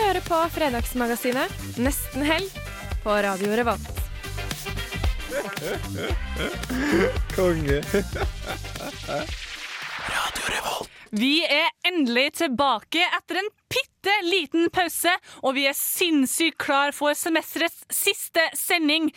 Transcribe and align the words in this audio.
Hører 0.00 0.22
på 0.24 0.38
Fredagsmagasinet 0.54 1.78
Nesten 1.82 2.24
helg 2.26 2.50
på 3.04 3.14
Radio 3.22 3.52
Revolt. 3.58 4.00
Konge. 7.36 7.80
Radio 10.10 10.44
Revolt. 10.54 10.90
Vi 11.10 11.44
er 11.44 11.70
endelig 11.88 12.32
tilbake 12.40 13.04
etter 13.18 13.40
en 13.42 13.50
bitte 13.72 14.12
liten 14.22 14.68
pause, 14.70 15.10
og 15.42 15.56
vi 15.56 15.64
er 15.66 15.74
sinnssykt 15.76 16.58
klar 16.62 16.92
for 16.94 17.16
semesterets 17.18 17.82
siste 17.92 18.42
sending. 18.54 19.08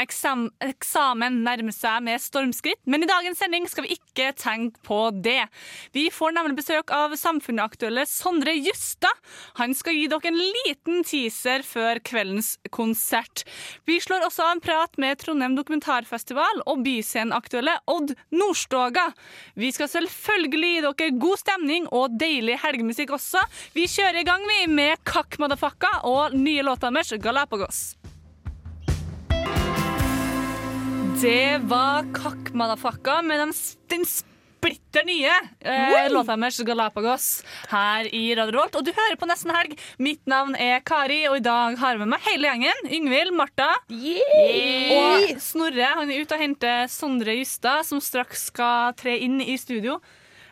Eksam 0.00 0.48
eksamen 0.64 1.42
nærmer 1.44 1.74
seg 1.74 2.00
med 2.06 2.22
stormskritt, 2.22 2.80
men 2.88 3.04
i 3.04 3.10
dagens 3.10 3.40
sending 3.42 3.68
skal 3.68 3.84
vi 3.84 3.98
ikke 3.98 4.30
tenke 4.38 4.80
på 4.86 5.00
det. 5.12 5.42
Vi 5.92 6.06
får 6.12 6.32
nemlig 6.36 6.58
besøk 6.62 6.92
av 6.94 7.16
samfunnsaktuelle 7.20 8.06
Sondre 8.08 8.54
Justad. 8.56 9.12
Han 9.60 9.74
skal 9.76 9.98
gi 9.98 10.06
dere 10.10 10.32
en 10.32 10.40
liten 10.40 11.04
teaser 11.06 11.64
før 11.66 12.00
kveldens 12.04 12.54
konsert. 12.74 13.44
Vi 13.88 13.98
slår 14.00 14.26
også 14.28 14.46
av 14.46 14.56
en 14.56 14.64
prat 14.64 14.96
med 15.00 15.20
Trondheim 15.20 15.58
Dokumentarfestival 15.58 16.64
og 16.64 16.82
bysceneaktuelle 16.86 17.76
Odd 17.90 18.14
Nordstoga. 18.32 19.10
Vi 19.58 19.70
skal 19.76 19.92
selvfølgelig 19.92 20.72
gi 20.72 20.82
dere 20.88 21.12
god 21.20 21.42
stemning 21.44 21.88
og 21.92 22.16
deilig 22.20 22.58
helgemusikk 22.64 23.12
også. 23.18 23.44
Vi 23.76 23.88
kjører 23.98 24.20
i 24.20 24.26
gang 24.26 24.44
vi 24.46 24.58
med 24.70 25.00
Kakk 25.08 25.40
Madafakka 25.42 25.88
og 26.06 26.34
nye 26.36 26.62
låta 26.62 26.86
deres 26.94 27.10
Galapagos. 27.18 27.78
Det 31.18 31.58
var 31.66 32.06
Kakk 32.14 32.52
Madafakka 32.54 33.16
med 33.26 33.40
den, 33.42 33.54
den 33.90 34.04
splitter 34.06 35.02
nye 35.08 35.32
eh, 35.66 36.06
låta 36.12 36.36
deres 36.38 36.60
Galapagos 36.68 37.26
her 37.72 38.06
i 38.14 38.22
Radio 38.38 38.54
Revolt. 38.54 38.78
Og 38.78 38.86
du 38.86 38.92
hører 38.94 39.18
på 39.18 39.26
Nesten 39.26 39.50
Helg. 39.56 39.74
Mitt 39.98 40.22
navn 40.30 40.54
er 40.54 40.78
Kari, 40.86 41.24
og 41.32 41.40
i 41.40 41.44
dag 41.48 41.74
har 41.82 41.96
jeg 41.96 42.02
med 42.04 42.12
meg 42.12 42.22
hele 42.28 42.52
gjengen. 42.52 42.86
Yngvild, 43.00 43.34
Martha 43.34 43.72
og 43.82 45.42
Snorre. 45.42 45.90
Han 46.04 46.14
er 46.14 46.22
ute 46.22 46.38
og 46.38 46.44
henter 46.44 46.86
Sondre 46.92 47.34
Justad, 47.40 47.82
som 47.88 47.98
straks 48.04 48.46
skal 48.52 48.94
tre 49.00 49.18
inn 49.26 49.40
i 49.42 49.58
studio. 49.58 49.98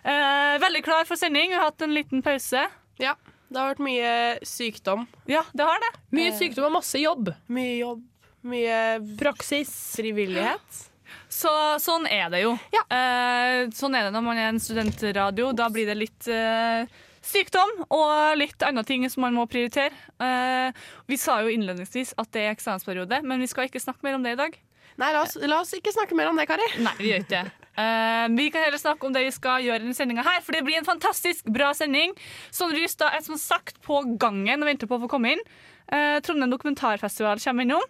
Eh, 0.03 0.59
veldig 0.67 0.83
klar 0.83 1.07
for 1.07 1.15
sending. 1.15 1.55
Vi 1.55 1.61
har 1.61 1.71
hatt 1.71 1.87
en 1.87 1.95
liten 1.95 2.27
pause. 2.27 2.67
Ja. 2.99 3.15
Det 3.49 3.61
har 3.61 3.73
vært 3.75 3.85
mye 3.87 4.13
sykdom. 4.47 5.07
Ja, 5.31 5.45
det 5.55 5.67
har 5.69 5.81
det. 5.85 5.93
Mye 6.17 6.35
sykdom 6.35 6.69
og 6.69 6.77
masse 6.81 6.99
jobb. 6.99 7.31
Mye 7.53 7.77
jobb. 7.79 8.05
Mye 8.47 8.79
Praksis. 9.19 9.73
frivillighet. 9.97 10.83
Så 11.31 11.51
sånn 11.83 12.07
er 12.11 12.31
det 12.33 12.43
jo. 12.43 12.55
Eh, 12.91 13.67
sånn 13.75 13.95
er 13.99 14.07
det 14.07 14.15
når 14.15 14.25
man 14.27 14.39
er 14.39 14.51
en 14.53 14.63
studentradio. 14.63 15.53
Da 15.57 15.69
blir 15.73 15.87
det 15.89 15.97
litt 15.99 16.29
eh, 16.31 16.87
sykdom 17.27 17.85
og 17.87 18.39
litt 18.39 18.63
andre 18.67 18.85
ting 18.87 19.07
som 19.11 19.27
man 19.27 19.35
må 19.37 19.47
prioritere. 19.51 19.95
Eh, 20.23 20.71
vi 21.11 21.19
sa 21.21 21.41
jo 21.43 21.53
innledningsvis 21.55 22.15
at 22.19 22.31
det 22.35 22.47
er 22.47 22.55
eksamensperiode, 22.55 23.23
men 23.27 23.43
vi 23.43 23.51
skal 23.51 23.71
ikke 23.71 23.83
snakke 23.83 24.07
mer 24.07 24.19
om 24.19 24.27
det 24.27 24.37
i 24.37 24.41
dag. 24.43 24.59
Nei, 24.97 25.13
la 25.13 25.23
oss, 25.27 25.37
la 25.43 25.61
oss 25.61 25.75
ikke 25.77 25.93
snakke 25.93 26.17
mer 26.17 26.31
om 26.31 26.39
det, 26.39 26.47
Kari. 26.49 26.67
Nei, 26.81 26.95
vi 26.99 27.11
gjør 27.13 27.27
ikke 27.27 27.43
det. 27.43 27.66
Eh, 27.77 28.27
vi 28.33 28.49
kan 28.51 28.65
heller 28.65 28.81
snakke 28.81 29.07
om 29.07 29.13
det 29.13 29.27
vi 29.27 29.33
skal 29.35 29.65
gjøre 29.65 29.83
i 29.83 29.85
denne 29.85 29.97
sendinga 29.97 30.25
her, 30.25 30.41
for 30.45 30.57
det 30.57 30.65
blir 30.65 30.81
en 30.81 30.89
fantastisk 30.89 31.49
bra 31.53 31.73
sending. 31.77 32.15
Sondre 32.55 32.81
Justad 32.81 33.13
er 33.13 33.25
som 33.25 33.37
sagt 33.41 33.83
på 33.85 34.01
gangen 34.21 34.63
og 34.63 34.71
venter 34.71 34.89
på 34.89 34.97
å 34.97 35.03
få 35.05 35.11
komme 35.13 35.37
inn. 35.37 35.43
Uh, 35.87 36.19
Trondheim 36.25 36.51
Dokumentarfestival 36.51 37.43
kommer 37.43 37.67
innom. 37.67 37.85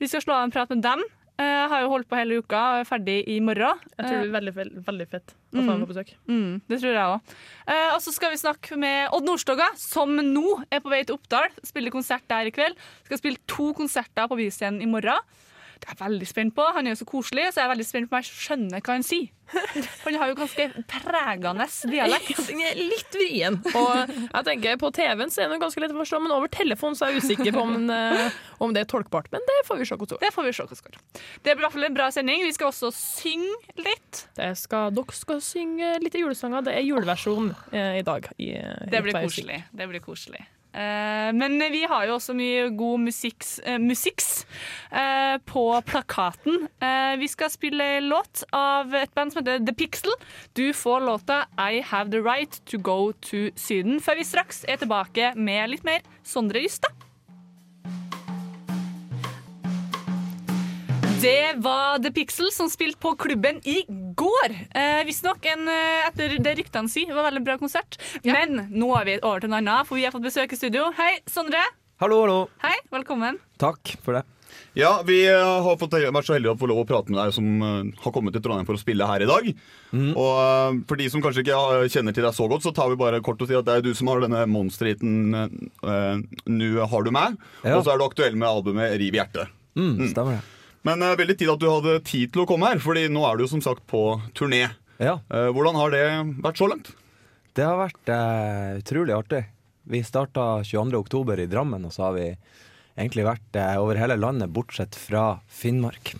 Vi 0.00 0.08
skal 0.10 0.24
slå 0.24 0.38
av 0.38 0.46
en 0.48 0.54
prat 0.54 0.72
med 0.72 0.80
dem. 0.82 1.04
Uh, 1.40 1.68
har 1.70 1.84
jo 1.84 1.92
holdt 1.92 2.08
på 2.10 2.16
hele 2.18 2.40
uka 2.42 2.58
og 2.72 2.80
er 2.80 2.88
ferdig 2.88 3.18
i 3.30 3.36
morgen. 3.44 3.78
Jeg 3.94 4.00
tror 4.00 4.16
det 4.16 4.24
blir 4.24 4.34
veldig, 4.38 4.56
veldig, 4.56 4.82
veldig 4.88 5.06
fett 5.12 5.36
å 5.36 5.60
få 5.60 5.68
ham 5.68 5.84
på 5.84 5.90
besøk. 5.92 6.10
Mm, 6.30 6.50
det 6.72 6.80
tror 6.80 6.96
jeg 6.96 7.12
òg. 7.12 7.36
og 7.92 8.00
så 8.04 8.16
skal 8.16 8.32
vi 8.32 8.40
snakke 8.40 8.80
med 8.80 9.14
Odd 9.14 9.28
Nordstoga, 9.28 9.68
som 9.80 10.16
nå 10.16 10.58
er 10.72 10.82
på 10.82 10.92
vei 10.92 11.04
til 11.04 11.20
Oppdal. 11.20 11.52
Spiller 11.68 11.94
konsert 11.94 12.24
der 12.32 12.48
i 12.48 12.54
kveld. 12.54 12.80
Skal 13.06 13.20
spille 13.20 13.44
to 13.50 13.72
konserter 13.76 14.28
på 14.30 14.40
Byscenen 14.40 14.82
i 14.82 14.88
morgen. 14.88 15.20
Det 15.82 15.88
er 15.90 15.96
jeg 15.96 16.02
veldig 16.04 16.26
spent 16.30 16.54
på. 16.54 16.64
Han 16.76 16.86
er 16.86 16.94
jo 16.94 17.00
så 17.00 17.06
koselig, 17.08 17.48
så 17.50 17.60
jeg 17.60 17.66
er 17.66 17.72
veldig 17.72 17.86
spent 17.88 18.10
på 18.10 18.14
om 18.14 18.22
jeg 18.22 18.42
skjønner 18.46 18.82
hva 18.86 18.94
han 18.94 19.06
sier. 19.06 19.30
Han 20.04 20.14
har 20.16 20.30
jo 20.30 20.36
ganske 20.38 20.66
pregende 20.88 21.66
dialekt. 21.90 22.38
Den 22.46 22.62
er 22.64 22.78
litt 22.78 23.16
vrien. 23.18 23.58
Og 23.74 24.12
jeg 24.14 24.46
tenker 24.46 24.78
På 24.80 24.92
TV-en 24.94 25.32
så 25.34 25.42
er 25.44 25.50
den 25.52 25.60
ganske 25.60 25.82
lett 25.82 25.92
å 25.92 25.98
forstå, 25.98 26.22
men 26.22 26.34
over 26.36 26.52
telefon 26.54 26.96
så 26.96 27.08
er 27.08 27.16
jeg 27.16 27.26
usikker 27.26 27.52
på 27.56 27.64
om, 27.66 27.90
eh, 27.90 28.38
om 28.62 28.72
det 28.72 28.86
er 28.86 28.90
tolkbart. 28.94 29.28
Men 29.34 29.44
det 29.50 29.58
får 29.66 29.82
vi 29.82 29.90
se 29.90 29.98
hvordan 29.98 30.22
det 30.22 30.32
får 30.32 30.48
vi 30.48 30.54
se 30.56 30.68
går. 30.86 30.96
Det 31.42 31.50
blir 31.50 31.58
i 31.58 31.66
hvert 31.66 31.76
fall 31.76 31.90
en 31.90 31.98
bra 31.98 32.08
sending. 32.14 32.46
Vi 32.46 32.54
skal 32.56 32.70
også 32.70 32.92
synge 32.94 33.82
litt. 33.82 34.24
Det 34.38 34.52
skal, 34.62 34.94
dere 34.94 35.18
skal 35.18 35.42
synge 35.44 35.96
litt 36.04 36.16
julesanger. 36.22 36.64
Det 36.70 36.78
er 36.78 36.86
juleversjon 36.86 37.52
eh, 37.74 37.98
i 38.00 38.06
dag. 38.06 38.30
I, 38.38 38.54
Det 38.88 39.02
blir 39.04 39.18
koselig. 39.18 39.64
Det 39.74 39.90
blir 39.90 40.04
koselig. 40.04 40.46
Eh, 40.72 41.30
men 41.36 41.58
vi 41.72 41.82
har 41.88 42.06
jo 42.08 42.16
også 42.16 42.34
mye 42.36 42.70
god 42.76 43.04
musikks, 43.04 43.58
eh, 43.64 43.78
musikks 43.80 44.46
eh, 44.90 45.36
på 45.44 45.66
plakaten. 45.86 46.66
Vi 47.18 47.28
skal 47.28 47.50
spille 47.52 48.00
låt 48.00 48.42
av 48.56 48.94
et 48.96 49.12
band 49.14 49.32
som 49.32 49.42
heter 49.42 49.62
The 49.66 49.74
Pixel. 49.76 50.14
Du 50.56 50.72
får 50.72 51.04
låta 51.06 51.44
I 51.60 51.82
Have 51.84 52.10
The 52.10 52.22
Right 52.24 52.60
To 52.72 52.78
Go 52.78 53.12
To 53.28 53.48
Syden, 53.56 54.00
før 54.00 54.18
vi 54.20 54.26
straks 54.26 54.64
er 54.68 54.80
tilbake 54.80 55.34
med 55.36 55.74
litt 55.74 55.86
mer 55.86 56.02
Sondre 56.24 56.64
Justad. 56.64 57.01
Det 61.22 61.54
var 61.62 61.98
The 62.02 62.10
Pixel 62.10 62.48
som 62.52 62.66
spilte 62.70 62.98
på 63.02 63.12
klubben 63.20 63.60
i 63.68 63.82
går. 64.18 64.54
Eh, 64.74 65.02
Visstnok 65.06 65.44
eh, 65.46 65.60
etter 66.08 66.34
det 66.42 66.56
ryktene 66.58 66.90
sier, 66.90 67.12
var 67.14 67.28
veldig 67.28 67.44
bra 67.46 67.54
konsert. 67.60 67.98
Men 68.26 68.64
nå 68.72 68.88
er 68.98 69.06
vi 69.06 69.14
over 69.20 69.42
til 69.44 69.52
en 69.52 69.58
annen, 69.60 69.86
for 69.86 70.00
vi 70.00 70.06
har 70.06 70.14
fått 70.14 70.24
besøk 70.26 70.54
i 70.54 70.58
studio. 70.58 70.88
Hei, 70.98 71.20
Sondre. 71.30 71.60
Hallo, 72.02 72.24
hallo. 72.24 72.38
Hei, 72.64 72.74
velkommen. 72.90 73.38
Takk 73.62 73.94
for 74.02 74.18
det. 74.18 74.24
Ja, 74.76 74.90
vi 75.06 75.20
eh, 75.28 75.36
har 75.62 75.76
fått, 75.78 75.94
vært 75.94 76.26
så 76.26 76.34
heldige 76.34 76.56
å 76.56 76.58
få 76.58 76.66
lov 76.72 76.80
å 76.82 76.86
prate 76.88 77.12
med 77.12 77.20
deg 77.20 77.34
som 77.36 77.46
eh, 77.68 77.92
har 78.02 78.14
kommet 78.16 78.34
til 78.34 78.42
Trondheim 78.42 78.66
for 78.66 78.74
å 78.78 78.82
spille 78.82 79.06
her 79.06 79.22
i 79.22 79.28
dag. 79.30 79.46
Og 79.94 80.32
eh, 80.42 80.80
for 80.90 80.98
de 81.00 81.06
som 81.12 81.22
kanskje 81.24 81.44
ikke 81.44 81.58
har- 81.60 81.86
kjenner 81.92 82.16
til 82.16 82.26
deg 82.26 82.34
så 82.34 82.48
godt, 82.50 82.66
så 82.66 82.72
tar 82.74 82.90
vi 82.90 82.98
bare 82.98 83.20
kort 83.22 83.44
og 83.44 83.46
sier 83.52 83.60
at 83.62 83.68
det 83.68 83.76
er 83.78 83.86
du 83.86 83.92
som 83.94 84.10
har 84.10 84.24
denne 84.24 84.42
monsterhiten 84.50 85.38
uh, 85.38 86.18
Nu 86.50 86.66
har 86.82 87.06
du 87.06 87.12
meg. 87.14 87.38
Ja. 87.62 87.76
Og 87.78 87.86
så 87.86 87.94
er 87.94 88.02
du 88.02 88.08
aktuell 88.08 88.34
med 88.34 88.48
albumet 88.50 88.96
Riv 88.98 89.20
hjertet. 89.20 89.54
Mm, 89.78 90.08
stemmer 90.10 90.40
det. 90.40 90.58
Men 90.86 91.02
uh, 91.04 91.12
veldig 91.18 91.36
tid 91.38 91.52
at 91.52 91.62
du 91.62 91.68
hadde 91.70 91.98
tid 92.08 92.32
til 92.34 92.42
å 92.44 92.48
komme 92.48 92.70
her, 92.72 92.80
Fordi 92.82 93.06
nå 93.12 93.22
er 93.28 93.38
du 93.38 93.44
jo 93.46 93.52
som 93.54 93.62
sagt 93.64 93.86
på 93.90 94.20
turné. 94.38 94.66
Ja, 95.02 95.18
Uh, 95.32 95.48
hvordan 95.54 95.78
har 95.78 95.90
det 95.94 96.04
vært 96.44 96.60
så 96.60 96.68
langt? 96.70 96.92
det 97.56 97.64
har 97.68 97.76
vært 97.76 98.08
uh, 98.08 98.78
utrolig 98.80 99.12
artig. 99.12 99.42
Vi 99.92 100.00
starta 100.06 100.62
22. 100.64 100.94
oktober 100.96 101.40
i 101.42 101.48
Drammen, 101.50 101.84
og 101.84 101.92
så 101.92 102.06
har 102.06 102.14
vi 102.16 102.28
egentlig 102.96 103.26
vært 103.26 103.58
uh, 103.58 103.74
over 103.82 103.98
hele 104.00 104.16
landet, 104.16 104.48
bortsett 104.54 104.96
fra 104.96 105.40
Finnmark. 105.52 106.14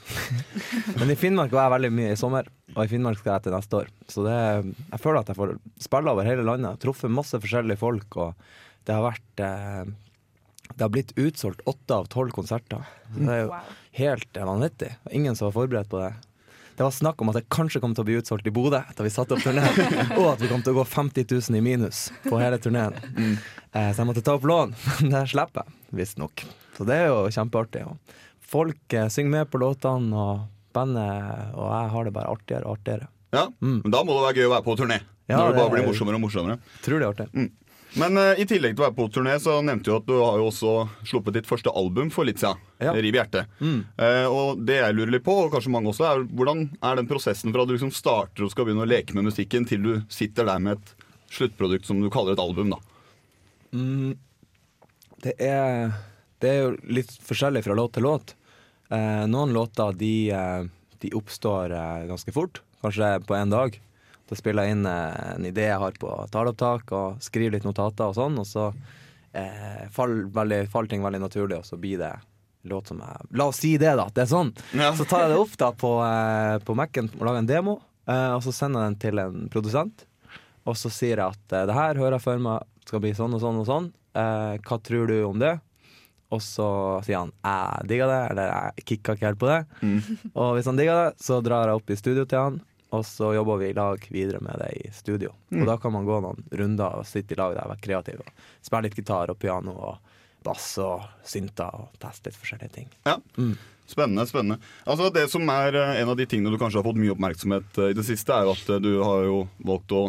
Men 0.98 1.12
i 1.12 1.16
Finnmark 1.16 1.54
var 1.54 1.68
jeg 1.68 1.74
veldig 1.78 1.92
mye 1.96 2.12
i 2.12 2.18
sommer, 2.20 2.50
og 2.74 2.82
i 2.84 2.90
Finnmark 2.90 3.20
skal 3.20 3.36
jeg 3.38 3.46
til 3.46 3.56
neste 3.56 3.80
år. 3.80 3.88
Så 4.12 4.26
det, 4.26 4.36
jeg 4.90 5.02
føler 5.04 5.22
at 5.22 5.32
jeg 5.32 5.40
får 5.40 5.54
spille 5.86 6.12
over 6.12 6.28
hele 6.28 6.44
landet. 6.48 6.80
Truffet 6.84 7.12
masse 7.12 7.40
forskjellige 7.40 7.80
folk, 7.80 8.18
og 8.26 8.34
det 8.84 8.98
har 8.98 9.06
vært 9.06 9.46
Det 10.76 10.84
har 10.84 10.92
blitt 10.92 11.12
utsolgt 11.19 11.60
åtte 11.69 11.94
av 11.94 12.06
tolv 12.12 12.30
konserter. 12.34 12.84
Det 13.16 13.28
er 13.30 13.40
jo 13.46 13.56
helt 14.00 14.36
eh, 14.36 14.46
vanvittig. 14.48 14.90
Ingen 15.12 15.36
som 15.36 15.48
var 15.50 15.56
forberedt 15.60 15.90
på 15.92 16.00
det. 16.02 16.12
Det 16.76 16.86
var 16.86 16.94
snakk 16.96 17.20
om 17.20 17.28
at 17.28 17.36
det 17.36 17.44
kanskje 17.52 17.82
kom 17.82 17.92
til 17.94 18.02
å 18.02 18.08
bli 18.08 18.14
utsolgt 18.22 18.46
i 18.48 18.52
Bodø 18.54 18.80
da 18.96 19.04
vi 19.04 19.10
satte 19.12 19.36
opp 19.36 19.42
turneen, 19.44 19.76
og 20.19 20.30
at 20.32 20.40
vi 20.40 20.48
kom 20.48 20.62
til 20.64 20.72
å 20.72 20.78
gå 20.80 20.84
50 20.88 21.26
000 21.28 21.58
i 21.58 21.60
minus 21.64 22.06
på 22.24 22.38
hele 22.40 22.56
turneen. 22.58 22.96
Mm. 23.12 23.34
så 23.92 24.00
jeg 24.00 24.08
måtte 24.08 24.24
ta 24.24 24.38
opp 24.38 24.46
lån, 24.48 24.72
men 25.02 25.12
det 25.12 25.26
slipper 25.34 25.66
jeg, 25.69 25.76
visstnok. 26.00 26.44
Så 26.78 26.86
det 26.88 26.96
er 27.02 27.10
jo 27.12 27.26
kjempeartig. 27.36 27.84
Og 27.84 28.16
folk 28.54 28.96
eh, 28.96 29.10
synger 29.12 29.36
med 29.36 29.52
på 29.52 29.60
låtene, 29.60 30.16
og 30.16 30.48
bandet 30.72 31.52
og 31.52 31.68
jeg 31.68 31.92
har 31.92 32.08
det 32.08 32.14
bare 32.16 32.32
artigere 32.32 32.64
og 32.64 32.78
artigere. 32.78 33.10
Ja, 33.36 33.46
men 33.60 33.82
Da 33.92 34.00
må 34.04 34.16
det 34.16 34.25
være 34.30 34.40
gøy 34.40 34.48
å 34.48 34.54
være 34.56 34.64
på 34.70 34.76
turné. 34.80 35.02
Ja, 35.28 35.36
når 35.38 35.52
det 35.52 35.60
bare 35.60 35.72
blir 35.76 35.82
er- 35.84 35.88
morsommere 35.92 36.16
og 36.18 36.25
morsommere. 36.25 36.56
Tror 36.84 36.98
det 37.00 37.06
er 37.06 37.12
artig. 37.12 37.44
Men 38.00 38.16
uh, 38.16 38.32
i 38.40 38.46
tillegg 38.48 38.72
til 38.72 38.82
å 38.82 38.86
være 38.86 38.96
på 38.96 39.06
turné, 39.12 39.34
så 39.42 39.58
nevnte 39.64 39.90
du 39.90 39.96
at 39.96 40.06
du 40.08 40.14
har 40.16 40.38
jo 40.40 40.46
også 40.48 40.74
sluppet 41.10 41.36
ditt 41.36 41.48
første 41.48 41.72
album 41.76 42.08
for 42.14 42.24
litt 42.24 42.40
siden. 42.40 42.60
Ja. 42.80 42.94
Riv 42.96 43.18
hjertet. 43.18 43.50
Mm. 43.60 43.82
Uh, 44.00 44.26
og 44.32 44.62
det 44.64 44.78
jeg 44.78 44.96
lurer 44.96 45.12
litt 45.16 45.26
på, 45.26 45.34
og 45.44 45.52
kanskje 45.52 45.72
mange 45.74 45.92
også, 45.92 46.06
er 46.08 46.24
hvordan 46.32 46.64
er 46.80 47.00
den 47.00 47.10
prosessen 47.10 47.52
fra 47.52 47.66
du 47.68 47.74
liksom 47.74 47.92
starter 47.92 48.46
og 48.46 48.52
skal 48.54 48.68
begynne 48.68 48.86
å 48.86 48.88
leke 48.88 49.16
med 49.18 49.28
musikken, 49.28 49.68
til 49.68 49.84
du 49.84 49.92
sitter 50.12 50.48
der 50.48 50.62
med 50.64 50.80
et 50.80 50.94
sluttprodukt 51.32 51.88
som 51.88 52.00
du 52.00 52.08
kaller 52.12 52.36
et 52.36 52.42
album, 52.42 52.72
da? 52.74 52.80
Mm, 53.72 54.16
Det 55.22 55.36
er, 55.38 55.92
det 56.42 56.48
er 56.50 56.58
jo 56.64 56.72
litt 56.92 57.12
forskjellig 57.24 57.62
fra 57.64 57.76
låt 57.78 57.94
til 57.96 58.08
låt. 58.08 58.34
Eh, 58.92 59.24
noen 59.30 59.54
låter 59.54 59.94
de, 59.96 60.14
eh, 60.34 60.64
de 61.00 61.12
oppstår 61.16 61.72
eh, 61.72 62.08
ganske 62.10 62.34
fort, 62.34 62.60
kanskje 62.82 63.14
på 63.24 63.36
én 63.38 63.52
dag. 63.52 63.78
Da 64.32 64.37
spiller 64.38 64.64
jeg 64.64 64.79
inn 64.79 64.87
eh, 64.88 65.23
en 65.37 65.44
idé 65.44 65.67
jeg 65.69 65.81
har 65.82 65.96
på 66.00 66.11
taleopptak, 66.32 66.93
og 66.96 67.19
skriver 67.20 67.58
litt 67.58 67.67
notater 67.69 68.08
og 68.08 68.17
sånn, 68.17 68.38
og 68.40 68.46
så 68.49 68.70
eh, 69.37 69.82
faller, 69.93 70.31
veldig, 70.32 70.61
faller 70.73 70.88
ting 70.88 71.05
veldig 71.05 71.20
naturlig, 71.20 71.58
og 71.61 71.69
så 71.69 71.76
blir 71.81 72.00
det 72.00 72.14
låt 72.70 72.88
som 72.88 73.02
jeg 73.05 73.26
La 73.37 73.50
oss 73.50 73.61
si 73.61 73.75
det, 73.76 73.93
da. 73.99 74.06
Det 74.08 74.25
er 74.25 74.31
sånn. 74.31 74.55
Ja. 74.73 74.93
Så 74.96 75.05
tar 75.11 75.26
jeg 75.26 75.34
det 75.34 75.43
opp 75.43 75.58
da 75.61 75.69
på, 75.76 75.90
eh, 76.06 76.56
på 76.64 76.76
Mac-en 76.79 77.11
og 77.19 77.26
lager 77.29 77.43
en 77.43 77.50
demo, 77.50 77.76
eh, 78.08 78.31
og 78.32 78.40
så 78.46 78.55
sender 78.56 78.87
jeg 78.87 78.94
den 78.94 79.00
til 79.05 79.20
en 79.20 79.44
produsent. 79.52 80.06
Og 80.64 80.78
så 80.78 80.88
sier 80.94 81.19
jeg 81.19 81.26
at 81.26 81.58
eh, 81.58 81.67
det 81.69 81.76
her 81.76 82.00
hører 82.00 82.17
jeg 82.17 82.25
for 82.25 82.40
meg 82.49 82.88
skal 82.88 83.05
bli 83.05 83.12
sånn 83.19 83.37
og 83.37 83.44
sånn 83.44 83.61
og 83.61 83.69
sånn. 83.69 83.93
Eh, 84.17 84.56
hva 84.64 84.81
tror 84.88 85.12
du 85.12 85.17
om 85.28 85.44
det? 85.44 85.58
Og 86.32 86.40
så 86.40 86.67
sier 87.05 87.20
han 87.20 87.37
jeg 87.44 87.88
digger 87.90 88.08
det, 88.08 88.20
eller 88.32 88.52
jeg 88.56 88.85
kicka 88.94 89.19
ikke 89.19 89.28
helt 89.28 89.43
på 89.44 89.52
det. 89.52 89.62
Og 90.32 90.55
hvis 90.56 90.70
han 90.70 90.78
digger 90.81 91.02
det, 91.02 91.11
så 91.20 91.43
drar 91.44 91.69
jeg 91.69 91.82
opp 91.82 91.93
i 91.93 91.99
studio 92.00 92.25
til 92.25 92.46
han, 92.46 92.62
og 92.92 93.04
så 93.08 93.30
jobber 93.34 93.56
vi 93.62 93.70
i 93.72 93.76
lag 93.76 94.04
videre 94.12 94.40
med 94.44 94.58
det 94.60 94.70
i 94.84 94.90
studio. 94.92 95.30
Og 95.56 95.66
da 95.68 95.78
kan 95.80 95.92
man 95.94 96.04
gå 96.08 96.18
noen 96.20 96.42
runder 96.52 96.98
og 97.00 97.06
sitte 97.08 97.32
i 97.32 97.38
lag 97.40 97.54
der 97.56 97.64
og 97.64 97.72
være 97.74 97.84
kreativ. 97.86 98.20
Og 98.20 98.32
spille 98.64 98.84
litt 98.88 98.96
gitar 98.98 99.32
og 99.32 99.38
piano 99.40 99.72
og 99.72 100.16
bass 100.44 100.74
og 100.82 101.04
synter 101.24 101.70
og 101.78 101.92
teste 102.02 102.28
litt 102.28 102.36
forskjellige 102.40 102.74
ting. 102.74 102.88
Ja. 103.06 103.16
Spennende. 103.92 104.24
spennende 104.26 104.56
Altså 104.88 105.08
Det 105.12 105.24
som 105.28 105.42
er 105.52 105.74
eh, 105.76 105.98
En 106.00 106.08
av 106.08 106.16
de 106.16 106.24
tingene 106.26 106.52
du 106.54 106.56
kanskje 106.58 106.78
har 106.80 106.86
fått 106.86 106.96
mye 107.00 107.12
oppmerksomhet 107.12 107.78
eh, 107.82 107.90
i 107.92 107.96
det 107.98 108.04
siste, 108.06 108.32
er 108.32 108.46
jo 108.46 108.54
at 108.54 108.70
eh, 108.72 108.80
du 108.80 108.90
har 109.02 109.26
jo 109.26 109.36
valgt 109.68 109.92
å 109.92 110.02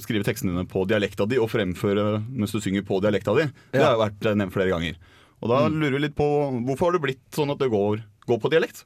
skrive 0.00 0.24
tekstene 0.24 0.54
dine 0.54 0.64
på 0.70 0.84
dialekta 0.88 1.26
di 1.28 1.36
og 1.42 1.50
fremføre 1.52 2.22
mens 2.30 2.54
du 2.54 2.60
synger 2.64 2.86
på 2.86 3.00
dialekta 3.04 3.34
di. 3.40 3.48
Det 3.74 3.80
Ja. 3.82 3.90
har 3.90 3.96
jo 3.98 4.04
vært 4.06 4.30
nevnt 4.38 4.54
flere 4.56 4.72
ganger. 4.72 4.96
Og 5.42 5.50
da 5.52 5.64
lurer 5.68 5.98
vi 5.98 6.04
litt 6.06 6.16
på 6.16 6.28
Hvorfor 6.64 6.88
har 6.88 6.96
det 6.98 7.02
blitt 7.04 7.24
sånn 7.36 7.52
at 7.52 7.60
det 7.60 7.68
går, 7.74 8.02
går 8.30 8.40
på 8.40 8.50
dialekt? 8.54 8.84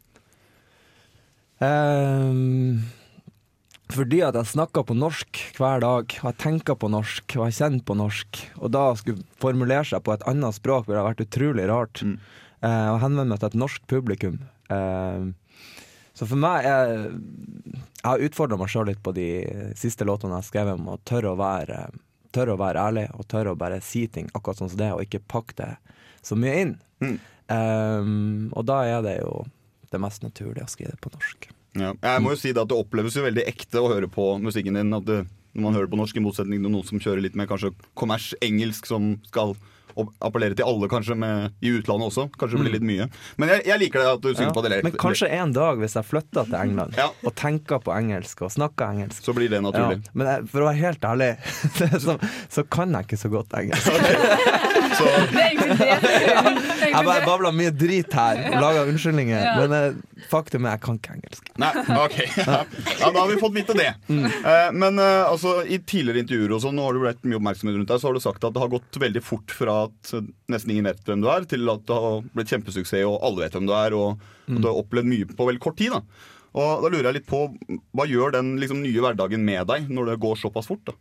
Ehm, 1.61 2.58
fordi 3.99 4.21
at 4.25 4.37
jeg 4.39 4.53
snakker 4.53 4.85
på 4.87 4.97
norsk 4.97 5.41
hver 5.59 5.83
dag, 5.83 6.15
og 6.21 6.27
jeg 6.31 6.39
tenker 6.43 6.79
på 6.79 6.91
norsk, 6.93 7.25
og 7.37 7.49
jeg 7.49 7.57
kjenner 7.59 7.85
på 7.87 7.97
norsk. 7.99 8.41
Og 8.63 8.73
da 8.75 8.85
skulle 8.99 9.27
formulere 9.43 9.87
seg 9.89 10.05
på 10.07 10.15
et 10.15 10.25
annet 10.31 10.57
språk 10.57 10.89
ville 10.89 11.03
ha 11.03 11.09
vært 11.11 11.25
utrolig 11.27 11.67
rart. 11.71 12.03
Mm. 12.07 12.17
Eh, 12.59 12.89
og 12.93 13.01
henvende 13.05 13.33
meg 13.33 13.43
til 13.43 13.51
et 13.51 13.59
norsk 13.59 13.85
publikum. 13.91 14.41
Eh, 14.73 15.29
så 16.19 16.27
for 16.27 16.41
meg 16.41 16.67
er 16.67 16.89
Jeg 16.99 18.07
har 18.07 18.25
utfordra 18.27 18.57
meg 18.59 18.71
sjøl 18.73 18.89
litt 18.91 19.03
på 19.05 19.13
de 19.15 19.29
siste 19.79 20.07
låtene 20.07 20.35
jeg 20.35 20.43
har 20.43 20.47
skrevet 20.49 20.79
om 20.81 20.89
å 20.91 20.99
tørre 21.07 21.35
å 21.35 21.39
være 21.39 21.85
Tørre 22.35 22.57
å 22.57 22.61
være 22.61 22.83
ærlig 22.91 23.05
og 23.15 23.27
tørre 23.31 23.55
å 23.55 23.59
bare 23.59 23.79
si 23.81 24.03
ting 24.13 24.27
akkurat 24.35 24.59
sånn 24.61 24.69
som 24.69 24.81
det, 24.81 24.91
og 24.93 25.01
ikke 25.01 25.23
pakke 25.33 25.55
det 25.57 25.71
så 26.21 26.37
mye 26.37 26.59
inn. 26.61 26.75
Mm. 27.01 27.15
Um, 27.49 28.51
og 28.53 28.67
da 28.69 28.83
er 28.85 29.01
det 29.07 29.15
jo 29.23 29.47
det 29.89 30.01
mest 30.03 30.27
naturlige 30.27 30.67
å 30.67 30.69
skrive 30.69 30.93
det 30.93 31.01
på 31.01 31.15
norsk. 31.15 31.49
Ja. 31.77 31.93
Jeg 32.03 32.23
må 32.25 32.31
jo 32.33 32.41
si 32.41 32.53
det 32.53 32.63
at 32.63 32.69
det 32.73 32.79
oppleves 32.79 33.17
jo 33.19 33.23
veldig 33.27 33.45
ekte 33.51 33.83
å 33.83 33.91
høre 33.93 34.09
på 34.09 34.39
musikken 34.43 34.75
din. 34.81 34.95
At 34.97 35.05
det, 35.09 35.23
når 35.55 35.63
man 35.69 35.75
hører 35.77 35.91
på 35.93 35.99
norsk, 36.01 36.17
i 36.17 36.25
motsetning 36.25 36.63
til 36.65 36.71
noen 36.73 36.87
som 36.89 36.99
kjører 37.03 37.23
litt 37.27 37.37
mer 37.39 37.47
kanskje 37.51 37.75
kommers 37.99 38.33
engelsk, 38.43 38.87
som 38.87 39.17
skal 39.29 39.57
appellere 40.23 40.55
til 40.55 40.63
alle, 40.63 40.87
kanskje 40.87 41.17
med, 41.19 41.55
i 41.59 41.73
utlandet 41.75 42.07
også. 42.13 42.29
Kanskje 42.39 42.55
det 42.55 42.63
blir 42.69 42.75
litt 42.77 42.85
mye. 42.87 43.07
Men 43.41 43.51
jeg, 43.51 43.65
jeg 43.67 43.81
liker 43.83 43.99
det 43.99 44.11
at 44.13 44.21
du 44.23 44.29
synger 44.29 44.45
Mm. 44.47 44.53
Ja, 44.53 44.55
på 44.55 44.63
dialekt. 44.63 44.85
Men 44.87 44.93
kanskje 45.03 45.29
en 45.41 45.53
dag, 45.57 45.81
hvis 45.83 45.97
jeg 45.99 46.07
flytter 46.07 46.45
til 46.47 46.55
England 46.55 46.95
Ja. 47.01 47.09
og 47.27 47.35
tenker 47.35 47.81
på 47.83 47.91
engelsk 47.97 48.43
og 48.47 48.53
snakker 48.55 48.93
engelsk 48.95 49.25
Så 49.27 49.35
blir 49.35 49.51
det 49.51 49.59
naturlig. 49.65 49.99
Ja, 50.07 50.13
Men 50.15 50.27
jeg, 50.31 50.47
for 50.53 50.63
å 50.63 50.69
være 50.69 50.79
helt 50.85 51.03
ærlig, 51.03 51.31
så, 52.05 52.15
så 52.49 52.63
kan 52.71 52.95
jeg 52.95 53.09
ikke 53.09 53.19
så 53.25 53.29
godt 53.35 53.59
engelsk. 53.59 53.91
Så, 54.99 55.05
Det 55.05 55.39
er 55.39 55.51
egentlig 55.51 55.75
det. 55.79 55.97
Det 56.03 56.87
Jeg 56.89 57.05
bare 57.07 57.19
det. 57.21 57.27
babler 57.29 57.53
mye 57.55 57.71
drit 57.77 58.15
her 58.17 58.39
og 58.49 58.57
lager 58.63 58.89
unnskyldninger, 58.91 59.43
Ja. 59.45 59.53
men 59.61 59.75
eh, 59.77 60.18
faktum 60.31 60.65
er 60.67 60.75
jeg 60.77 60.81
kan 60.85 60.97
ikke 60.99 61.13
engelsk. 61.15 61.51
nei, 61.63 61.71
ok. 62.05 62.17
Ja. 62.37 62.57
ja, 63.01 63.11
da 63.15 63.21
har 63.23 63.29
vi 63.31 63.37
fått 63.41 63.55
vite 63.55 63.77
det. 63.79 63.91
Mm. 64.09 64.25
Eh, 64.27 64.71
men 64.75 64.99
eh, 64.99 65.23
altså, 65.29 65.53
i 65.65 65.79
tidligere 65.79 66.25
intervjuer 66.25 66.55
og 66.57 66.63
sånn, 66.65 66.75
nå 66.79 66.87
har 66.89 66.97
du 66.99 67.03
blitt 67.05 67.23
mye 67.29 67.39
oppmerksomhet 67.39 67.77
rundt 67.79 67.93
deg, 67.93 68.01
så 68.03 68.09
har 68.11 68.19
du 68.19 68.23
sagt 68.25 68.45
at 68.49 68.57
det 68.57 68.63
har 68.65 68.73
gått 68.73 68.99
veldig 69.05 69.23
fort 69.25 69.55
fra 69.55 69.77
at 69.87 70.13
nesten 70.51 70.75
ingen 70.75 70.89
vet 70.91 71.05
hvem 71.07 71.23
du 71.23 71.29
er, 71.31 71.47
til 71.51 71.69
at 71.71 71.85
det 71.89 72.01
har 72.07 72.27
blitt 72.35 72.51
kjempesuksess, 72.55 73.05
og 73.07 73.21
alle 73.29 73.45
vet 73.47 73.55
hvem 73.59 73.71
du 73.71 73.77
er, 73.79 73.97
og, 73.99 74.27
Mm. 74.49 74.57
og 74.57 74.63
du 74.65 74.67
har 74.71 74.77
opplevd 74.81 75.09
mye 75.11 75.27
på 75.37 75.45
veldig 75.45 75.61
kort 75.61 75.77
tid. 75.77 75.93
da. 75.93 75.99
Og 76.57 76.81
da 76.83 76.89
lurer 76.89 77.11
jeg 77.11 77.17
litt 77.19 77.27
på, 77.29 77.43
Hva 77.93 78.07
gjør 78.09 78.33
den 78.33 78.55
liksom, 78.59 78.79
nye 78.81 79.03
hverdagen 79.05 79.43
med 79.45 79.67
deg 79.69 79.91
når 79.93 80.07
det 80.15 80.21
går 80.23 80.39
såpass 80.41 80.67
fort? 80.71 80.81
da? 80.89 80.95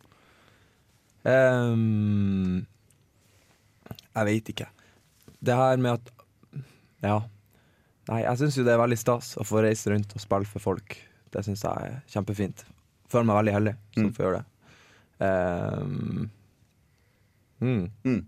Um, 1.24 2.66
jeg 4.14 4.28
veit 4.28 4.50
ikke. 4.52 4.66
Det 5.40 5.56
her 5.56 5.76
med 5.80 5.96
at 5.96 6.12
Ja. 7.02 7.18
Nei, 8.08 8.22
jeg 8.24 8.40
syns 8.40 8.56
jo 8.56 8.64
det 8.64 8.72
er 8.72 8.80
veldig 8.80 8.98
stas 8.98 9.34
å 9.36 9.44
få 9.44 9.60
reise 9.64 9.90
rundt 9.92 10.14
og 10.16 10.22
spille 10.22 10.48
for 10.48 10.64
folk. 10.64 10.96
Det 11.34 11.42
syns 11.44 11.64
jeg 11.66 11.90
er 11.90 11.98
kjempefint. 12.08 12.64
Føler 13.12 13.28
meg 13.28 13.40
veldig 13.42 13.56
heldig 13.58 13.74
som 13.94 14.06
Mm. 14.08 14.12
får 14.16 14.24
gjøre 14.24 14.38
det. 14.38 14.46
Um, 15.28 16.30
mm. 17.60 18.24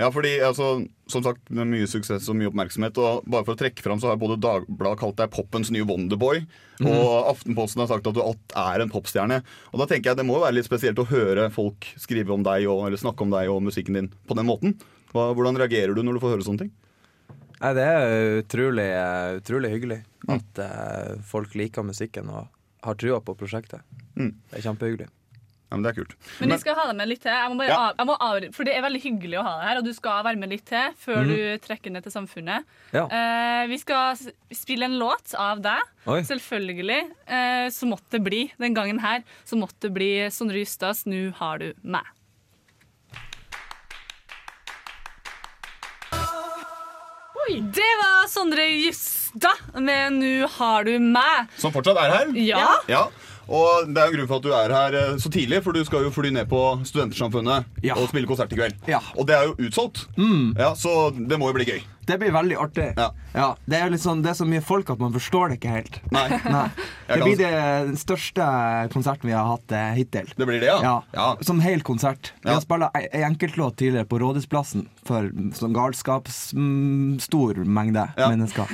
Ja, 0.00 0.08
fordi 0.10 0.32
altså, 0.42 0.88
som 1.06 1.22
sagt, 1.22 1.44
med 1.54 1.68
mye 1.70 1.86
suksess 1.86 2.26
og 2.28 2.34
mye 2.40 2.48
oppmerksomhet. 2.50 2.96
Og 2.98 3.22
bare 3.30 3.46
for 3.46 3.54
å 3.54 3.60
trekke 3.60 3.84
fram, 3.84 4.00
så 4.02 4.10
har 4.10 4.18
både 4.18 4.40
Dagbladet 4.42 4.98
kalt 4.98 5.16
deg 5.20 5.30
poppens 5.30 5.70
nye 5.70 5.86
Wonderboy. 5.86 6.42
Og 6.82 7.28
Aftenposten 7.30 7.84
har 7.84 7.90
sagt 7.92 8.08
at 8.10 8.16
du 8.16 8.22
alt 8.24 8.56
er 8.58 8.82
en 8.82 8.90
popstjerne. 8.90 9.42
Og 9.72 9.78
da 9.78 9.86
tenker 9.86 10.10
jeg 10.10 10.18
det 10.18 10.26
må 10.26 10.40
være 10.42 10.56
litt 10.58 10.66
spesielt 10.66 10.98
å 10.98 11.06
høre 11.06 11.46
folk 11.54 11.86
skrive 12.02 12.34
om 12.34 12.42
deg 12.42 12.66
og, 12.66 12.88
eller 12.88 12.98
snakke 12.98 13.22
om 13.22 13.30
deg 13.30 13.52
og 13.52 13.62
musikken 13.68 13.94
din 14.00 14.10
på 14.26 14.34
den 14.34 14.48
måten. 14.50 14.74
Hvordan 15.14 15.60
reagerer 15.60 15.94
du 15.94 16.02
når 16.02 16.18
du 16.18 16.24
får 16.24 16.34
høre 16.34 16.46
sånne 16.48 16.64
ting? 16.64 16.72
Nei, 17.64 17.72
det 17.78 17.84
er 17.88 18.38
utrolig, 18.42 18.88
utrolig 19.40 19.70
hyggelig 19.72 20.00
at 20.28 20.58
eh, 20.60 21.12
folk 21.24 21.54
liker 21.56 21.86
musikken 21.86 22.28
og 22.28 22.48
har 22.84 22.96
trua 23.00 23.22
på 23.24 23.32
prosjektet. 23.40 23.80
Mm. 24.18 24.34
Det 24.50 24.58
er 24.58 24.66
kjempehyggelig. 24.66 25.06
Ja, 25.08 25.78
men 25.78 25.84
det 25.86 25.94
er 25.94 25.96
kult. 25.96 26.12
Men 26.38 26.52
vi 26.52 26.58
skal 26.60 26.76
ha 26.76 26.84
deg 26.90 26.98
med 26.98 27.08
litt 27.08 27.22
til. 27.24 27.32
Jeg 27.32 27.50
må 27.50 27.56
bare 27.58 27.72
Ja. 27.72 27.78
av, 27.80 27.94
jeg 27.98 28.06
må 28.06 28.16
av, 28.20 28.44
for 28.52 28.68
det 28.68 28.74
er 28.76 28.84
veldig 28.84 29.00
hyggelig 29.00 29.38
å 29.40 29.44
ha 29.46 29.54
deg 29.56 29.68
her, 29.70 29.78
og 29.80 29.86
du 29.88 29.92
skal 29.96 30.26
være 30.26 30.40
med 30.42 30.52
litt 30.52 30.66
til 30.68 30.92
før 31.00 31.22
mm. 31.22 31.30
du 31.32 31.64
trekker 31.64 31.94
ned 31.94 32.04
til 32.04 32.14
Samfunnet. 32.14 32.68
Ja. 32.92 33.06
Eh, 33.08 33.64
vi 33.72 33.78
skal 33.80 34.20
spille 34.52 34.90
en 34.90 34.98
låt 35.00 35.32
av 35.40 35.64
deg. 35.64 35.88
Oi. 36.04 36.20
Selvfølgelig. 36.28 37.00
Eh, 37.26 37.70
så 37.72 37.88
måtte 37.88 38.18
det 38.18 38.22
bli 38.28 38.42
den 38.60 38.76
gangen 38.76 39.00
her. 39.00 39.24
Så 39.48 39.56
måtte 39.56 39.88
det 39.88 39.94
bli 39.96 40.12
Sondre 40.28 40.60
Justads 40.60 41.06
'Nu 41.06 41.32
har 41.40 41.58
du 41.58 41.72
meg'. 41.82 42.12
Det 47.48 47.92
var 48.00 48.28
Sondre 48.28 48.64
Justad 48.70 49.80
med 49.80 50.12
'Nu 50.12 50.46
har 50.48 50.84
du 50.84 50.98
meg'. 50.98 51.46
Som 51.58 51.72
fortsatt 51.72 51.96
er 51.96 52.10
her? 52.16 52.26
Ja. 52.34 52.68
Ja, 52.88 53.06
og 53.48 53.86
det 53.92 53.98
er 54.00 54.06
en 54.06 54.12
grunn 54.16 54.28
for 54.28 54.36
at 54.36 54.42
du 54.42 54.52
er 54.52 54.72
her 54.72 54.94
eh, 54.94 55.16
så 55.20 55.28
tidlig, 55.30 55.62
for 55.62 55.72
du 55.72 55.84
skal 55.84 56.04
jo 56.04 56.10
fly 56.10 56.30
ned 56.30 56.48
på 56.48 56.80
Studentersamfunnet 56.84 57.64
Ja. 57.82 57.94
og 57.94 58.08
spille 58.08 58.26
konsert 58.26 58.52
i 58.52 58.56
kveld. 58.56 58.74
Ja. 58.88 59.00
Og 59.18 59.26
det 59.26 59.36
er 59.36 59.42
jo 59.44 59.54
utsolgt, 59.58 60.06
ja, 60.58 60.74
så 60.74 61.10
det 61.28 61.38
må 61.38 61.48
jo 61.48 61.52
bli 61.52 61.64
gøy. 61.64 61.82
Det 62.06 62.18
blir 62.18 62.32
veldig 62.32 62.56
artig. 62.56 62.94
Ja. 62.96 63.10
Det, 63.34 63.78
er 63.80 63.96
sånn, 63.98 64.22
det 64.22 64.30
er 64.30 64.38
så 64.38 64.46
mye 64.46 64.62
folk 64.64 64.90
at 64.94 65.00
man 65.02 65.14
forstår 65.14 65.50
det 65.52 65.58
ikke 65.58 65.72
helt. 65.74 66.00
Nei. 66.14 66.28
Nei. 66.46 66.68
Det 67.04 67.18
blir 67.20 67.36
det, 67.36 67.48
den 67.90 67.98
største 68.00 68.44
konserten 68.94 69.28
vi 69.28 69.34
har 69.36 69.44
hatt 69.44 69.72
eh, 69.76 69.90
hittil. 69.98 70.30
Det 70.38 70.46
blir 70.48 70.62
det, 70.62 70.70
ja? 70.72 70.94
Ja, 71.12 71.26
Som 71.44 71.58
hel 71.60 71.82
konsert. 71.84 72.30
Vi 72.40 72.48
har 72.48 72.62
spilt 72.64 72.86
ei 72.96 73.02
ei 73.12 73.20
enkeltlåt 73.26 73.76
tidligere 73.76 74.08
på 74.08 74.16
Rådhusplassen 74.22 74.86
for 75.04 75.28
sånn 75.58 75.74
galskapsstor 75.76 77.60
mengde 77.68 78.06
Ja. 78.16 78.30
mennesker. 78.30 78.64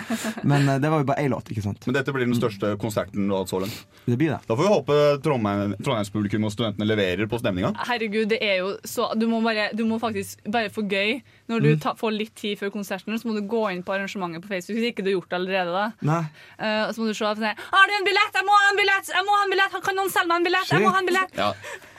Men 0.47 0.69
eh, 0.69 0.79
det 0.79 0.91
var 0.93 1.03
jo 1.03 1.09
bare 1.11 1.25
én 1.25 1.33
låt, 1.35 1.51
ikke 1.51 1.65
sant? 1.65 1.87
Men 1.87 1.97
dette 1.99 2.15
blir 2.15 2.27
den 2.27 2.37
største 2.39 2.77
konserten 2.81 3.27
du 3.27 3.35
har 3.35 3.43
hatt 3.43 3.51
så 3.51 3.61
langt. 3.65 3.83
Det 4.07 4.17
blir 4.17 4.31
det. 4.31 4.39
Da 4.47 4.55
får 4.57 4.63
vi 4.63 4.73
håpe 4.77 4.99
Trondheim, 5.25 5.75
Trondheimspublikum 5.81 6.47
og 6.47 6.55
studentene 6.55 6.87
leverer 6.89 7.27
på 7.31 7.41
stemninga. 7.43 7.73
Herregud, 7.89 8.31
det 8.31 8.41
er 8.45 8.61
jo 8.63 8.77
så 8.87 9.11
Du 9.19 9.27
må, 9.27 9.41
bare, 9.45 9.71
du 9.75 9.85
må 9.89 9.99
faktisk 9.99 10.41
bare 10.47 10.71
få 10.73 10.87
gøy. 10.87 11.19
Når 11.51 11.65
du 11.65 11.71
ta, 11.83 11.97
får 11.99 12.15
litt 12.15 12.35
tid 12.39 12.59
før 12.61 12.71
konserten, 12.71 13.17
så 13.19 13.27
må 13.29 13.35
du 13.35 13.43
gå 13.51 13.65
inn 13.75 13.83
på 13.83 13.97
arrangementet 13.97 14.45
på 14.45 14.50
Facebook. 14.51 14.79
Hvis 14.81 14.91
ikke 14.91 15.05
du 15.07 15.11
har 15.11 15.17
gjort 15.19 15.31
det 15.33 15.39
allerede, 15.39 15.75
da. 15.77 15.85
Nei. 16.11 16.21
Uh, 16.61 16.91
så 16.93 17.03
må 17.03 17.09
du 17.11 17.15
se 17.15 17.25
sånn 17.25 17.47
Har 17.47 17.91
du 17.91 17.95
en 17.97 18.09
billett? 18.09 18.39
Jeg 18.41 18.47
må 18.49 18.57
ha 18.59 18.71
en 18.73 18.81
billett! 18.81 19.13
Jeg 19.15 19.27
må 19.29 19.37
ha 19.37 19.45
en 19.47 19.55
billett! 19.55 19.79
Kan 19.87 19.99
noen 20.01 20.11
selge 20.13 20.31
meg 20.33 20.43
en 20.43 20.49
billett? 20.51 20.73
Jeg 20.75 20.85
må 20.85 20.91
ha 20.95 21.03
en 21.03 21.09
billett! 21.13 21.39
Ja. 21.41 21.51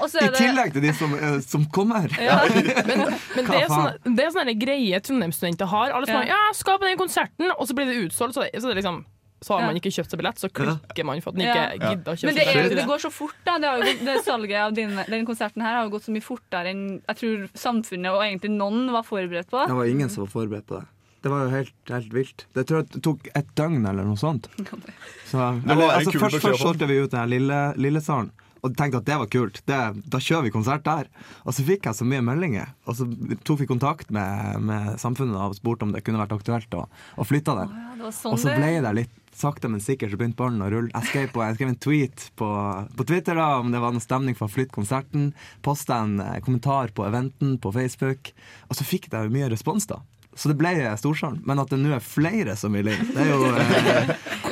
Og 0.01 0.09
så 0.11 0.19
I 0.21 0.25
er 0.27 0.35
det 0.35 0.41
tillegg 0.43 0.75
til 0.75 0.85
de 0.87 0.91
som, 0.97 1.15
uh, 1.17 1.39
som 1.45 1.65
kommer. 1.73 2.11
Ja. 2.21 2.41
Men, 2.91 3.07
men 3.35 3.47
det 3.47 3.63
er 3.63 3.71
sånne, 3.71 4.13
det 4.17 4.23
er 4.27 4.35
sånne 4.35 4.53
greie 4.59 4.99
Trondheim-studenter 5.03 5.69
har. 5.71 5.95
Alle 5.95 6.07
som 6.09 6.19
Ja. 6.19 6.21
har, 6.21 6.29
ja, 6.35 6.53
skal 6.57 6.77
på 6.81 6.87
den 6.89 6.99
konserten, 6.99 7.49
og 7.55 7.67
så 7.69 7.75
blir 7.77 7.89
det 7.89 7.97
utsolgt. 8.05 8.35
Så, 8.37 8.43
det, 8.45 8.61
så, 8.61 8.69
det 8.69 8.75
er 8.75 8.79
liksom, 8.81 9.01
så 9.41 9.55
har 9.57 9.65
man 9.65 9.77
ikke 9.79 9.89
kjøpt 9.93 10.11
seg 10.13 10.19
billett, 10.21 10.37
så 10.41 10.49
klikker 10.53 11.05
man 11.07 11.21
for 11.23 11.33
at 11.33 11.39
man 11.39 11.47
Ja. 11.47 11.55
ikke 11.73 11.89
gidder 11.95 12.13
å 12.13 12.17
kjøpe 12.19 12.29
Men 12.29 12.35
det, 12.37 12.45
seg 12.45 12.59
er, 12.61 12.75
det 12.77 12.85
går 12.91 13.01
så 13.01 13.11
fort, 13.13 13.37
da. 13.47 13.55
Det, 13.57 13.69
har 13.71 13.81
jo, 13.81 13.93
det 14.05 14.15
salget 14.27 14.57
av 14.61 14.75
din, 14.77 14.93
den 15.09 15.25
konserten 15.25 15.65
her 15.65 15.79
har 15.79 15.87
jo 15.87 15.93
gått 15.95 16.05
så 16.05 16.13
mye 16.13 16.25
fortere 16.25 16.73
enn 16.75 16.83
jeg 16.99 17.19
tror 17.23 17.47
samfunnet 17.57 18.11
og 18.13 18.21
egentlig 18.25 18.51
noen 18.53 18.91
var 18.93 19.07
forberedt 19.07 19.49
på. 19.49 19.63
Det 19.65 19.77
var 19.81 19.89
ingen 19.89 20.13
som 20.13 20.27
var 20.27 20.33
forberedt 20.35 20.67
på 20.69 20.77
det. 20.77 20.85
Det 21.21 21.29
var 21.29 21.45
jo 21.45 21.49
helt, 21.53 21.73
helt 21.93 22.13
vilt. 22.15 22.45
Det 22.55 22.65
tror 22.69 22.81
jeg 22.81 23.01
tok 23.05 23.27
et 23.37 23.49
døgn 23.57 23.83
eller 23.85 24.07
noe 24.07 24.17
sånt. 24.17 24.49
Så, 25.31 25.37
eller, 25.39 25.91
altså, 25.93 26.15
først, 26.17 26.41
først 26.41 26.63
solgte 26.63 26.89
vi 26.89 26.97
ut 27.03 27.13
den 27.13 27.29
lille, 27.31 27.59
Lillesalen, 27.79 28.31
Og 28.61 28.73
tenkte 28.77 28.99
at 29.01 29.07
det 29.07 29.17
var 29.21 29.29
kult. 29.31 29.61
Det, 29.69 29.77
da 30.13 30.19
kjører 30.21 30.47
vi 30.47 30.53
konsert 30.53 30.83
der. 30.85 31.07
Og 31.45 31.55
så 31.57 31.65
fikk 31.65 31.87
jeg 31.87 31.97
så 31.97 32.05
mye 32.05 32.25
meldinger. 32.25 32.73
Og 32.89 32.97
så 32.97 33.07
tok 33.45 33.63
vi 33.63 33.69
kontakt 33.69 34.11
med, 34.13 34.59
med 34.65 34.99
samfunnet 35.01 35.37
og 35.37 35.57
spurte 35.57 35.87
om 35.87 35.93
det 35.95 36.03
kunne 36.05 36.21
vært 36.21 36.35
aktuelt 36.35 36.77
å, 36.77 36.85
å 37.17 37.25
flytte 37.25 37.55
var 38.01 38.13
sånn 38.17 38.35
og 38.35 38.41
så 38.41 38.53
ble 38.57 38.75
det 38.81 38.93
litt 38.97 39.17
sakte, 39.37 39.69
men 39.71 39.81
sikkert 39.81 40.11
så 40.11 40.19
begynte 40.19 40.39
ballen 40.41 40.61
å 40.61 40.69
rulle. 40.71 40.91
Jeg 40.93 41.09
skrev, 41.09 41.27
på, 41.33 41.43
jeg 41.45 41.57
skrev 41.57 41.71
en 41.71 41.81
tweet 41.85 42.25
på, 42.39 42.49
på 42.97 43.07
Twitter 43.07 43.37
da, 43.39 43.47
om 43.61 43.71
det 43.73 43.81
var 43.81 43.95
noe 43.95 44.03
stemning 44.03 44.37
for 44.37 44.49
å 44.49 44.53
flytte 44.53 44.75
konserten. 44.75 45.31
Posta 45.65 46.01
en 46.03 46.19
eh, 46.23 46.39
kommentar 46.43 46.93
på 46.95 47.05
eventen 47.07 47.55
på 47.61 47.73
Facebook. 47.75 48.33
Og 48.69 48.77
så 48.77 48.87
fikk 48.87 49.09
jeg 49.11 49.29
jo 49.29 49.33
mye 49.33 49.49
respons, 49.53 49.87
da. 49.89 50.01
Så 50.35 50.47
det 50.51 50.55
ble 50.61 50.71
Storsalen. 50.97 51.41
Men 51.45 51.59
at 51.59 51.69
det 51.73 51.79
nå 51.81 51.91
er 51.95 52.03
flere 52.03 52.55
som 52.59 52.73
vil 52.77 52.87
inn, 52.93 53.07
det 53.11 53.25
er 53.25 53.31
jo 53.33 53.49
eh, 53.51 54.11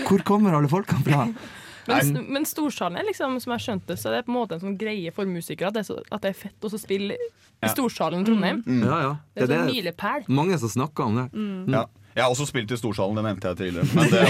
Hvor 0.10 0.24
kommer 0.28 0.58
alle 0.58 0.68
folkene 0.72 1.06
fra? 1.06 1.26
Men, 1.90 2.26
men 2.30 2.46
Storsalen 2.46 3.00
er 3.02 3.08
liksom, 3.08 3.40
som 3.42 3.54
jeg 3.56 3.64
skjønte, 3.66 3.96
så 3.98 4.12
det 4.14 4.20
er 4.20 4.26
på 4.28 4.34
en 4.34 4.38
måte 4.38 4.58
en 4.58 4.62
sånn 4.62 4.76
greie 4.78 5.10
for 5.16 5.26
musikere 5.26 5.72
at 5.72 5.78
det 5.80 5.82
er, 5.82 5.88
så, 5.88 5.96
at 6.14 6.22
det 6.26 6.34
er 6.34 6.38
fett 6.38 6.68
å 6.68 6.70
spille 6.78 7.16
i 7.18 7.70
Storsalen 7.72 8.22
i 8.22 8.28
Trondheim. 8.28 8.60
Ja, 8.68 9.00
ja. 9.02 9.14
Det 9.34 9.46
er 9.46 9.48
Det 9.48 9.56
er 9.56 9.64
sånn 9.64 9.72
det. 9.72 9.78
milepæl. 9.80 10.28
Mange 10.42 10.60
som 10.62 10.70
snakker 10.76 11.08
om 11.10 11.18
det. 11.18 11.26
Ja. 11.74 11.86
Jeg 12.20 12.26
har 12.26 12.34
også 12.36 12.46
spilt 12.50 12.72
i 12.76 12.78
Storsalen, 12.80 13.16
det 13.16 13.24
nevnte 13.24 13.52
jeg 13.54 13.58
tidligere. 13.62 13.88
Men 13.96 14.10
det, 14.12 14.24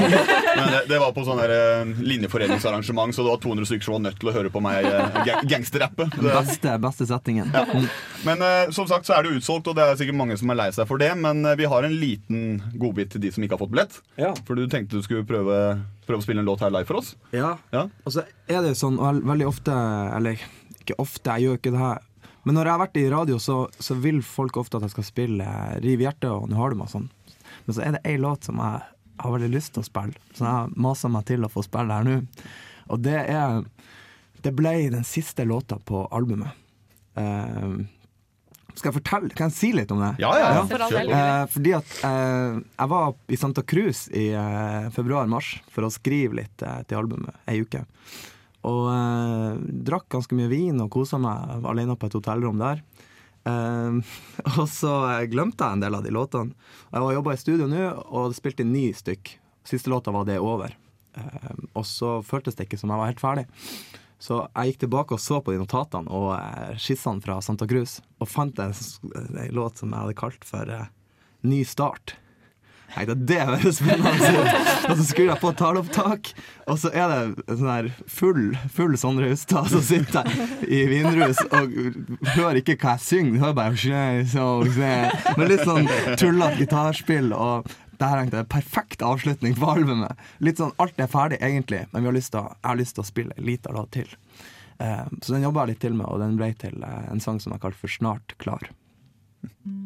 men 0.60 0.68
det, 0.76 0.82
det 0.92 1.00
var 1.02 1.14
på 1.16 1.24
sånn 1.26 1.40
eh, 1.42 1.90
linjeforeningsarrangement, 2.06 3.16
så 3.16 3.26
det 3.26 3.32
var 3.34 3.42
200 3.42 3.66
stykker 3.70 3.88
som 3.88 3.96
var 3.98 4.04
nødt 4.06 4.20
til 4.22 4.30
å 4.30 4.34
høre 4.36 4.52
på 4.54 4.62
meg 4.64 4.86
eh, 4.86 5.30
gangsterrappe. 5.50 6.06
Beste, 6.40 6.76
beste 6.84 7.08
settingen. 7.10 7.50
Ja. 7.56 7.66
Men 8.28 8.42
uh, 8.46 8.70
som 8.76 8.88
sagt 8.90 9.08
så 9.10 9.16
er 9.18 9.26
det 9.26 9.38
utsolgt, 9.40 9.68
og 9.72 9.78
det 9.80 9.86
er 9.88 9.98
sikkert 10.00 10.20
mange 10.20 10.38
som 10.40 10.52
er 10.54 10.60
lei 10.60 10.70
seg 10.76 10.88
for 10.90 11.02
det. 11.02 11.10
Men 11.20 11.42
vi 11.60 11.68
har 11.72 11.88
en 11.88 11.96
liten 12.00 12.60
godbit 12.80 13.14
til 13.16 13.24
de 13.24 13.32
som 13.34 13.44
ikke 13.46 13.58
har 13.58 13.64
fått 13.64 13.74
billett. 13.74 13.98
Ja. 14.20 14.34
For 14.48 14.60
du 14.60 14.68
tenkte 14.72 15.00
du 15.00 15.06
skulle 15.06 15.26
prøve, 15.28 15.58
prøve 16.08 16.22
å 16.22 16.26
spille 16.26 16.44
en 16.44 16.50
låt 16.50 16.62
her 16.64 16.74
live 16.74 16.88
for 16.90 17.02
oss. 17.02 17.16
Ja. 17.36 17.56
Ja. 17.74 17.88
Og 18.06 18.14
så 18.16 18.26
er 18.48 18.62
det 18.64 18.76
jo 18.76 18.80
sånn 18.86 19.00
vel- 19.02 19.24
veldig 19.26 19.48
ofte 19.50 19.74
Eller 20.20 20.38
ikke 20.80 21.00
ofte, 21.02 21.36
jeg 21.38 21.48
gjør 21.50 21.60
ikke 21.62 21.74
det 21.76 21.82
her. 21.84 22.06
Men 22.48 22.56
når 22.56 22.66
jeg 22.70 22.74
har 22.76 22.82
vært 22.82 22.98
i 23.02 23.10
radio, 23.12 23.38
så, 23.44 23.56
så 23.84 23.96
vil 24.00 24.22
folk 24.26 24.58
ofte 24.58 24.80
at 24.80 24.86
jeg 24.88 24.94
skal 24.96 25.06
spille 25.06 25.48
Riv 25.84 26.02
hjertet 26.06 26.30
og 26.32 26.48
Nå 26.50 26.58
har 26.60 26.72
du 26.74 26.80
meg 26.80 26.92
sånn. 26.92 27.10
Men 27.70 27.78
så 27.78 27.84
er 27.86 27.94
det 27.94 28.02
ei 28.10 28.18
låt 28.18 28.48
som 28.50 28.58
jeg 28.58 28.82
har 29.22 29.34
veldig 29.36 29.52
lyst 29.54 29.76
til 29.76 29.84
å 29.84 29.86
spille, 29.86 30.18
så 30.34 30.48
jeg 30.48 30.80
maser 30.82 31.12
meg 31.14 31.28
til 31.30 31.46
å 31.46 31.52
få 31.54 31.62
spille 31.62 31.94
her 31.94 32.08
nå. 32.08 32.16
Og 32.90 33.04
det 33.06 33.20
er 33.30 33.62
Det 34.40 34.54
ble 34.56 34.72
den 34.88 35.04
siste 35.04 35.44
låta 35.44 35.76
på 35.84 36.06
albumet. 36.16 36.56
Uh, 37.20 37.84
skal 38.80 38.94
jeg 38.94 38.98
fortelle? 39.02 39.30
Kan 39.36 39.50
jeg 39.52 39.58
si 39.58 39.70
litt 39.76 39.92
om 39.92 40.00
det? 40.00 40.14
Ja, 40.24 40.30
ja, 40.40 40.52
ja. 40.56 40.62
For. 40.70 41.00
Eh, 41.04 41.42
fordi 41.52 41.74
at 41.76 41.96
eh, 42.08 42.60
jeg 42.64 42.92
var 42.94 43.10
i 43.28 43.40
Santa 43.42 43.64
Cruz 43.68 44.06
i 44.16 44.30
eh, 44.40 44.88
februar-mars 44.96 45.58
for 45.74 45.84
å 45.84 45.92
skrive 45.92 46.40
litt 46.40 46.64
eh, 46.64 46.80
til 46.88 47.02
albumet 47.02 47.36
ei 47.52 47.60
uke. 47.66 47.84
Og 48.70 48.88
eh, 48.94 49.60
drakk 49.90 50.08
ganske 50.16 50.40
mye 50.40 50.48
vin 50.54 50.80
og 50.80 50.92
kosa 50.96 51.20
meg 51.20 51.68
alene 51.68 51.98
på 52.00 52.08
et 52.08 52.16
hotellrom 52.22 52.64
der. 52.64 52.80
Eh, 53.48 54.16
og 54.60 54.68
så 54.72 54.96
glemte 55.32 55.66
jeg 55.66 55.80
en 55.80 55.86
del 55.86 56.00
av 56.00 56.06
de 56.06 56.14
låtene. 56.16 56.72
Jeg 56.90 57.06
var 57.06 57.16
jobba 57.16 57.36
i 57.36 57.42
studio 57.42 57.70
nå 57.72 57.86
og 58.08 58.36
spilte 58.38 58.68
ni 58.68 58.90
stykk. 58.96 59.36
Siste 59.70 59.92
låta 59.92 60.14
var 60.16 60.28
det 60.28 60.40
over. 60.42 60.76
Eh, 61.18 61.56
og 61.74 61.86
så 61.88 62.20
føltes 62.26 62.58
det 62.58 62.68
ikke 62.68 62.80
som 62.82 62.94
jeg 62.94 63.02
var 63.02 63.12
helt 63.12 63.24
ferdig. 63.24 63.48
Så 64.20 64.42
jeg 64.44 64.74
gikk 64.74 64.82
tilbake 64.84 65.16
og 65.16 65.22
så 65.24 65.40
på 65.40 65.54
de 65.54 65.62
notatene 65.62 66.12
og 66.12 66.34
eh, 66.36 66.74
skissene 66.82 67.24
fra 67.24 67.40
Santa 67.44 67.68
Cruz, 67.70 68.00
og 68.20 68.28
fant 68.28 68.60
en, 68.60 68.74
en 69.16 69.54
låt 69.56 69.80
som 69.80 69.94
jeg 69.94 70.04
hadde 70.04 70.18
kalt 70.20 70.48
for 70.48 70.68
uh, 70.68 70.90
Ny 71.48 71.62
start. 71.64 72.18
Tenkte 72.94 73.16
det 73.30 73.40
høres 73.48 73.80
spennende. 73.80 74.54
Og 74.90 74.96
så 74.98 75.06
skrur 75.10 75.28
jeg 75.30 75.42
på 75.42 75.52
taleopptak, 75.60 76.32
og 76.70 76.80
så 76.82 76.92
er 76.94 77.12
det 77.12 77.20
en 77.46 77.60
sånn 77.60 77.72
her 77.72 77.90
full, 78.10 78.46
full 78.74 78.96
Sondre 79.00 79.30
Hustad 79.32 79.70
som 79.72 79.84
sitter 79.86 80.30
i 80.66 80.84
vinrus 80.90 81.42
og 81.50 81.76
hører 82.36 82.62
ikke 82.62 82.78
hva 82.80 82.96
jeg 82.98 83.06
synger. 83.06 83.44
Hører 83.44 83.60
bare 83.60 83.78
Men. 83.80 85.06
Litt 85.50 85.66
sånn 85.68 85.90
tullete 86.20 86.64
gitarspill. 86.64 87.34
Og 87.36 87.70
det 88.00 88.08
her 88.08 88.22
tenkte 88.22 88.42
jeg 88.42 88.52
perfekt 88.54 89.04
avslutning 89.06 89.58
på 89.60 89.74
albumet. 89.74 90.20
Litt 90.44 90.62
sånn, 90.62 90.76
Alt 90.80 91.02
er 91.02 91.12
ferdig 91.12 91.42
egentlig, 91.44 91.84
men 91.92 92.08
har 92.08 92.16
å, 92.40 92.46
jeg 92.56 92.70
har 92.72 92.80
lyst 92.80 92.98
til 92.98 93.04
å 93.04 93.10
spille 93.10 93.36
en 93.36 93.48
liten 93.48 93.76
låt 93.76 93.92
til. 93.98 94.14
Eh, 94.80 95.06
så 95.22 95.36
den 95.36 95.44
jobba 95.44 95.66
jeg 95.66 95.76
litt 95.76 95.82
til 95.84 95.98
med, 95.98 96.08
og 96.08 96.22
den 96.24 96.38
ble 96.40 96.54
til 96.60 96.80
eh, 96.86 97.02
en 97.12 97.20
sang 97.24 97.42
som 97.44 97.52
jeg 97.56 97.64
kalte 97.66 97.82
for 97.82 97.92
Snart 97.92 98.38
klar. 98.40 98.72
Vi 99.44 99.79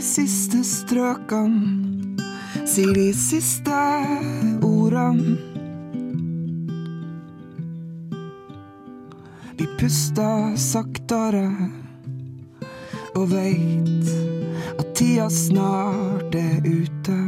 de 0.00 0.04
siste 0.06 0.62
strøkene, 0.64 2.16
sier 2.64 2.94
de 2.96 3.10
siste 3.12 3.80
ordene. 4.64 5.34
Vi 9.58 9.66
puster 9.76 10.56
saktere 10.56 11.44
og 13.12 13.28
veit 13.34 14.08
at 14.78 14.88
tida 14.96 15.28
snart 15.28 16.32
er 16.46 16.64
ute. 16.64 17.20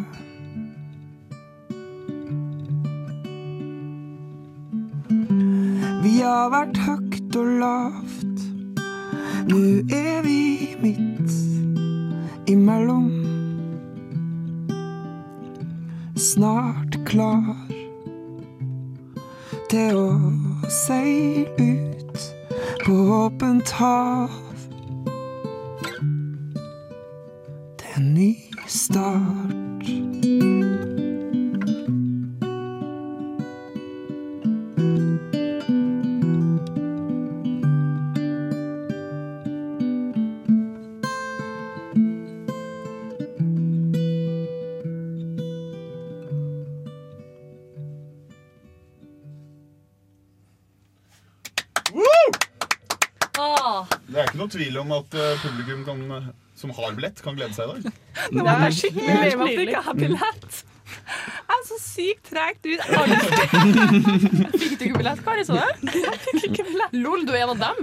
Kan 57.25 57.39
glede 57.39 57.55
seg 57.57 57.71
i 57.71 57.81
dag. 57.87 57.97
det 58.37 58.45
var 58.49 58.77
skikkelig 58.77 59.17
lei 59.17 59.31
meg 59.31 59.41
for 59.41 59.49
ikke 59.53 59.67
ikke 59.69 59.83
ha 59.87 59.97
billett. 59.99 60.61
Jeg 60.93 61.57
er 61.57 61.65
så 61.69 61.79
sykt 61.81 62.29
tregt 62.29 62.67
ut. 62.67 62.81
Fikk 64.61 64.77
du 64.79 64.85
ikke 64.89 64.99
billett, 64.99 65.23
Kari? 65.25 65.45
Så 65.47 65.57
det? 65.57 65.95
Jeg 66.03 66.21
fikk 66.27 66.45
ikke 66.51 66.67
billett. 66.69 66.97
Lol, 66.99 67.25
du 67.29 67.33
er 67.33 67.47
en 67.47 67.55
av 67.55 67.59
dem. 67.63 67.77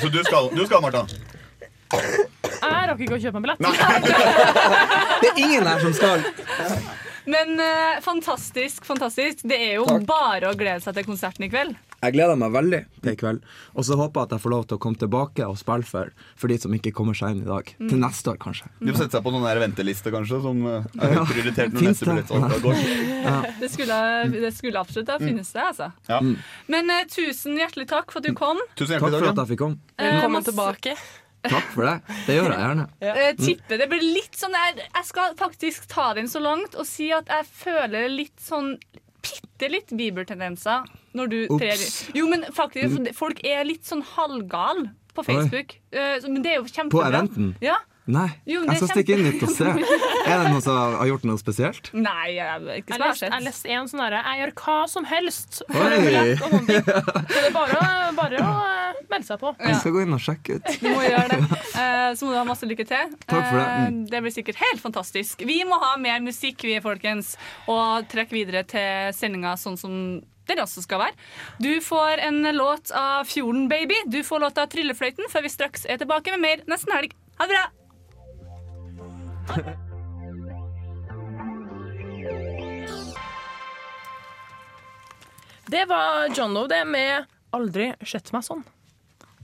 Så 0.00 0.10
du 0.12 0.20
skal, 0.24 0.48
du 0.54 0.64
skal 0.66 0.84
Martha. 0.84 1.04
Jeg 1.92 2.88
rakk 2.88 3.00
ikke 3.04 3.18
å 3.18 3.20
kjøpe 3.20 3.42
meg 3.42 3.50
billett. 3.50 3.60
Det 5.22 5.32
er 5.32 5.40
ingen 5.44 5.68
her 5.68 5.82
som 5.82 5.92
skal. 5.96 6.24
Men 7.26 7.60
eh, 7.60 8.00
fantastisk, 8.02 8.84
fantastisk. 8.88 9.44
Det 9.46 9.58
er 9.58 9.74
jo 9.78 9.84
Takk. 9.86 10.04
bare 10.08 10.50
å 10.50 10.56
glede 10.58 10.82
seg 10.82 10.94
til 10.98 11.04
konserten 11.06 11.44
i 11.46 11.50
kveld. 11.52 11.76
Jeg 12.02 12.16
gleder 12.16 12.34
meg 12.34 12.50
veldig 12.50 12.78
til 13.04 13.12
i 13.12 13.18
kveld. 13.20 13.44
Og 13.78 13.84
så 13.86 13.94
håper 13.94 14.18
jeg 14.24 14.26
at 14.26 14.32
jeg 14.34 14.42
får 14.42 14.50
lov 14.50 14.64
til 14.66 14.74
å 14.74 14.80
komme 14.82 14.98
tilbake 14.98 15.44
og 15.46 15.54
spille 15.60 15.86
for, 15.86 16.08
for 16.34 16.50
de 16.50 16.56
som 16.58 16.72
ikke 16.74 16.90
kommer 16.98 17.14
seg 17.14 17.36
inn 17.36 17.44
i 17.44 17.46
dag. 17.46 17.68
Til 17.78 18.00
neste 18.02 18.32
år, 18.32 18.40
kanskje. 18.42 18.66
De 18.82 18.90
får 18.90 19.04
sette 19.04 19.14
seg 19.20 19.22
på 19.22 19.30
noen 19.30 19.46
der 19.46 19.60
venteliste, 19.62 20.10
kanskje, 20.10 20.40
som 20.42 20.64
eh, 20.66 20.88
er 20.98 21.14
Ja. 21.14 21.22
prioritert 21.30 21.76
når 21.76 21.86
neste 21.92 22.08
det? 22.08 22.16
billettsalg 22.26 22.66
går. 22.66 22.82
Det 23.62 23.68
skulle, 23.70 23.96
det 24.34 24.50
skulle 24.56 24.80
absolutt 24.82 25.10
ha 25.14 25.20
finnes 25.22 25.52
det, 25.54 25.62
altså. 25.62 25.92
Ja. 26.10 26.18
Men 26.74 26.90
eh, 26.90 27.04
tusen 27.06 27.54
hjertelig 27.60 27.86
takk 27.92 28.10
for 28.10 28.18
at 28.18 28.26
du 28.26 28.34
kom. 28.34 28.58
Tusen 28.74 28.96
Takk 28.98 29.06
hjertelig 29.06 29.22
for 29.22 29.30
at 29.30 29.42
jeg 29.44 29.50
fikk 29.54 29.62
komme. 29.62 29.78
Eh, 29.94 30.08
Velkommen 30.16 30.40
masse- 30.40 30.50
tilbake. 30.50 30.96
Takk 31.42 31.68
for 31.74 31.88
det. 31.88 32.16
Det 32.26 32.36
gjør 32.36 32.52
jeg 32.54 32.62
gjerne. 32.62 32.86
Jeg 33.02 33.36
tipper 33.40 33.80
det 33.82 33.88
blir 33.90 34.04
litt 34.04 34.38
sånn 34.38 34.54
jeg, 34.56 34.84
jeg 34.84 35.08
skal 35.08 35.36
faktisk 35.38 35.86
ta 35.90 36.12
den 36.18 36.30
så 36.30 36.42
langt 36.42 36.76
og 36.78 36.86
si 36.88 37.10
at 37.14 37.30
jeg 37.32 37.48
føler 37.50 38.10
litt 38.12 38.38
sånn 38.42 38.76
Bitte 39.22 39.68
litt 39.70 39.92
Bieber-tendenser 39.94 40.88
når 41.14 41.28
du 41.30 41.36
Ups. 41.44 41.60
trer 41.62 42.16
Jo, 42.18 42.26
men 42.26 42.42
faktisk, 42.50 43.12
folk 43.14 43.38
er 43.46 43.62
litt 43.68 43.86
sånn 43.86 44.02
halvgal 44.02 44.88
på 45.14 45.22
Facebook. 45.22 45.76
Uh, 45.94 46.16
men 46.26 46.42
det 46.42 46.54
er 46.54 46.58
jo 46.58 46.66
kjempebra. 46.66 46.96
På 46.96 47.04
eventen? 47.06 47.52
Ja. 47.62 47.76
Nei, 48.10 48.28
Jo, 48.50 48.64
jeg 48.66 48.76
skal 48.80 48.88
stikke 48.96 49.14
inn 49.14 49.22
litt 49.28 49.42
og 49.46 49.50
se. 49.54 49.64
Er 49.68 50.40
det 50.42 50.48
noen 50.50 50.62
som 50.64 50.74
har 50.98 51.06
gjort 51.06 51.22
noe 51.28 51.38
spesielt? 51.38 51.90
Nei, 51.94 52.32
jeg, 52.34 52.46
har 52.48 52.64
ikke 52.80 52.96
spesielt. 52.96 52.98
jeg 52.98 52.98
har 52.98 53.06
lest 53.06 53.20
sett. 53.22 53.32
jeg 53.32 53.44
leste 53.46 53.68
en 53.76 53.86
sånn 53.92 54.00
derre 54.02 54.22
'jeg 54.26 54.40
gjør 54.42 54.52
hva 54.62 54.78
som 54.90 55.04
helst'. 55.06 55.60
For 55.70 55.86
Oi. 55.86 56.00
billett 56.02 56.42
og 56.42 56.50
sånne 56.50 56.66
ting. 56.66 56.82
Så 57.32 57.38
det 57.38 57.46
er 57.46 57.54
bare, 57.54 58.12
bare 58.18 58.40
å 58.42 58.54
eh, 58.66 59.00
melde 59.10 59.26
seg 59.26 59.38
på. 59.38 59.54
Jeg 59.62 59.76
skal 59.78 59.92
gå 59.92 60.02
inn 60.02 60.12
og 60.18 60.20
sjekke 60.20 60.56
ut. 60.58 60.66
Du 60.82 60.88
må 60.90 61.02
gjøre 61.06 61.28
det. 61.28 61.40
Eh, 61.82 62.14
så 62.14 62.26
må 62.26 62.32
du 62.34 62.36
ha 62.36 62.44
masse 62.44 62.66
lykke 62.68 62.84
til. 62.86 63.14
Takk 63.26 63.46
for 63.48 63.56
det. 63.56 63.64
Eh, 63.66 63.86
Mm. 63.88 64.02
det 64.10 64.20
blir 64.22 64.30
sikkert 64.34 64.56
helt 64.60 64.80
fantastisk. 64.82 65.40
Vi 65.46 65.62
må 65.64 65.78
ha 65.80 65.96
mer 65.96 66.20
musikk, 66.20 66.60
vi, 66.62 66.78
folkens. 66.84 67.36
Og 67.66 68.06
trekke 68.12 68.30
videre 68.34 68.62
til 68.68 69.12
sendinga 69.16 69.54
sånn 69.56 69.78
som 69.78 70.20
den 70.46 70.58
også 70.58 70.82
skal 70.82 70.98
være. 71.06 71.14
Du 71.62 71.80
får 71.80 72.18
en 72.20 72.42
låt 72.54 72.90
av 72.92 73.24
Fjorden 73.26 73.68
Baby. 73.68 73.94
Du 74.10 74.22
får 74.22 74.40
låt 74.40 74.58
av 74.58 74.68
Tryllefløyten 74.68 75.30
før 75.32 75.42
vi 75.42 75.48
straks 75.48 75.86
er 75.86 75.96
tilbake 76.02 76.30
med 76.36 76.40
mer 76.40 76.56
nesten 76.68 76.92
helg. 76.92 77.12
Ha 77.38 77.46
det 77.46 77.54
bra! 77.56 77.81
Det 85.66 85.84
var 85.88 86.38
John 86.38 86.54
Doe, 86.54 86.68
det 86.68 86.84
med 86.84 87.24
'Aldri 87.52 87.92
sett 88.06 88.32
meg 88.32 88.42
sånn'. 88.44 88.64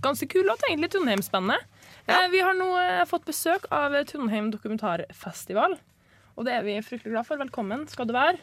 Ganske 0.01 0.27
kul 0.31 0.47
låt, 0.47 0.63
egentlig. 0.69 0.91
Trondheimsbandet. 0.91 1.61
Ja. 2.07 2.25
Eh, 2.25 2.31
Vi 2.31 2.41
har 2.41 2.55
nå 2.55 2.69
eh, 2.79 3.05
fått 3.05 3.25
besøk 3.27 3.67
av 3.71 3.97
Trondheim 4.05 4.51
dokumentarfestival. 4.51 5.79
Og 6.37 6.45
det 6.47 6.53
er 6.55 6.63
vi 6.63 6.77
fryktelig 6.83 7.13
glad 7.13 7.27
for. 7.27 7.37
Velkommen 7.37 7.89
skal 7.89 8.07
du 8.07 8.13
være. 8.15 8.39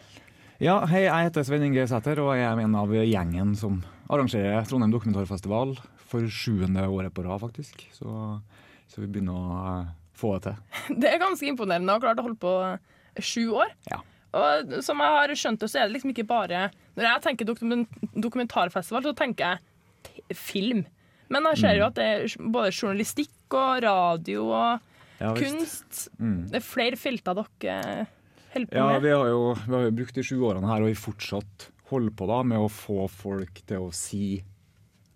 Ja, 0.59 0.85
hei, 0.85 1.05
jeg 1.07 1.29
heter 1.29 1.43
Svein 1.43 1.63
Inge 1.63 1.87
Sæther, 1.87 2.19
og 2.19 2.35
jeg 2.35 2.45
er 2.47 2.59
en 2.59 2.75
av 2.75 2.89
gjengen 2.89 3.55
som 3.55 3.83
arrangerer 4.09 4.65
Trondheim 4.67 4.91
dokumentarfestival 4.91 5.77
for 6.05 6.27
sjuende 6.31 6.87
året 6.87 7.13
på 7.13 7.23
rad, 7.23 7.39
faktisk. 7.41 7.87
Så, 7.91 8.41
så 8.87 9.01
vi 9.01 9.07
begynner 9.07 9.35
å 9.35 9.79
eh, 9.81 9.93
få 10.15 10.33
det 10.39 10.43
til. 10.49 10.55
Det 11.01 11.11
er 11.13 11.21
ganske 11.21 11.47
imponerende 11.51 11.91
å 11.93 11.97
ha 11.99 12.03
klart 12.07 12.19
å 12.21 12.25
holde 12.27 12.39
på 12.41 12.53
eh, 12.73 13.21
sju 13.23 13.49
år. 13.61 13.71
Ja. 13.91 14.01
Og 14.35 14.73
som 14.83 14.99
jeg 14.99 15.13
har 15.15 15.31
skjønt 15.39 15.61
det, 15.63 15.69
så 15.71 15.79
er 15.79 15.87
det 15.87 15.93
liksom 15.95 16.11
ikke 16.11 16.25
bare 16.27 16.65
Når 16.97 17.05
jeg 17.07 17.21
tenker 17.23 17.47
dokumentarfestival, 17.47 19.03
så 19.03 19.13
tenker 19.15 19.55
jeg 19.55 20.35
film. 20.37 20.83
Men 21.31 21.47
jeg 21.51 21.57
ser 21.63 21.77
jo 21.79 21.85
Mm. 21.85 21.87
at 21.87 21.95
det 21.95 22.05
er 22.05 22.49
både 22.51 22.71
journalistikk 22.75 23.55
og 23.55 23.83
radio 23.83 24.43
og 24.51 24.79
Ja, 25.19 25.33
kunst. 25.33 26.09
Mm. 26.19 26.49
Det 26.51 26.59
er 26.59 26.65
flere 26.65 26.95
felter 26.99 27.33
dere 27.35 28.07
holder 28.53 28.67
på 28.67 28.75
Ja, 28.75 28.87
med. 28.93 29.01
vi 29.03 29.09
har 29.15 29.25
jo 29.27 29.53
vi 29.55 29.71
har 29.73 29.83
jo 29.87 29.91
brukt 29.91 30.13
de 30.15 30.23
sju 30.23 30.35
årene 30.43 30.67
her, 30.67 30.81
og 30.83 30.87
vi 30.91 30.93
fortsatt 30.99 31.69
holder 31.89 32.11
på 32.11 32.27
da 32.27 32.43
med 32.43 32.57
å 32.59 32.67
få 32.71 33.07
folk 33.09 33.61
til 33.67 33.77
å 33.87 33.93
si 33.93 34.43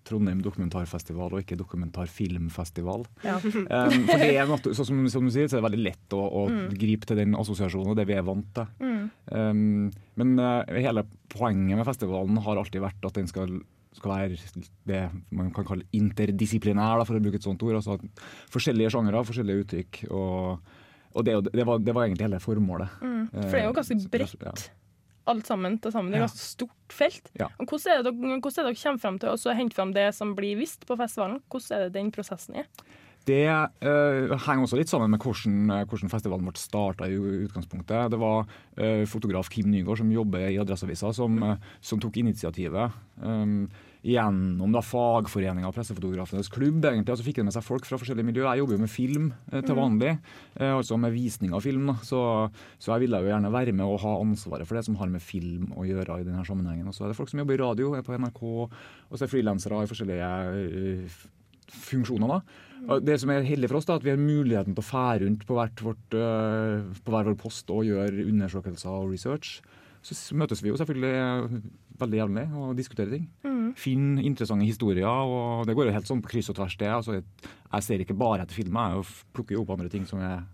Trondheim 0.10 0.42
dokumentarfestival 0.44 1.32
og 1.38 1.44
ikke 1.44 1.58
dokumentarfilmfestival. 1.60 3.06
Ja. 3.26 3.38
Um, 3.70 4.06
for 4.10 4.18
det 4.20 4.30
er 4.36 4.48
natu- 4.50 4.72
så 4.76 4.84
som, 4.88 5.00
som 5.12 5.26
du 5.28 5.32
sier, 5.34 5.48
så 5.48 5.58
er 5.58 5.62
det 5.62 5.68
veldig 5.70 5.84
lett 5.86 6.16
å, 6.18 6.20
å 6.26 6.42
Mm. 6.50 6.70
gripe 6.82 7.06
til 7.06 7.20
den 7.20 7.36
assosiasjonen 7.38 7.92
og 7.94 7.98
det 8.00 8.08
vi 8.10 8.16
er 8.18 8.24
vant 8.26 8.48
til. 8.56 8.66
Mm. 8.82 9.04
Um, 9.32 9.92
men 10.18 10.32
uh, 10.42 10.64
hele 10.74 11.04
poenget 11.30 11.78
med 11.78 11.86
festivalen 11.88 12.40
har 12.42 12.58
alltid 12.58 12.82
vært 12.82 13.06
at 13.06 13.14
den 13.20 13.30
skal, 13.30 13.54
skal 13.96 14.16
være 14.16 14.40
det 14.90 15.04
man 15.36 15.52
kan 15.56 15.68
kalle 15.70 15.86
interdisiplinær, 15.96 16.98
da, 17.00 17.06
for 17.08 17.20
å 17.20 17.24
bruke 17.24 17.38
et 17.40 17.46
sånt 17.46 17.62
ord. 17.68 17.78
Altså 17.80 18.00
forskjellige 18.54 18.92
sjangere, 18.96 19.22
forskjellige 19.30 19.64
uttrykk. 19.68 20.02
Og, 20.10 20.76
og 21.14 21.26
det, 21.30 21.38
det, 21.54 21.66
var, 21.70 21.80
det 21.86 21.96
var 21.96 22.08
egentlig 22.10 22.28
hele 22.30 22.42
formålet. 22.44 22.98
Mm. 23.06 23.24
For 23.38 23.54
det 23.56 23.62
er 23.64 23.68
jo 23.70 23.78
ganske 23.78 24.00
Eh, 24.00 24.12
bredt. 24.18 24.36
Ja. 24.50 24.54
Alt 25.30 25.50
sammen 25.50 25.78
til 25.82 25.94
sammen. 25.94 26.12
Det 26.12 26.20
er 26.20 26.26
et 26.26 26.30
ganske 26.30 26.46
stort 26.46 26.96
felt. 26.96 27.30
Ja. 27.40 27.50
Hvordan 27.60 27.92
er 27.94 28.06
det 28.08 28.16
hvordan 28.18 28.48
er 28.50 28.56
det 28.56 28.72
dere 28.72 28.82
kommer 28.82 29.04
frem 29.04 29.20
til 29.22 29.36
å 29.36 29.58
hente 29.60 29.78
frem 29.78 29.94
det 29.96 30.08
som 30.18 30.34
blir 30.38 30.58
vist 30.60 30.88
på 30.90 30.98
festivalen? 31.00 31.44
Hvordan 31.52 31.78
er 31.78 31.86
det 31.88 31.98
den 32.00 32.12
prosessen 32.16 32.64
er? 32.64 32.72
Det 33.28 33.46
uh, 33.46 34.32
henger 34.46 34.64
også 34.64 34.80
litt 34.80 34.90
sammen 34.90 35.12
med 35.14 35.22
hvordan, 35.22 35.58
eh, 35.76 35.84
hvordan 35.90 36.10
festivalen 36.10 36.48
ble 36.48 36.58
starta 36.58 37.10
i 37.10 37.18
utgangspunktet. 37.46 38.10
Det 38.14 38.20
var 38.22 38.48
uh, 38.48 39.04
fotograf 39.10 39.52
Kim 39.54 39.70
Nygaard 39.70 40.02
som 40.02 40.14
jobber 40.14 40.48
i 40.48 40.58
Adresseavisa, 40.62 41.12
som, 41.14 41.36
uh, 41.44 41.76
som 41.84 42.02
tok 42.02 42.18
initiativet. 42.24 42.96
Um, 43.22 43.68
gjennom 44.06 44.72
da 44.72 44.80
fagforeninga 44.80 45.68
og 45.68 45.74
Pressefotografenes 45.76 46.48
klubb. 46.48 46.86
egentlig, 46.86 47.12
altså 47.12 47.26
fikk 47.26 47.36
det 47.42 47.44
med 47.50 47.54
seg 47.54 47.64
folk 47.66 47.86
fra 47.86 47.98
forskjellige 48.00 48.30
miljøer. 48.30 48.48
Jeg 48.56 48.62
jobber 48.62 48.78
jo 48.78 48.84
med 48.86 48.90
film 48.94 49.34
eh, 49.52 49.60
til 49.62 49.76
Mhm. 49.76 49.82
vanlig, 49.82 50.20
eh, 50.56 50.72
altså 50.72 50.98
med 50.98 51.12
visning 51.12 51.54
av 51.54 51.62
film. 51.62 51.88
Da. 51.88 51.94
Så, 52.04 52.52
så 52.80 52.94
jeg 52.96 53.02
ville 53.02 53.20
jo 53.20 53.28
gjerne 53.28 53.52
være 53.52 53.74
med 53.74 53.86
og 53.86 54.00
ha 54.00 54.14
ansvaret 54.22 54.66
for 54.66 54.76
det 54.76 54.86
som 54.86 54.96
har 54.96 55.08
med 55.08 55.22
film 55.22 55.74
å 55.76 55.84
gjøre 55.84 56.22
i 56.22 56.24
denne 56.24 56.46
sammenhengen. 56.48 56.88
Og 56.88 56.94
så 56.94 57.04
er 57.04 57.08
det 57.10 57.18
folk 57.18 57.30
som 57.30 57.40
jobber 57.40 57.56
i 57.56 57.64
radio, 57.64 57.94
er 57.96 58.02
på 58.08 58.16
NRK, 58.16 58.42
og 59.12 59.18
så 59.18 59.24
er 59.24 59.34
frilansere 59.36 59.84
i 59.84 59.92
forskjellige 59.92 61.04
uh, 61.04 61.20
funksjoner. 61.70 62.28
da. 62.40 63.00
Det 63.04 63.20
som 63.20 63.30
er 63.32 63.44
heldig 63.44 63.68
for 63.68 63.78
oss, 63.78 63.86
da, 63.86 63.96
at 64.00 64.04
vi 64.04 64.12
har 64.14 64.18
muligheten 64.18 64.74
til 64.74 64.82
å 64.82 64.88
fære 64.88 65.26
rundt 65.26 65.44
på, 65.46 65.58
hvert 65.60 65.84
vårt, 65.84 66.16
uh, 66.16 66.88
på 67.04 67.12
hver 67.12 67.28
vår 67.28 67.36
post 67.38 67.70
og 67.70 67.84
gjøre 67.84 68.24
undersøkelser 68.32 68.90
og 68.90 69.12
research. 69.12 69.60
Så 70.06 70.36
møtes 70.38 70.62
vi 70.64 70.72
jo 70.72 70.78
selvfølgelig 70.80 71.16
øh, 71.20 71.56
veldig 72.00 72.20
jevnlig 72.22 72.46
og 72.56 72.78
diskuterer 72.78 73.12
ting. 73.18 73.26
Mm. 73.44 73.74
Finner 73.78 74.28
interessante 74.28 74.68
historier, 74.68 75.08
og 75.08 75.66
det 75.68 75.76
går 75.78 75.90
jo 75.90 75.96
helt 75.96 76.08
sånn 76.10 76.24
på 76.24 76.32
kryss 76.34 76.52
og 76.54 76.60
tvers. 76.60 76.78
det. 76.80 76.92
Altså, 76.94 77.20
jeg, 77.20 77.84
ser 77.86 78.04
ikke 78.04 78.18
bare 78.18 78.46
etter 78.46 78.56
film, 78.62 78.80
jeg 78.80 79.04
plukker 79.36 79.58
jo 79.58 79.66
opp 79.66 79.76
andre 79.76 79.92
ting 79.92 80.08
som 80.08 80.24
er 80.24 80.46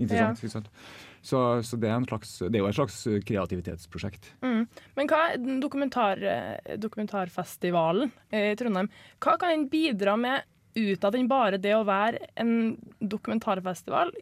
interessant. 0.00 0.70
Ja. 0.70 1.14
Så, 1.24 1.38
så 1.64 1.76
det, 1.80 1.88
er 1.88 1.96
en 1.96 2.08
slags, 2.08 2.32
det 2.42 2.58
er 2.58 2.64
jo 2.64 2.68
et 2.68 2.76
slags 2.76 2.98
kreativitetsprosjekt. 3.28 4.32
Mm. 4.44 4.66
Men 4.96 5.08
hva 5.08 5.22
dokumentar, 5.62 6.20
eh, 6.20 6.74
dokumentarfestivalen 6.80 8.10
eh, 8.28 8.50
i 8.52 8.58
Trondheim? 8.60 8.90
Hva 9.24 9.38
kan 9.40 9.54
den 9.54 9.70
bidra 9.72 10.18
med 10.20 10.44
utad 10.76 11.16
enn 11.16 11.30
bare 11.30 11.60
det 11.62 11.72
å 11.76 11.86
være 11.86 12.20
en 12.40 12.74
dokumentarfestival? 13.00 14.12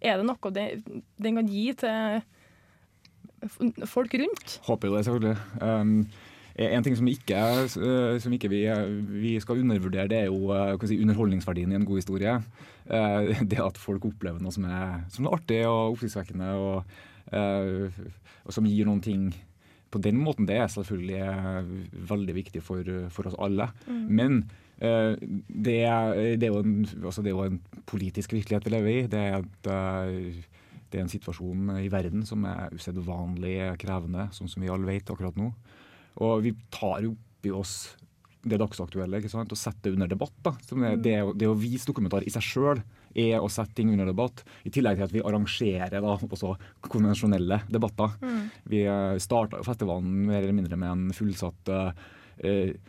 Er 0.00 0.20
det 0.20 0.28
noe 0.28 0.52
det, 0.54 0.66
den 1.18 1.40
kan 1.40 1.50
gi 1.50 1.66
til 1.76 2.22
folk 3.86 4.14
rundt? 4.18 4.58
Håper 4.66 4.88
jo 4.88 4.96
det, 4.96 5.04
selvfølgelig. 5.06 5.36
Um, 5.62 5.94
en 6.58 6.82
ting 6.82 6.96
som 6.98 7.06
ikke, 7.06 7.38
eh, 7.38 8.16
som 8.18 8.32
ikke 8.34 8.50
vi, 8.50 8.64
vi 9.22 9.36
skal 9.38 9.60
undervurdere, 9.62 10.08
det 10.10 10.18
er 10.18 10.24
jo 10.26 10.50
eh, 10.50 10.86
si, 10.90 10.98
underholdningsverdien 10.98 11.70
i 11.70 11.76
en 11.78 11.86
god 11.86 12.00
historie. 12.00 12.34
Eh, 12.90 13.42
det 13.50 13.60
at 13.62 13.78
folk 13.78 14.08
opplever 14.08 14.42
noe 14.42 14.54
som 14.54 14.66
er, 14.66 15.04
som 15.12 15.26
er 15.26 15.36
artig 15.38 15.60
og 15.68 15.94
oppsiktsvekkende, 15.94 16.50
og, 16.58 16.96
eh, 17.30 18.00
og 18.44 18.56
som 18.56 18.66
gir 18.66 18.88
noen 18.88 19.04
ting 19.04 19.28
på 19.88 20.02
den 20.04 20.18
måten, 20.20 20.48
det 20.48 20.58
er 20.58 20.72
selvfølgelig 20.72 21.20
eh, 21.28 21.70
veldig 22.10 22.34
viktig 22.42 22.64
for, 22.64 22.90
for 23.14 23.30
oss 23.30 23.38
alle. 23.38 23.70
Mm. 23.86 24.02
Men 24.18 24.38
eh, 24.82 25.14
det, 25.46 25.78
er, 25.86 26.12
det, 26.42 26.50
er 26.50 26.58
en, 26.58 26.80
altså 27.04 27.22
det 27.22 27.32
er 27.32 27.38
jo 27.38 27.46
en 27.46 27.62
politisk 27.86 28.34
virkelighet 28.34 28.66
vi 28.66 28.74
lever 28.74 28.96
i. 28.96 29.06
Det 29.14 29.22
er, 29.30 29.46
et, 29.46 29.70
eh, 29.70 30.42
det 30.88 31.00
er 31.00 31.06
en 31.06 31.12
situasjon 31.12 31.72
i 31.82 31.88
verden 31.92 32.24
som 32.28 32.44
er 32.48 32.74
usedvanlig 32.74 33.56
krevende, 33.80 34.28
sånn 34.36 34.50
som 34.50 34.64
vi 34.64 34.70
alle 34.72 34.88
vet 34.88 35.10
akkurat 35.12 35.36
nå. 35.38 35.52
Og 36.24 36.44
vi 36.44 36.54
tar 36.74 37.02
jo 37.04 37.14
opp 37.14 37.46
i 37.46 37.54
oss 37.54 37.74
det 38.48 38.58
dagsaktuelle 38.60 39.18
ikke 39.18 39.30
sant? 39.32 39.52
og 39.52 39.58
setter 39.58 39.90
det 39.90 39.98
under 39.98 40.10
debatt. 40.10 40.36
Da. 40.44 40.54
Som 40.66 40.84
det, 40.84 40.94
det, 41.04 41.16
det 41.38 41.48
å 41.50 41.56
vise 41.58 41.88
dokumentar 41.88 42.26
i 42.26 42.32
seg 42.32 42.44
sjøl 42.44 42.82
er 43.18 43.40
å 43.42 43.48
sette 43.50 43.74
ting 43.78 43.90
under 43.92 44.06
debatt, 44.06 44.44
i 44.68 44.70
tillegg 44.72 44.98
til 44.98 45.06
at 45.08 45.14
vi 45.14 45.24
arrangerer 45.26 46.04
da, 46.04 46.14
også 46.28 46.52
konvensjonelle 46.86 47.62
debatter. 47.72 48.14
Mm. 48.22 48.44
Vi 48.70 48.84
starta 49.24 49.62
festivalen 49.66 50.28
mer 50.28 50.42
eller 50.42 50.54
mindre 50.54 50.78
med 50.78 50.92
en 50.92 51.16
fullsatt 51.16 51.72
eh, 51.72 51.88
eh, 51.88 52.06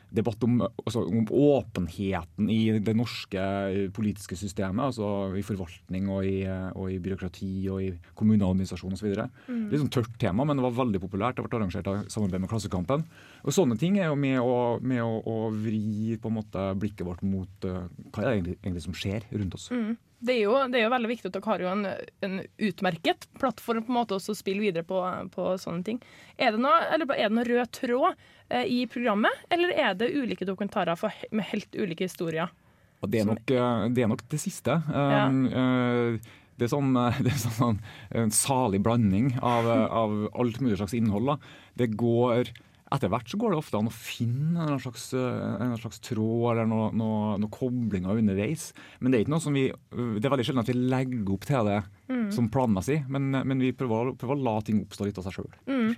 debatt 0.10 0.44
om, 0.44 0.60
altså, 0.62 1.04
om 1.06 1.28
åpenheten 1.30 2.50
i 2.50 2.80
det 2.82 2.96
norske 2.98 3.40
eh, 3.40 3.90
politiske 3.94 4.38
systemet, 4.40 4.90
altså 4.90 5.36
i 5.38 5.44
forvaltning 5.46 6.10
og 6.10 6.26
i, 6.26 6.42
eh, 6.50 6.70
og 6.74 6.92
i 6.94 7.00
byråkrati 7.04 7.52
og 7.70 7.84
i 7.86 7.92
kommuneadministrasjon 8.18 8.98
osv. 8.98 9.14
Mm. 9.48 9.68
Litt 9.70 9.84
sånn 9.84 9.94
tørt 9.94 10.18
tema, 10.22 10.46
men 10.48 10.60
det 10.60 10.66
var 10.66 10.78
veldig 10.82 11.04
populært. 11.06 11.38
Det 11.38 11.46
ble 11.46 11.62
arrangert 11.62 11.90
av 11.92 12.04
samarbeid 12.12 12.46
med 12.46 12.52
Klassekampen. 12.52 13.06
Og 13.46 13.56
Sånne 13.56 13.78
ting 13.80 14.00
er 14.00 14.10
jo 14.10 14.20
med 14.20 14.40
å, 14.42 14.60
med 14.82 15.04
å, 15.04 15.20
å 15.22 15.38
vri 15.54 16.18
på 16.22 16.32
en 16.32 16.40
måte 16.40 16.70
blikket 16.80 17.06
vårt 17.08 17.26
mot 17.28 17.68
uh, 17.68 17.86
hva 18.14 18.24
er 18.24 18.30
det 18.30 18.36
egentlig, 18.38 18.60
egentlig 18.64 18.86
som 18.86 18.96
skjer 18.98 19.26
rundt 19.34 19.58
oss. 19.58 19.70
Mm. 19.74 19.98
Det, 20.20 20.34
er 20.36 20.42
jo, 20.44 20.56
det 20.68 20.80
er 20.80 20.86
jo 20.86 20.94
veldig 20.94 21.12
viktig 21.12 21.30
at 21.30 21.36
dere 21.38 21.50
har 21.50 21.64
jo 21.64 21.70
en, 21.72 21.86
en 22.28 22.40
utmerket 22.70 23.30
plattform 23.40 23.86
på 23.86 23.94
en 23.94 23.98
måte 24.02 24.18
også 24.18 24.36
å 24.36 24.40
spille 24.40 24.64
videre 24.64 24.84
på, 24.88 25.00
på 25.34 25.54
sånne 25.62 25.86
ting. 25.88 26.02
Er 26.36 26.56
det 26.56 26.64
noe, 26.64 26.76
eller 26.92 27.14
er 27.16 27.30
det 27.30 27.38
noe 27.38 27.48
rød 27.48 27.72
tråd 27.80 28.26
eh, 28.50 28.66
i 28.68 28.82
programmet, 28.92 29.46
eller 29.54 29.72
er 29.72 29.96
det 30.00 30.12
ulike 30.12 30.48
dokumentarer 30.50 31.00
for, 31.00 31.16
med 31.32 31.48
helt 31.54 31.80
ulike 31.80 32.10
historier? 32.10 32.52
Og 33.00 33.08
det 33.12 33.22
er 33.22 33.30
nok 33.30 33.56
eh, 33.56 33.88
det, 33.96 34.04
er 34.04 34.12
nok 34.12 34.26
det 34.32 34.42
siste. 34.44 34.76
Um, 34.92 35.46
eh, 35.48 36.32
det 36.60 36.68
er 36.68 36.74
sånn, 36.74 36.92
eh, 37.00 37.20
det 37.26 37.34
er 37.34 37.44
sånn 37.44 37.80
en 38.22 38.34
salig 38.36 38.82
blanding 38.84 39.34
av, 39.40 39.70
eh, 39.72 39.86
av 39.88 40.18
alt 40.36 40.60
mulig 40.64 40.80
slags 40.82 40.98
innhold. 40.98 41.32
Da. 41.32 41.38
Det 41.80 41.94
går 42.00 42.52
etter 42.92 43.12
hvert 43.12 43.30
så 43.30 43.38
går 43.38 43.54
det 43.54 43.60
ofte 43.62 43.78
an 43.80 43.90
å 43.90 43.94
finne 43.94 44.66
en 44.66 44.80
slags, 44.82 45.10
eh, 45.14 45.56
en 45.62 45.76
slags 45.78 46.00
tråd 46.02 46.52
eller 46.56 46.70
noen 46.70 46.96
noe, 46.98 47.36
noe 47.42 47.54
koblinger 47.54 48.18
underveis. 48.18 48.72
Men 49.00 49.12
det 49.12 49.20
er 49.20 49.26
ikke 49.26 49.34
noe 49.36 49.44
som 49.46 49.54
vi, 49.58 49.68
det 49.70 50.26
er 50.26 50.34
veldig 50.34 50.46
sjelden 50.48 50.64
at 50.64 50.72
vi 50.72 50.78
legger 50.80 51.34
opp 51.36 51.46
til 51.50 51.70
det 51.70 51.80
Mm. 52.10 52.32
som 52.34 52.48
planmessig. 52.50 53.04
Men, 53.08 53.30
men 53.46 53.60
vi 53.62 53.70
prøver, 53.78 54.16
prøver 54.18 54.34
å 54.40 54.44
la 54.48 54.56
ting 54.66 54.80
oppstå 54.82 55.06
litt 55.06 55.20
av 55.22 55.28
seg 55.28 55.36
sjøl. 55.38 55.52
Mm. 55.70 55.92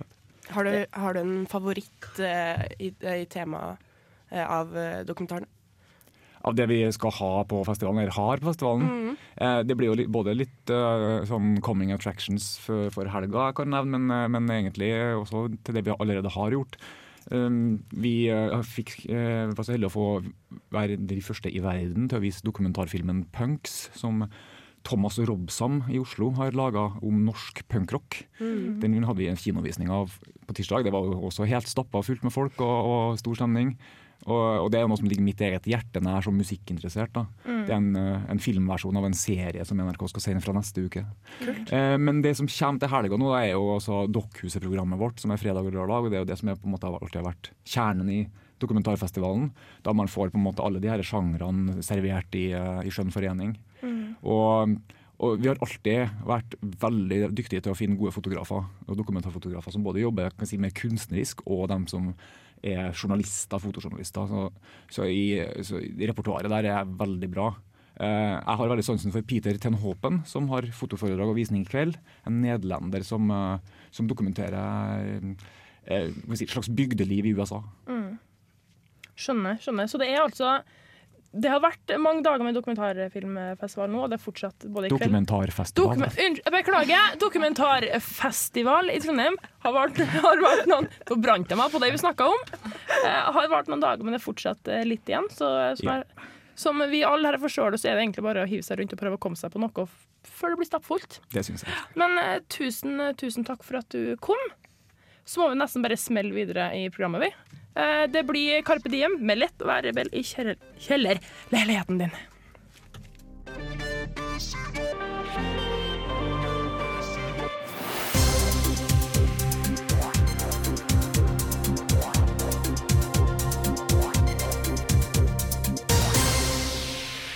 Har, 0.52 0.64
du, 0.68 0.74
har 0.92 1.14
du 1.16 1.20
en 1.22 1.46
favoritt 1.48 2.18
eh, 2.20 2.66
i, 2.78 2.90
i 2.92 3.24
temaet 3.32 3.78
eh, 4.28 4.44
av 4.44 4.76
eh, 4.76 5.00
dokumentaren? 5.08 5.48
Av 6.48 6.56
det 6.58 6.66
vi 6.70 6.80
skal 6.94 7.14
ha 7.18 7.32
på 7.48 7.60
festivalen, 7.66 8.02
eller 8.02 8.16
har 8.16 8.42
på 8.42 8.50
festivalen. 8.50 8.88
Mm. 8.88 9.20
Eh, 9.36 9.60
det 9.66 9.76
blir 9.78 9.92
jo 9.92 9.98
li 10.00 10.08
både 10.10 10.34
litt 10.34 10.72
uh, 10.74 11.22
sånn 11.28 11.60
coming 11.64 11.92
attractions 11.94 12.56
for, 12.62 12.90
for 12.94 13.10
helga, 13.10 13.50
jeg 13.50 13.60
kan 13.60 13.70
nevne, 13.72 14.00
men, 14.00 14.16
eh, 14.16 14.28
men 14.32 14.50
egentlig 14.50 14.90
også 15.20 15.46
til 15.62 15.78
det 15.78 15.86
vi 15.86 15.94
allerede 15.94 16.32
har 16.34 16.56
gjort. 16.56 16.78
Um, 17.30 17.84
vi 17.94 18.26
uh, 18.34 18.58
fikk, 18.66 18.96
uh, 19.06 19.52
var 19.54 19.62
så 19.62 19.76
heldige 19.76 19.92
å 19.92 19.94
få 19.94 20.06
være 20.74 20.98
de 20.98 21.20
første 21.22 21.52
i 21.52 21.62
verden 21.62 22.08
til 22.10 22.18
å 22.18 22.24
vise 22.24 22.42
dokumentarfilmen 22.42 23.28
'Punks', 23.30 23.92
som 23.94 24.26
Thomas 24.82 25.20
Robsam 25.22 25.84
i 25.86 26.00
Oslo 26.02 26.32
har 26.34 26.56
laga 26.58 26.88
om 27.06 27.22
norsk 27.22 27.62
punkrock. 27.70 28.24
Mm. 28.40 28.80
Den 28.82 29.04
hadde 29.06 29.20
vi 29.22 29.30
en 29.30 29.38
kinovisning 29.38 29.92
av 29.94 30.18
på 30.48 30.56
tirsdag. 30.58 30.84
Det 30.84 30.92
var 30.92 31.06
også 31.14 31.46
helt 31.46 31.70
stappa 31.70 32.02
fullt 32.02 32.24
med 32.26 32.34
folk 32.34 32.58
og, 32.58 32.90
og 32.90 33.18
stor 33.22 33.38
stemning. 33.38 33.76
Og, 34.22 34.42
og 34.64 34.68
det 34.70 34.78
er 34.78 34.86
noe 34.86 34.98
som 35.00 35.08
ligger 35.10 35.24
mitt 35.26 35.40
eget 35.42 35.66
hjerte 35.66 36.02
nær 36.02 36.22
som 36.22 36.36
musikkinteressert. 36.38 37.10
da. 37.14 37.24
Mm. 37.42 37.62
Det 37.66 37.72
er 37.72 37.78
en, 37.78 37.96
eh, 37.98 38.28
en 38.34 38.42
filmversjon 38.42 38.98
av 39.00 39.08
en 39.08 39.16
serie 39.18 39.64
som 39.66 39.80
NRK 39.82 40.04
skal 40.12 40.24
sende 40.26 40.44
fra 40.44 40.54
neste 40.54 40.84
uke. 40.86 41.02
Kult. 41.40 41.72
Eh, 41.74 41.96
men 41.98 42.22
det 42.22 42.36
som 42.38 42.46
kommer 42.46 42.84
til 42.84 42.92
helga 42.92 43.18
nå, 43.18 43.32
er 43.34 43.48
jo 43.52 43.64
altså 43.74 44.04
Dokkhuset-programmet 44.14 45.00
vårt, 45.00 45.18
som 45.22 45.34
er 45.34 45.42
fredag 45.42 45.66
og 45.66 45.74
lørdag. 45.74 46.06
og 46.06 46.10
Det 46.10 46.20
er 46.20 46.24
jo 46.24 46.30
det 46.30 46.38
som 46.38 46.52
er 46.52 46.60
på 46.60 46.70
en 46.70 46.76
måte 46.76 46.86
alltid 46.86 47.18
har 47.18 47.30
vært 47.32 47.50
kjernen 47.66 48.14
i 48.14 48.20
dokumentarfestivalen. 48.62 49.50
Da 49.82 49.92
man 49.92 50.10
får 50.10 50.30
på 50.30 50.38
en 50.38 50.46
måte 50.46 50.62
alle 50.62 50.78
de 50.82 50.90
her 50.90 51.02
sjangrene 51.02 51.82
servert 51.82 52.38
i, 52.38 52.52
eh, 52.54 52.86
i 52.86 52.94
skjønn 52.94 53.10
forening. 53.10 53.56
Mm. 53.82 54.22
Og, 54.22 54.76
og 55.18 55.42
vi 55.42 55.50
har 55.50 55.58
alltid 55.58 56.22
vært 56.28 56.54
veldig 56.62 57.34
dyktige 57.34 57.64
til 57.64 57.74
å 57.74 57.78
finne 57.78 57.98
gode 57.98 58.14
fotografer 58.14 58.70
og 58.86 58.96
dokumentarfotografer 58.98 59.74
som 59.74 59.82
både 59.82 60.04
jobber 60.04 60.30
kan 60.38 60.46
si, 60.46 60.58
med 60.62 60.74
kunstnerisk, 60.78 61.42
og 61.46 61.68
dem 61.74 61.88
som 61.90 62.12
er 62.62 62.94
journalister, 62.94 63.60
fotojournalister. 63.62 64.30
Så, 64.30 64.48
så, 64.90 65.06
i, 65.10 65.42
så 65.66 65.80
repertoaret 65.80 66.50
der 66.52 66.70
er 66.70 66.96
veldig 66.98 67.30
bra. 67.32 67.50
Uh, 68.00 68.38
jeg 68.38 68.58
har 68.58 68.70
veldig 68.70 68.84
sansen 68.86 69.12
for 69.14 69.26
Peter 69.28 69.58
Ten 69.60 69.76
Hopen, 69.82 70.22
som 70.26 70.48
har 70.50 70.70
fotoforedrag 70.74 71.34
og 71.34 71.36
visning 71.38 71.66
i 71.66 71.68
kveld. 71.68 71.98
En 72.26 72.40
nederlender 72.42 73.04
som, 73.06 73.28
uh, 73.30 73.82
som 73.94 74.08
dokumenterer 74.10 74.62
uh, 75.20 75.50
si, 76.32 76.46
et 76.46 76.54
slags 76.54 76.70
bygdeliv 76.72 77.28
i 77.28 77.34
USA. 77.36 77.60
Mm. 77.90 78.16
Skjønner. 79.12 79.60
skjønner. 79.60 79.90
Så 79.90 80.00
det 80.00 80.08
er 80.08 80.22
altså 80.22 80.56
Det 81.32 81.48
har 81.48 81.62
vært 81.64 81.92
mange 81.96 82.20
dager 82.26 82.44
med 82.44 82.52
dokumentarfilmfestival 82.58 83.88
nå, 83.88 84.02
og 84.04 84.10
det 84.12 84.18
er 84.18 84.22
fortsatt 84.22 84.66
både 84.68 84.88
i 84.88 84.90
kveld 84.92 85.00
Dokumentarfestival. 85.00 85.78
Dokumen 85.94 86.10
Unnskyld, 86.10 86.40
jeg 86.44 86.52
beklager. 86.52 87.14
Dokumentarfestival 87.22 88.90
i 88.92 88.98
Trondheim 89.00 89.38
har 89.64 89.72
vært, 89.76 90.02
har 90.26 90.42
vært 90.44 90.68
noen 90.70 90.88
Nå 91.08 91.18
brant 91.24 91.48
jeg 91.54 91.60
meg 91.60 91.72
på 91.72 91.80
det 91.82 91.90
vi 91.94 92.00
snakka 92.02 92.28
om. 92.28 92.44
Eh, 93.02 93.32
har 93.38 93.48
vart 93.52 93.70
noen 93.72 93.80
dager, 93.82 94.04
men 94.04 94.12
det 94.16 94.20
er 94.20 94.26
fortsatt 94.26 94.68
eh, 94.68 94.84
litt 94.88 95.08
igjen. 95.08 95.28
Så, 95.32 95.48
som, 95.80 95.88
Ja. 95.88 95.96
er, 96.02 96.28
som 96.54 96.82
vi 96.92 97.00
alle 97.08 97.32
her 97.32 97.40
forstår 97.42 97.72
det, 97.74 97.80
så 97.82 97.88
er 97.90 97.96
det 97.96 98.04
egentlig 98.06 98.26
bare 98.28 98.44
å 98.44 98.50
hive 98.50 98.62
seg 98.66 98.78
rundt 98.82 98.92
og 98.92 99.00
prøve 99.00 99.16
å 99.16 99.22
komme 99.24 99.40
seg 99.40 99.54
på 99.54 99.62
noe 99.62 99.86
før 100.22 100.52
det 100.52 100.60
blir 100.60 100.68
stappfullt. 100.68 101.20
Det 101.34 101.42
syns 101.48 101.64
jeg. 101.64 101.80
Men 101.98 102.18
eh, 102.20 102.36
tusen, 102.52 103.00
tusen 103.18 103.48
takk 103.48 103.64
for 103.66 103.80
at 103.80 103.88
du 103.94 104.14
kom. 104.22 104.38
Så 105.24 105.40
må 105.40 105.48
vi 105.52 105.58
nesten 105.60 105.82
bare 105.84 105.96
smelle 105.98 106.34
videre 106.34 106.68
i 106.76 106.88
programmet, 106.92 107.24
vi. 107.24 107.58
Eh, 107.74 108.04
det 108.12 108.22
blir 108.28 108.62
Carpe 108.62 108.88
Diem 108.92 109.16
med 109.24 109.38
lett 109.38 109.62
å 109.64 109.68
være 109.70 109.88
rebell 109.90 110.10
i 110.12 110.22
kjeller- 110.26 110.60
kjellerleiligheten 110.78 111.98
din. 111.98 112.12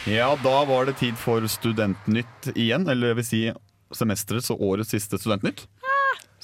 Ja, 0.06 0.36
da 0.42 0.64
var 0.64 0.86
det 0.86 0.92
tid 1.00 1.16
for 1.18 1.42
Studentnytt 1.50 2.52
igjen. 2.54 2.86
Eller 2.88 3.10
jeg 3.10 3.18
vil 3.20 3.26
si 3.26 3.40
semesterets 3.96 4.52
og 4.54 4.62
årets 4.62 4.92
siste 4.94 5.18
Studentnytt. 5.18 5.64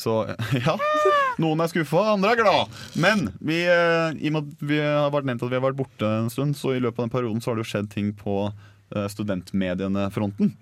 Så 0.02 0.16
ja. 0.66 0.76
Noen 1.42 1.62
er 1.62 1.70
skuffa, 1.70 2.02
andre 2.12 2.34
er 2.34 2.42
glad. 2.42 2.76
Men 3.00 3.28
vi, 3.40 3.62
eh, 3.70 4.18
i 4.18 4.30
og 4.30 4.36
med 4.36 4.42
at 4.42 4.66
vi 4.72 4.82
har 4.82 5.12
vært 5.14 5.30
nevnt 5.30 5.46
at 5.46 5.52
vi 5.52 5.58
har 5.58 5.64
vært 5.64 5.78
borte 5.78 6.12
en 6.18 6.30
stund, 6.32 6.58
så 6.58 6.74
i 6.74 6.82
løpet 6.82 7.00
av 7.00 7.06
den 7.06 7.14
perioden 7.14 7.42
så 7.42 7.52
har 7.52 7.58
det 7.58 7.64
jo 7.64 7.72
skjedd 7.72 7.90
ting 7.92 8.12
på 8.18 8.36
eh, 8.50 9.08
studentmediene-fronten. 9.14 10.52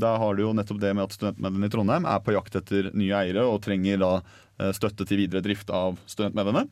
Da 0.00 0.14
har 0.22 0.36
du 0.36 0.44
jo 0.44 0.52
nettopp 0.54 0.78
det 0.82 0.92
med 0.94 1.08
at 1.08 1.14
Studentmediene 1.16 1.66
i 1.66 1.72
Trondheim 1.72 2.04
er 2.06 2.20
på 2.22 2.34
jakt 2.36 2.54
etter 2.60 2.92
nye 2.94 3.16
eiere 3.24 3.42
og 3.42 3.58
trenger 3.64 3.98
da 3.98 4.10
eh, 4.20 4.70
støtte 4.76 5.06
til 5.08 5.24
videre 5.24 5.42
drift 5.42 5.72
av 5.74 5.98
studentmediene. 6.10 6.68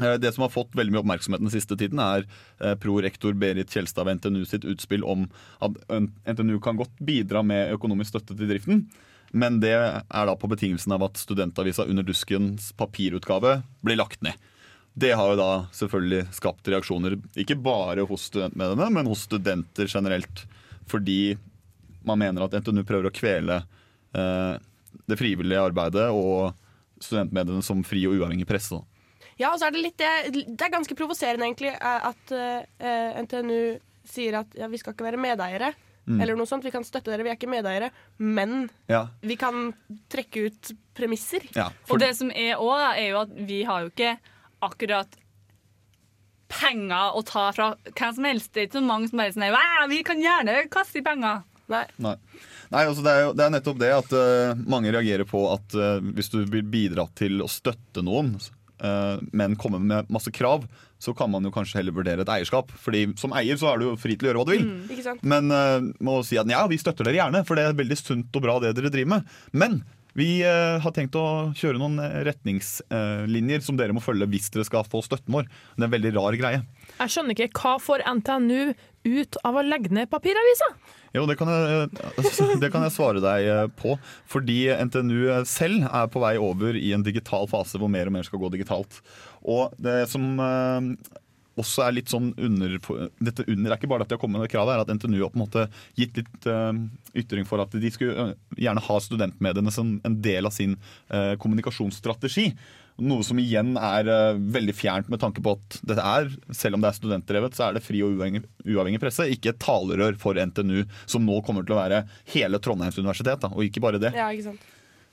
Eh, 0.00 0.14
Det 0.18 0.32
som 0.32 0.42
har 0.42 0.52
fått 0.52 0.74
veldig 0.74 0.94
mye 0.94 1.02
oppmerksomhet 1.04 1.42
den 1.42 1.52
siste 1.52 1.76
tiden, 1.76 2.00
er 2.00 2.26
eh, 2.60 2.74
prorektor 2.80 3.36
Berit 3.36 3.70
Kjelstad 3.70 4.08
ved 4.08 4.20
NTNU 4.20 4.44
sitt 4.48 4.64
utspill 4.64 5.04
om 5.04 5.28
at 5.60 5.76
NTNU 6.26 6.58
kan 6.60 6.80
godt 6.80 6.96
bidra 7.04 7.42
med 7.46 7.74
økonomisk 7.76 8.14
støtte 8.14 8.36
til 8.38 8.50
driften. 8.50 8.86
Men 9.32 9.60
det 9.62 9.76
er 9.76 10.26
da 10.26 10.34
på 10.34 10.50
betingelsen 10.50 10.92
av 10.96 11.04
at 11.06 11.20
studentavisa 11.20 11.84
Under 11.86 12.02
duskens 12.02 12.72
papirutgave 12.74 13.60
blir 13.84 14.00
lagt 14.00 14.24
ned. 14.26 14.34
Det 14.98 15.12
har 15.14 15.30
jo 15.30 15.38
da 15.38 15.50
selvfølgelig 15.76 16.24
skapt 16.34 16.66
reaksjoner, 16.66 17.14
ikke 17.38 17.54
bare 17.62 18.02
hos 18.08 18.26
studentmediene, 18.26 18.88
men 18.90 19.06
hos 19.06 19.22
studenter 19.28 19.86
generelt. 19.86 20.42
Fordi 20.90 21.36
man 22.02 22.18
mener 22.18 22.42
at 22.42 22.56
NTNU 22.58 22.82
prøver 22.88 23.06
å 23.06 23.14
kvele 23.14 23.60
eh, 23.60 24.56
det 25.06 25.18
frivillige 25.20 25.62
arbeidet 25.62 26.08
og 26.10 26.56
studentmediene 27.00 27.62
som 27.62 27.84
fri 27.86 28.02
og 28.08 28.18
uavhengig 28.18 28.48
presse. 28.50 28.80
Ja, 29.40 29.52
og 29.54 29.60
så 29.60 29.68
er 29.68 29.74
det 29.74 29.84
litt 29.84 30.00
Det, 30.00 30.42
det 30.46 30.66
er 30.66 30.72
ganske 30.72 30.96
provoserende, 30.98 31.46
egentlig, 31.48 31.72
eh, 31.72 32.08
at 32.10 32.34
uh, 32.36 33.22
NTNU 33.24 33.78
sier 34.10 34.40
at 34.42 34.58
ja, 34.58 34.68
vi 34.68 34.80
skal 34.80 34.94
ikke 34.94 35.06
være 35.06 35.20
medeiere. 35.20 35.72
Mm. 36.10 36.18
Eller 36.20 36.36
noe 36.36 36.48
sånt. 36.48 36.64
Vi 36.66 36.72
kan 36.74 36.84
støtte 36.84 37.12
dere, 37.12 37.24
vi 37.24 37.30
er 37.32 37.38
ikke 37.38 37.50
medeiere. 37.50 37.90
Men 38.18 38.68
Ja. 38.90 39.06
vi 39.22 39.36
kan 39.40 39.72
trekke 40.10 40.48
ut 40.48 40.72
premisser. 40.96 41.46
Ja, 41.54 41.70
Og 41.88 42.00
det 42.02 42.14
som 42.18 42.32
er 42.34 42.58
òg, 42.58 42.80
er 42.96 43.10
jo 43.12 43.20
at 43.22 43.34
vi 43.48 43.62
har 43.68 43.84
jo 43.84 43.92
ikke 43.92 44.16
akkurat 44.60 45.16
penger 46.50 47.14
å 47.14 47.22
ta 47.24 47.50
fra 47.54 47.74
hvem 47.94 48.14
som 48.16 48.26
helst. 48.26 48.52
Det 48.52 48.62
er 48.62 48.66
ikke 48.68 48.80
så 48.80 48.86
mange 48.86 49.10
som 49.10 49.22
bare 49.22 49.36
sånn 49.36 49.90
Vi 49.92 50.02
kan 50.02 50.20
gjerne 50.20 50.68
kaste 50.72 50.98
i 50.98 51.06
penger. 51.06 51.44
Nei. 51.70 51.84
Nei. 52.02 52.16
Nei, 52.70 52.84
altså 52.86 53.02
det, 53.02 53.12
er 53.12 53.24
jo, 53.24 53.34
det 53.34 53.44
er 53.44 53.52
nettopp 53.54 53.78
det 53.78 53.90
at 53.94 54.12
uh, 54.14 54.58
mange 54.70 54.90
reagerer 54.94 55.26
på 55.26 55.42
at 55.52 55.74
uh, 55.78 55.98
hvis 56.14 56.30
du 56.30 56.40
vil 56.50 56.66
bidra 56.66 57.06
til 57.18 57.42
å 57.42 57.48
støtte 57.50 58.02
noen, 58.06 58.36
eh, 58.38 58.59
men 59.36 59.58
komme 59.60 59.80
med 59.82 60.08
masse 60.12 60.32
krav, 60.32 60.64
så 61.00 61.14
kan 61.16 61.30
man 61.32 61.44
jo 61.44 61.52
kanskje 61.52 61.80
heller 61.80 61.96
vurdere 61.96 62.24
et 62.24 62.32
eierskap. 62.32 62.72
Fordi 62.84 63.06
som 63.20 63.32
eier 63.36 63.58
så 63.60 63.70
er 63.70 63.80
du 63.80 63.88
jo 63.88 63.94
fri 64.00 64.16
til 64.16 64.28
å 64.28 64.30
gjøre 64.30 64.42
hva 64.42 64.48
du 64.48 64.52
vil. 64.52 64.66
Mm, 64.68 64.82
ikke 64.92 65.06
sant? 65.06 65.24
Men 65.24 65.48
uh, 65.54 65.78
må 66.04 66.20
si 66.26 66.38
at 66.40 66.50
ja, 66.50 66.66
vi 66.70 66.80
støtter 66.80 67.08
dere 67.08 67.22
gjerne, 67.22 67.42
for 67.48 67.56
det 67.56 67.68
er 67.68 67.78
veldig 67.78 67.98
sunt 68.00 68.36
og 68.36 68.44
bra 68.44 68.58
det 68.60 68.74
dere 68.76 68.92
driver 68.92 69.14
med. 69.16 69.32
Men 69.56 69.80
vi 70.18 70.42
uh, 70.44 70.76
har 70.82 70.94
tenkt 70.94 71.16
å 71.16 71.24
kjøre 71.56 71.78
noen 71.78 72.00
eh, 72.02 72.20
retningslinjer 72.26 73.62
som 73.62 73.76
dere 73.78 73.94
må 73.94 74.02
følge 74.02 74.26
hvis 74.32 74.50
dere 74.52 74.66
skal 74.66 74.84
få 74.90 75.02
støtten 75.06 75.32
vår. 75.36 75.46
Det 75.76 75.84
er 75.84 75.88
en 75.88 75.94
veldig 75.94 76.12
rar 76.18 76.36
greie. 76.40 76.62
Jeg 76.96 77.14
skjønner 77.14 77.36
ikke, 77.36 77.62
hva 77.62 77.76
får 77.80 78.04
NTNU 78.18 78.74
ut 79.04 79.38
av 79.46 79.56
å 79.56 79.64
legge 79.64 79.92
ned 79.94 80.10
papiravisa? 80.12 80.70
Jo, 81.16 81.24
det 81.26 81.36
kan, 81.40 81.50
jeg, 81.50 81.88
det 82.62 82.70
kan 82.72 82.84
jeg 82.86 82.94
svare 82.94 83.22
deg 83.24 83.48
eh, 83.50 83.64
på. 83.80 83.96
Fordi 84.30 84.58
NTNU 84.90 85.24
selv 85.48 85.88
er 85.88 86.12
på 86.12 86.22
vei 86.22 86.36
over 86.40 86.78
i 86.78 86.92
en 86.96 87.06
digital 87.06 87.48
fase 87.50 87.80
hvor 87.80 87.90
mer 87.92 88.10
og 88.10 88.18
mer 88.18 88.28
skal 88.28 88.42
gå 88.42 88.52
digitalt. 88.54 89.00
Og 89.40 89.74
det 89.82 90.04
som 90.12 90.28
eh, 90.44 90.92
også 91.60 91.84
er 91.84 91.96
litt 91.96 92.10
sånn 92.12 92.30
under 92.38 92.76
Dette 93.20 93.46
under 93.48 93.72
er 93.72 93.78
ikke 93.78 93.90
bare 93.90 94.06
at 94.06 94.10
de 94.10 94.16
har 94.16 94.22
kommet 94.22 94.42
med 94.42 94.50
kravet, 94.52 94.74
er 94.74 94.84
at 94.84 94.92
NTNU 94.96 95.18
har 95.22 95.32
på 95.32 95.40
en 95.40 95.44
måte 95.44 95.66
gitt 95.98 96.20
litt 96.20 96.48
eh, 96.48 96.72
ytring 97.22 97.48
for 97.48 97.62
at 97.62 97.74
de 97.74 97.92
skulle 97.92 98.28
eh, 98.30 98.36
gjerne 98.66 98.84
ha 98.86 98.98
studentmediene 99.02 99.74
som 99.74 99.96
en 100.06 100.20
del 100.22 100.48
av 100.48 100.54
sin 100.56 100.76
eh, 101.08 101.34
kommunikasjonsstrategi. 101.40 102.50
Noe 103.00 103.24
som 103.26 103.38
igjen 103.40 103.74
er 103.80 104.08
eh, 104.10 104.40
veldig 104.56 104.74
fjernt 104.76 105.10
med 105.12 105.22
tanke 105.22 105.42
på 105.44 105.54
at 105.56 105.78
dette 105.86 106.04
er, 106.04 106.28
selv 106.56 106.76
om 106.76 106.84
det 106.84 106.90
er 106.90 106.98
studentdrevet, 106.98 107.56
så 107.56 107.68
er 107.68 107.78
det 107.78 107.84
fri 107.84 108.02
og 108.04 108.14
uavhengig, 108.16 108.42
uavhengig 108.66 109.00
presse, 109.02 109.26
ikke 109.32 109.54
et 109.54 109.60
talerør 109.62 110.18
for 110.20 110.36
NTNU, 110.36 110.84
som 111.10 111.24
nå 111.26 111.40
kommer 111.46 111.66
til 111.66 111.76
å 111.76 111.80
være 111.80 112.02
hele 112.34 112.60
Trondheims 112.62 112.98
universitet, 113.00 113.40
da, 113.42 113.52
og 113.54 113.64
ikke 113.66 113.82
bare 113.84 114.00
det. 114.02 114.12
Ja, 114.16 114.28
ikke 114.34 114.50
sant. 114.50 114.66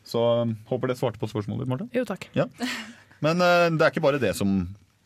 Så 0.07 0.23
um, 0.43 0.55
håper 0.69 0.91
det 0.91 0.97
svarte 0.99 1.19
på 1.19 1.27
spørsmålet 1.27 1.65
ditt, 1.65 1.71
Marte. 1.71 1.89
Jo, 1.95 2.05
takk. 2.07 2.29
Ja. 2.37 2.47
Men 3.23 3.43
uh, 3.43 3.67
det 3.73 3.83
er 3.83 3.91
ikke 3.91 4.05
bare 4.05 4.21
det 4.23 4.33
som, 4.37 4.61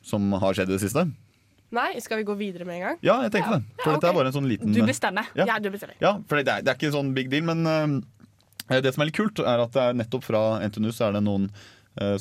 som 0.06 0.30
har 0.42 0.58
skjedd 0.58 0.70
i 0.70 0.78
det 0.78 0.84
siste. 0.84 1.08
Nei, 1.72 1.90
skal 2.04 2.20
vi 2.20 2.28
gå 2.28 2.36
videre 2.38 2.68
med 2.68 2.78
en 2.78 2.84
gang? 2.84 2.98
Ja, 3.06 3.22
jeg 3.26 3.32
tenkte 3.34 3.58
det. 3.62 3.78
For 3.80 3.94
Ja, 3.94 3.98
dette 3.98 4.10
er 4.12 4.18
bare 4.18 4.30
en 4.30 4.36
sånn 4.36 4.50
liten 4.52 4.76
Du 4.76 4.82
bestemmer. 4.86 5.30
Ja. 5.40 5.48
Ja, 5.54 5.60
du 5.64 5.70
bestemmer. 5.72 5.96
Ja, 6.04 6.18
for 6.28 6.38
det 6.38 6.52
er, 6.52 6.66
det 6.66 6.74
er 6.74 6.78
ikke 6.78 6.94
sånn 6.94 7.14
big 7.16 7.32
deal, 7.32 7.46
men 7.48 7.64
uh, 7.66 8.02
det 8.80 8.94
som 8.94 9.04
er 9.04 9.10
litt 9.10 9.18
kult, 9.18 9.40
er 9.42 9.64
at 9.64 9.74
det 9.76 9.86
er 9.90 9.96
nettopp 10.00 10.28
fra 10.28 10.42
NTNU 10.64 10.92
så 10.96 11.10
er 11.10 11.18
det 11.18 11.24
noen 11.26 11.50
eh, 11.50 11.64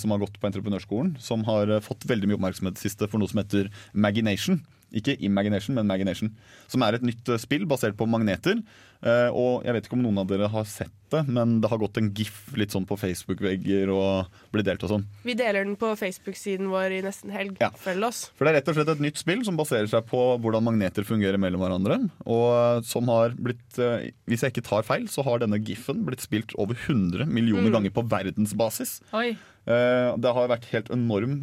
som 0.01 0.11
har 0.11 0.19
gått 0.23 0.39
på 0.41 0.49
entreprenørskolen, 0.49 1.15
som 1.23 1.45
har 1.47 1.71
eh, 1.71 1.83
fått 1.85 2.07
veldig 2.11 2.31
mye 2.31 2.39
oppmerksomhet 2.41 2.81
siste 2.81 3.07
for 3.11 3.23
noe 3.23 3.31
som 3.31 3.43
heter 3.43 3.71
Magination. 3.93 4.61
Ikke 4.91 5.15
Imagination, 5.23 5.77
men 5.79 5.87
Magination. 5.87 6.33
Som 6.71 6.83
er 6.83 6.97
et 6.97 7.07
nytt 7.07 7.29
eh, 7.31 7.39
spill 7.39 7.67
basert 7.71 7.99
på 7.99 8.09
magneter. 8.11 8.59
Eh, 9.03 9.31
og 9.33 9.63
jeg 9.65 9.73
vet 9.73 9.87
ikke 9.89 9.97
om 9.97 10.03
noen 10.05 10.19
av 10.21 10.27
dere 10.29 10.49
har 10.53 10.65
sett 10.69 10.93
det, 11.11 11.23
men 11.27 11.57
det 11.63 11.71
har 11.73 11.79
gått 11.81 11.97
en 11.99 12.11
gif 12.15 12.53
litt 12.55 12.71
sånn 12.71 12.85
på 12.87 12.99
Facebook-vegger 13.01 13.89
og 13.91 14.27
blitt 14.53 14.67
delt 14.69 14.83
og 14.85 14.91
sånn. 14.93 15.07
Vi 15.25 15.33
deler 15.35 15.65
den 15.65 15.75
på 15.81 15.95
Facebook-siden 15.99 16.69
vår 16.71 16.93
i 16.99 17.01
nesten 17.03 17.33
helg. 17.35 17.57
Ja. 17.63 17.71
Følg 17.81 18.05
oss. 18.07 18.21
For 18.37 18.45
det 18.45 18.53
er 18.53 18.59
rett 18.61 18.69
og 18.69 18.77
slett 18.77 18.93
et 18.93 19.01
nytt 19.03 19.17
spill 19.19 19.41
som 19.49 19.57
baserer 19.59 19.89
seg 19.91 20.05
på 20.07 20.21
hvordan 20.39 20.63
magneter 20.69 21.03
fungerer 21.09 21.41
mellom 21.41 21.65
hverandre. 21.65 21.97
Og 22.29 22.85
som 22.87 23.09
har 23.09 23.33
blitt, 23.41 23.79
eh, 23.81 24.11
hvis 24.29 24.45
jeg 24.45 24.53
ikke 24.53 24.69
tar 24.69 24.83
feil, 24.87 25.09
så 25.09 25.25
har 25.27 25.41
denne 25.43 25.59
gifen 25.65 26.05
blitt 26.05 26.21
spilt 26.21 26.53
over 26.61 26.75
100 26.77 27.25
millioner 27.27 27.71
Mm. 27.71 27.73
ganger 27.81 27.91
på 27.97 28.07
verdensbasis. 28.07 29.01
Oi. 29.15 29.31
Eh, 29.67 30.17
Det 30.21 30.33
har 30.35 30.49
vært 30.49 30.65
helt 30.77 30.91
enorm 30.91 31.41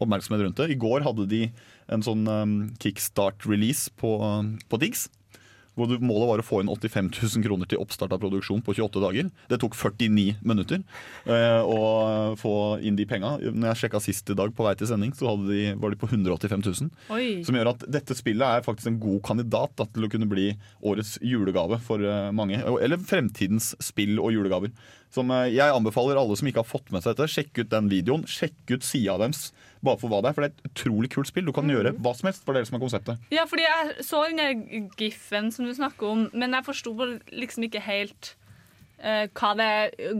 oppmerksomhet 0.00 0.42
rundt 0.46 0.56
det. 0.56 0.70
I 0.70 0.78
går 0.78 1.02
hadde 1.02 1.28
de 1.28 1.52
en 1.88 2.02
sånn 2.02 2.70
kickstart-release 2.78 3.90
på, 3.98 4.14
på 4.68 4.78
Diggs. 4.80 5.08
Hvor 5.74 5.90
målet 5.98 6.28
var 6.30 6.42
å 6.42 6.46
få 6.46 6.60
inn 6.62 6.70
85 6.70 7.10
000 7.16 7.44
kroner 7.46 7.70
til 7.70 7.80
oppstart 7.82 8.12
av 8.14 8.22
produksjon 8.22 8.62
på 8.64 8.76
28 8.78 9.02
dager. 9.02 9.30
Det 9.50 9.58
tok 9.62 9.74
49 9.78 10.36
minutter 10.46 10.82
eh, 11.26 11.60
å 11.60 12.34
få 12.40 12.54
inn 12.84 12.98
de 12.98 13.06
penga. 13.10 13.36
Når 13.42 13.72
jeg 13.72 13.82
sjekka 13.82 14.02
sist 14.04 14.30
i 14.30 14.38
dag 14.38 14.54
på 14.54 14.66
vei 14.66 14.74
til 14.78 14.90
sending, 14.90 15.14
så 15.16 15.34
de, 15.42 15.72
var 15.80 15.94
de 15.94 16.00
på 16.00 16.10
185 16.10 16.66
000. 16.68 16.92
Oi. 17.14 17.26
Som 17.46 17.58
gjør 17.58 17.74
at 17.74 17.86
dette 17.90 18.16
spillet 18.18 18.46
er 18.46 18.66
faktisk 18.66 18.92
en 18.92 19.00
god 19.02 19.22
kandidat 19.26 19.74
da, 19.80 19.88
til 19.90 20.06
å 20.06 20.12
kunne 20.12 20.30
bli 20.30 20.52
årets 20.84 21.16
julegave 21.24 21.80
for 21.84 22.02
eh, 22.02 22.30
mange. 22.34 22.62
Eller 22.78 23.02
fremtidens 23.02 23.72
spill 23.82 24.20
og 24.22 24.34
julegaver. 24.36 24.72
Som 25.14 25.30
eh, 25.30 25.52
Jeg 25.54 25.70
anbefaler 25.70 26.18
alle 26.18 26.36
som 26.38 26.48
ikke 26.50 26.64
har 26.64 26.68
fått 26.68 26.90
med 26.94 27.04
seg 27.04 27.14
dette, 27.14 27.30
sjekk 27.30 27.62
ut 27.62 27.70
den 27.72 27.90
videoen. 27.92 28.26
Sjekk 28.28 28.74
ut 28.74 28.86
sida 28.86 29.16
deres 29.22 29.48
bare 29.84 30.00
for 30.00 30.10
hva 30.10 30.22
det 30.24 30.30
er. 30.30 30.36
For 30.36 30.44
det 30.44 30.50
er 30.50 30.54
et 30.54 30.70
utrolig 30.70 31.10
kult 31.14 31.30
spill. 31.30 31.46
Du 31.48 31.54
kan 31.54 31.70
gjøre 31.70 31.94
hva 32.02 32.14
som 32.16 32.30
helst. 32.30 32.44
for 32.46 32.56
det 32.56 32.64
som 32.68 32.78
er 32.78 32.82
konseptet. 32.82 33.28
Ja, 33.34 33.44
fordi 33.50 33.66
jeg 33.66 34.06
så 34.06 34.24
den 34.28 34.40
der 34.40 34.88
giffen 35.00 35.52
som 35.54 35.68
du 35.68 35.74
snakker 35.76 36.10
om, 36.10 36.26
men 36.32 36.56
jeg 36.56 36.66
forsto 36.66 36.94
liksom 37.30 37.68
ikke 37.68 37.84
helt 37.84 38.34
uh, 39.04 39.26
hva 39.28 39.52
det 39.60 39.70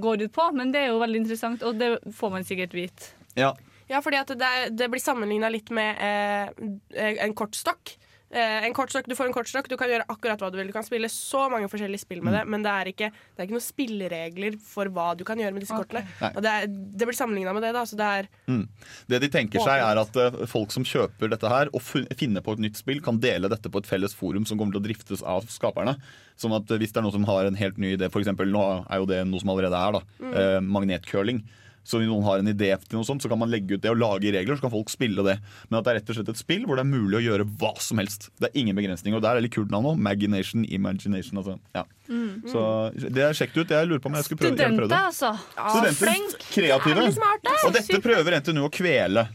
går 0.04 0.26
ut 0.26 0.34
på. 0.36 0.48
Men 0.56 0.74
det 0.74 0.84
er 0.84 0.92
jo 0.92 1.02
veldig 1.02 1.22
interessant, 1.24 1.64
og 1.64 1.80
det 1.80 1.94
får 2.14 2.34
man 2.36 2.46
sikkert 2.46 2.76
vite. 2.76 3.14
Ja. 3.40 3.54
Ja, 3.88 4.00
fordi 4.04 4.20
at 4.20 4.32
det, 4.40 4.52
det 4.78 4.88
blir 4.92 5.02
sammenligna 5.02 5.50
litt 5.52 5.72
med 5.74 6.00
uh, 6.00 6.76
en 7.00 7.36
kortstokk. 7.36 7.96
Eh, 8.34 8.64
en 8.66 8.74
kortstokk, 8.74 9.06
Du 9.06 9.14
får 9.14 9.28
en 9.28 9.32
kortstokk, 9.36 9.68
du 9.70 9.76
kan 9.78 9.86
gjøre 9.88 10.04
akkurat 10.10 10.40
hva 10.42 10.48
du 10.50 10.56
vil. 10.58 10.66
Du 10.66 10.74
kan 10.74 10.82
spille 10.82 11.06
så 11.12 11.44
mange 11.52 11.68
forskjellige 11.70 12.02
spill 12.02 12.20
med 12.20 12.32
Mm. 12.34 12.38
det, 12.40 12.48
men 12.50 12.62
det 12.66 12.72
er 12.72 12.90
ikke, 12.90 13.10
det 13.14 13.38
er 13.38 13.46
ikke 13.46 13.54
noen 13.56 13.62
spilleregler 13.68 14.56
for 14.60 14.90
hva 14.90 15.16
du 15.16 15.22
kan 15.24 15.38
gjøre 15.38 15.52
med 15.54 15.62
disse 15.62 15.76
kortene. 15.76 16.02
Nei. 16.20 16.30
Og 16.34 16.42
det, 16.42 16.50
er, 16.50 16.66
det 16.66 17.06
blir 17.06 17.14
sammenligna 17.18 17.54
med 17.54 17.62
det, 17.62 17.72
da. 17.76 17.84
Så 17.86 17.94
det 17.96 18.08
er 18.10 18.28
Mm. 18.50 18.68
Det 19.08 19.20
de 19.22 19.28
tenker 19.28 19.60
seg 19.62 19.80
er 19.80 20.00
at 20.02 20.16
uh, 20.16 20.46
folk 20.50 20.70
som 20.74 20.82
kjøper 20.84 21.30
dette 21.30 21.48
her 21.48 21.68
og 21.72 21.80
finner 21.80 22.42
på 22.42 22.52
et 22.58 22.58
nytt 22.66 22.76
spill, 22.76 23.00
kan 23.00 23.18
dele 23.22 23.48
dette 23.48 23.70
på 23.70 23.78
et 23.78 23.86
felles 23.86 24.12
forum 24.14 24.44
som 24.44 24.58
kommer 24.58 24.72
til 24.74 24.82
å 24.82 24.86
driftes 24.88 25.22
av 25.22 25.46
skaperne. 25.46 25.96
Sånn 26.36 26.52
at 26.56 26.68
eh, 26.70 26.78
hvis 26.78 26.90
det 26.92 26.98
er 26.98 27.02
noen 27.06 27.12
som 27.14 27.24
har 27.30 27.46
en 27.46 27.54
helt 27.54 27.78
ny 27.78 27.94
idé, 27.96 28.10
f.eks. 28.10 28.26
nå 28.34 28.64
er 28.90 28.98
jo 28.98 29.06
det 29.06 29.22
noe 29.30 29.38
som 29.40 29.48
allerede 29.54 29.78
er, 29.78 29.92
da, 29.92 30.02
Mm. 30.20 30.34
Uh, 30.34 30.60
magnetcurling. 30.60 31.44
Så 31.84 32.00
hvis 32.00 32.08
noen 32.08 32.24
har 32.24 32.40
en 32.40 32.48
idé 32.48 32.70
til 32.80 32.96
noe 32.98 33.06
sånt, 33.06 33.22
så 33.24 33.28
kan 33.28 33.38
man 33.40 33.50
legge 33.52 33.76
ut 33.76 33.82
det 33.84 33.90
og 33.92 33.98
lage 34.00 34.32
regler, 34.34 34.56
så 34.56 34.64
kan 34.64 34.72
folk 34.72 34.90
spille 34.92 35.24
det. 35.26 35.36
Men 35.68 35.78
at 35.78 35.84
det 35.86 35.92
er 35.92 35.98
rett 36.00 36.12
og 36.14 36.18
slett 36.18 36.32
et 36.32 36.40
spill 36.40 36.64
hvor 36.64 36.80
det 36.80 36.84
er 36.86 36.90
mulig 36.90 37.18
å 37.20 37.24
gjøre 37.24 37.46
hva 37.60 37.74
som 37.82 38.00
helst. 38.00 38.30
Det 38.40 38.48
er 38.50 38.58
ingen 38.62 38.78
begrensninger. 38.78 39.18
Og 39.20 39.24
der 39.24 39.36
er 39.36 39.44
litt 39.44 39.54
kult 39.54 39.72
navn 39.74 39.90
òg. 39.92 40.00
Magination, 40.00 40.64
imagination. 40.64 41.40
Altså. 41.42 41.58
Ja. 41.76 41.84
Mm. 42.08 42.44
Så 42.50 42.62
det 43.00 43.22
er 43.24 43.36
sjekket 43.36 43.62
ut. 43.64 43.74
Jeg 43.76 43.88
lurer 43.90 44.02
på 44.04 44.10
om 44.12 44.16
jeg 44.18 44.26
skulle 44.28 44.42
prøve, 44.42 44.56
prøve 44.56 44.72
Studenter, 44.74 44.88
det. 44.88 45.02
altså. 45.08 45.32
Studenter, 45.54 46.38
kreative. 46.50 47.04
Det 47.04 47.14
smart, 47.18 47.44
det. 47.44 47.58
Og 47.68 47.76
dette 47.78 48.00
prøver 48.04 48.38
NTNU 48.40 48.64
å 48.66 48.72
kvele. 48.72 49.26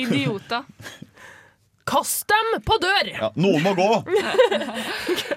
Idioter. 0.00 0.66
Kast 1.88 2.28
dem 2.28 2.60
på 2.66 2.76
dør! 2.82 3.08
Ja, 3.14 3.30
noen 3.40 3.62
må 3.64 3.74
gå! 3.78 3.88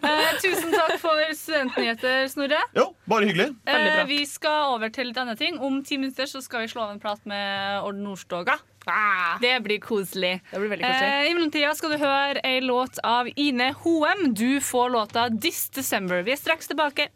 Eh, 0.04 0.34
tusen 0.44 0.74
takk 0.74 0.98
for 1.00 1.20
studentnyheter, 1.32 2.26
Snorre. 2.28 2.60
Jo, 2.76 2.90
bare 3.08 3.30
hyggelig. 3.30 3.54
Eh, 3.72 4.02
vi 4.10 4.18
skal 4.28 4.74
over 4.74 4.92
til 4.92 5.08
litt 5.10 5.20
andre 5.22 5.38
ting. 5.40 5.56
Om 5.64 5.78
ti 5.88 5.96
minutter 5.98 6.28
så 6.28 6.42
skal 6.44 6.66
vi 6.66 6.72
slå 6.74 6.84
av 6.84 6.92
en 6.92 7.00
prat 7.00 7.22
med 7.30 7.80
Odd 7.88 8.02
Nordstoga. 8.04 8.58
Det 9.40 9.54
blir 9.64 9.80
koselig. 9.80 10.34
Det 10.52 10.60
veldig 10.60 10.84
koselig. 10.84 11.08
Eh, 11.08 11.30
I 11.30 11.34
mellomtida 11.38 11.72
skal 11.80 11.96
du 11.96 12.02
høre 12.04 12.44
ei 12.44 12.60
låt 12.66 13.00
av 13.08 13.30
Ine 13.40 13.72
Hoem. 13.86 14.34
Du 14.36 14.60
får 14.60 14.92
låta 14.98 15.30
'This 15.30 15.70
December'. 15.72 16.24
Vi 16.28 16.36
er 16.36 16.42
straks 16.42 16.68
tilbake. 16.68 17.08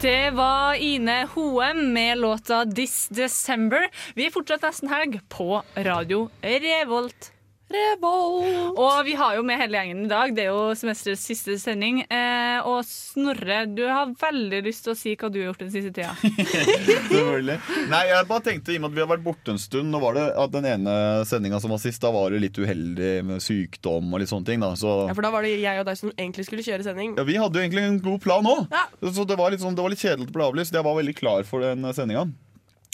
Det 0.00 0.30
var 0.30 0.74
Ine 0.74 1.28
Hoem 1.34 1.92
med 1.92 2.18
låta 2.18 2.64
'This 2.64 3.08
December'. 3.08 3.88
Vi 4.14 4.26
er 4.26 4.34
fortsatt 4.34 4.66
nesten 4.66 4.90
helg 4.92 5.20
på 5.32 5.62
Radio 5.76 6.28
Revolt. 6.42 7.30
Revolt. 7.66 8.76
Og 8.78 8.98
vi 9.06 9.14
har 9.18 9.34
jo 9.34 9.42
med 9.46 9.58
hele 9.58 9.80
gjengen 9.80 10.04
i 10.04 10.10
dag. 10.10 10.30
Det 10.36 10.44
er 10.44 10.52
jo 10.52 10.74
semesterets 10.78 11.24
siste 11.26 11.56
sending. 11.58 11.98
Eh, 12.06 12.60
og 12.62 12.84
Snorre, 12.86 13.64
du 13.66 13.82
har 13.90 14.12
veldig 14.20 14.60
lyst 14.68 14.84
til 14.86 14.94
å 14.94 14.98
si 14.98 15.16
hva 15.18 15.30
du 15.32 15.40
har 15.40 15.48
gjort 15.50 15.64
den 15.64 15.72
siste 15.74 15.90
tida. 15.96 16.14
Selvfølgelig. 17.10 17.58
Nei, 17.90 18.02
jeg 18.12 18.28
bare 18.30 18.44
tenkte 18.46 18.74
i 18.74 18.78
og 18.78 18.84
med 18.86 18.92
at 18.92 18.96
vi 18.98 19.02
har 19.02 19.10
vært 19.10 19.24
borte 19.26 19.54
en 19.54 19.60
stund 19.60 19.90
Nå 19.92 20.00
var 20.02 20.16
det 20.16 20.24
at 20.38 20.52
Den 20.54 20.66
ene 20.70 20.94
sendinga 21.28 21.58
som 21.62 21.72
var 21.74 21.82
sist, 21.82 22.00
da 22.02 22.10
var 22.14 22.30
det 22.34 22.40
litt 22.44 22.58
uheldig 22.60 23.12
med 23.26 23.42
sykdom 23.44 24.14
og 24.14 24.22
litt 24.22 24.30
sånne 24.30 24.46
ting. 24.52 24.62
da 24.62 24.72
Så 24.78 24.94
Ja, 25.10 25.14
for 25.18 25.26
da 25.26 25.34
var 25.34 25.46
det 25.46 25.56
jeg 25.58 25.82
og 25.82 25.86
deg 25.90 25.98
som 25.98 26.14
egentlig 26.14 26.46
skulle 26.48 26.66
kjøre 26.66 26.86
sending. 26.86 27.16
ja, 27.18 27.26
Vi 27.26 27.38
hadde 27.40 27.58
jo 27.58 27.66
egentlig 27.66 27.86
en 27.90 28.00
god 28.04 28.22
plan 28.22 28.46
òg. 28.46 28.66
Så 29.10 29.26
det 29.26 29.38
var, 29.38 29.50
litt 29.50 29.62
sånn, 29.64 29.74
det 29.76 29.82
var 29.82 29.90
litt 29.92 30.02
kjedelig 30.06 30.30
å 30.30 30.36
bli 30.38 30.46
avlyst. 30.46 30.74
Jeg 30.76 30.86
var 30.86 30.98
veldig 31.02 31.16
klar 31.18 31.46
for 31.48 31.66
den 31.66 31.82
sendinga. 31.96 32.28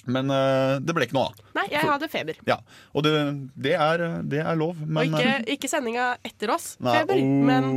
Men 0.04 0.30
uh, 0.34 0.80
det 0.82 0.94
ble 0.96 1.06
ikke 1.06 1.14
noe 1.14 1.28
av. 1.30 1.42
Nei, 1.54 1.66
jeg 1.70 1.86
hadde 1.86 2.08
feber. 2.10 2.38
Ja, 2.48 2.56
Og 2.94 3.04
det, 3.06 3.12
det, 3.54 3.74
er, 3.78 4.02
det 4.26 4.40
er 4.42 4.56
lov. 4.58 4.80
Men, 4.82 5.12
og 5.14 5.20
ikke, 5.20 5.34
eh, 5.36 5.44
ikke 5.54 5.70
sendinga 5.70 6.08
etter 6.26 6.50
oss. 6.54 6.72
Nei, 6.82 6.96
feber. 6.98 7.20
oh. 7.22 7.44
Men 7.50 7.68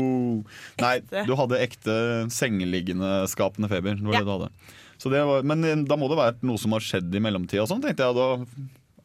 Nei, 0.81 0.95
du 1.27 1.35
hadde 1.37 1.59
ekte 1.61 1.97
sengeliggende 2.33 3.27
skapende 3.29 3.69
feber. 3.69 3.99
Det 3.99 4.13
Ja. 4.15 4.23
det 4.23 4.25
du 4.25 4.33
hadde. 4.33 4.49
Så 4.97 5.11
det 5.11 5.21
var, 5.27 5.43
men 5.43 5.63
eh, 5.67 5.75
da 5.85 5.97
må 5.99 6.07
det 6.09 6.17
være 6.17 6.39
noe 6.47 6.57
som 6.61 6.73
har 6.73 6.81
skjedd 6.81 7.13
i 7.13 7.21
mellomtida. 7.21 7.61
og 7.65 7.69
Sånn, 7.69 7.83
tenkte 7.83 8.07
jeg. 8.09 8.15
Da 8.15 8.27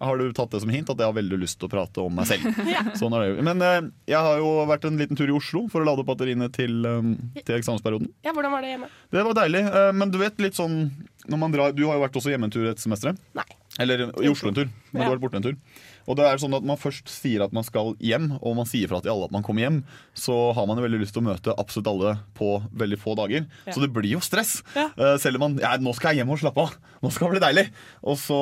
har 0.01 0.17
du 0.19 0.33
tatt 0.33 0.51
det 0.55 0.61
som 0.63 0.71
hint 0.73 0.89
at 0.91 0.97
jeg 0.99 1.07
har 1.07 1.13
veldig 1.17 1.39
lyst 1.43 1.59
til 1.61 1.69
å 1.69 1.73
prate 1.73 2.01
om 2.01 2.15
meg 2.17 2.27
selv. 2.31 2.49
sånn 3.01 3.13
er 3.19 3.27
det. 3.37 3.45
Men 3.45 3.61
eh, 3.67 3.81
jeg 4.15 4.19
har 4.27 4.39
jo 4.41 4.51
vært 4.71 4.87
en 4.89 4.97
liten 5.01 5.19
tur 5.19 5.29
i 5.29 5.37
Oslo 5.37 5.67
for 5.69 5.85
å 5.85 5.89
lade 5.91 6.07
batteriene 6.09 6.49
til, 6.57 6.79
eh, 6.89 7.43
til 7.45 7.59
eksamensperioden. 7.59 8.09
ja, 8.25 8.33
hvordan 8.33 8.55
var 8.57 8.65
det 8.65 8.73
hjemme? 8.75 8.89
Det 9.13 9.25
var 9.29 9.39
deilig. 9.43 9.63
eh, 9.69 9.93
Men 9.93 10.11
du 10.11 10.19
vet 10.23 10.41
litt 10.41 10.57
sånn 10.59 10.79
når 11.31 11.39
man 11.39 11.53
drar, 11.53 11.73
Du 11.77 11.85
har 11.87 11.99
jo 11.99 12.03
vært 12.07 12.17
også 12.17 12.33
hjemme 12.33 12.49
en 12.49 12.51
tur 12.55 12.65
et 12.71 12.81
semester? 12.81 13.13
Nei. 13.37 13.45
Eller 13.79 14.09
i 14.25 14.29
Oslo 14.33 14.49
en 14.51 14.57
tur. 14.57 14.69
Men 14.93 15.03
Ja. 15.03 15.05
du 15.05 15.11
har 15.11 15.17
vært 15.19 15.25
borte 15.29 15.37
en 15.37 15.43
tur. 15.51 15.57
Og 16.11 16.17
det 16.19 16.25
er 16.27 16.41
sånn 16.43 16.57
at 16.59 16.65
man 16.67 16.79
først 16.81 17.07
sier 17.13 17.45
at 17.45 17.53
man 17.55 17.63
skal 17.67 17.93
hjem, 18.03 18.33
og 18.43 18.57
man 18.59 18.67
sier 18.67 18.91
fra 18.91 18.99
til 19.05 19.13
alle 19.13 19.29
at 19.29 19.35
man 19.35 19.45
kommer 19.47 19.63
hjem, 19.63 19.77
så 20.19 20.35
har 20.57 20.67
man 20.67 20.81
jo 20.81 20.85
veldig 20.89 20.99
lyst 21.05 21.15
til 21.15 21.23
å 21.23 21.29
møte 21.29 21.55
absolutt 21.55 21.91
alle 21.93 22.15
på 22.35 22.49
veldig 22.83 22.99
få 22.99 23.15
dager. 23.21 23.47
Ja. 23.69 23.75
Så 23.77 23.85
det 23.85 23.93
blir 23.95 24.11
jo 24.17 24.23
stress. 24.25 24.57
Ja. 24.75 24.89
Eh, 24.99 25.15
Selv 25.23 25.39
om 25.39 25.47
man 25.47 25.61
ja, 25.63 25.77
nå 25.79 25.95
skal 25.95 26.17
jeg 26.17 26.25
hjem 26.25 26.33
og 26.35 26.41
slappe 26.43 26.65
av. 26.67 26.75
Nå 27.05 27.13
skal 27.15 27.31
det 27.31 27.37
bli 27.39 27.45
deilig. 27.47 27.67
Og 28.03 28.19
så 28.19 28.41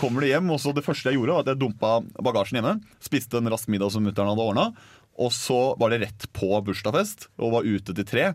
kommer 0.00 0.22
de 0.24 0.30
hjem, 0.30 0.52
og 0.54 0.62
så 0.62 0.72
det 0.76 0.86
første 0.86 1.10
jeg 1.10 1.18
gjorde, 1.18 1.34
var 1.40 1.44
at 1.44 1.50
jeg 1.52 1.60
dumpa 1.64 1.96
bagasjen 2.22 2.60
hjemme. 2.60 2.76
Spiste 3.04 3.42
en 3.42 3.50
rask 3.50 3.66
middag 3.72 3.90
som 3.96 4.06
mutter'n 4.06 4.30
hadde 4.30 4.46
ordna. 4.52 4.68
Og 5.18 5.32
så 5.34 5.58
var 5.80 5.90
det 5.90 6.04
rett 6.04 6.28
på 6.36 6.52
bursdagsfest, 6.62 7.26
og 7.42 7.56
var 7.56 7.66
ute 7.66 7.90
til 7.98 8.06
tre. 8.06 8.28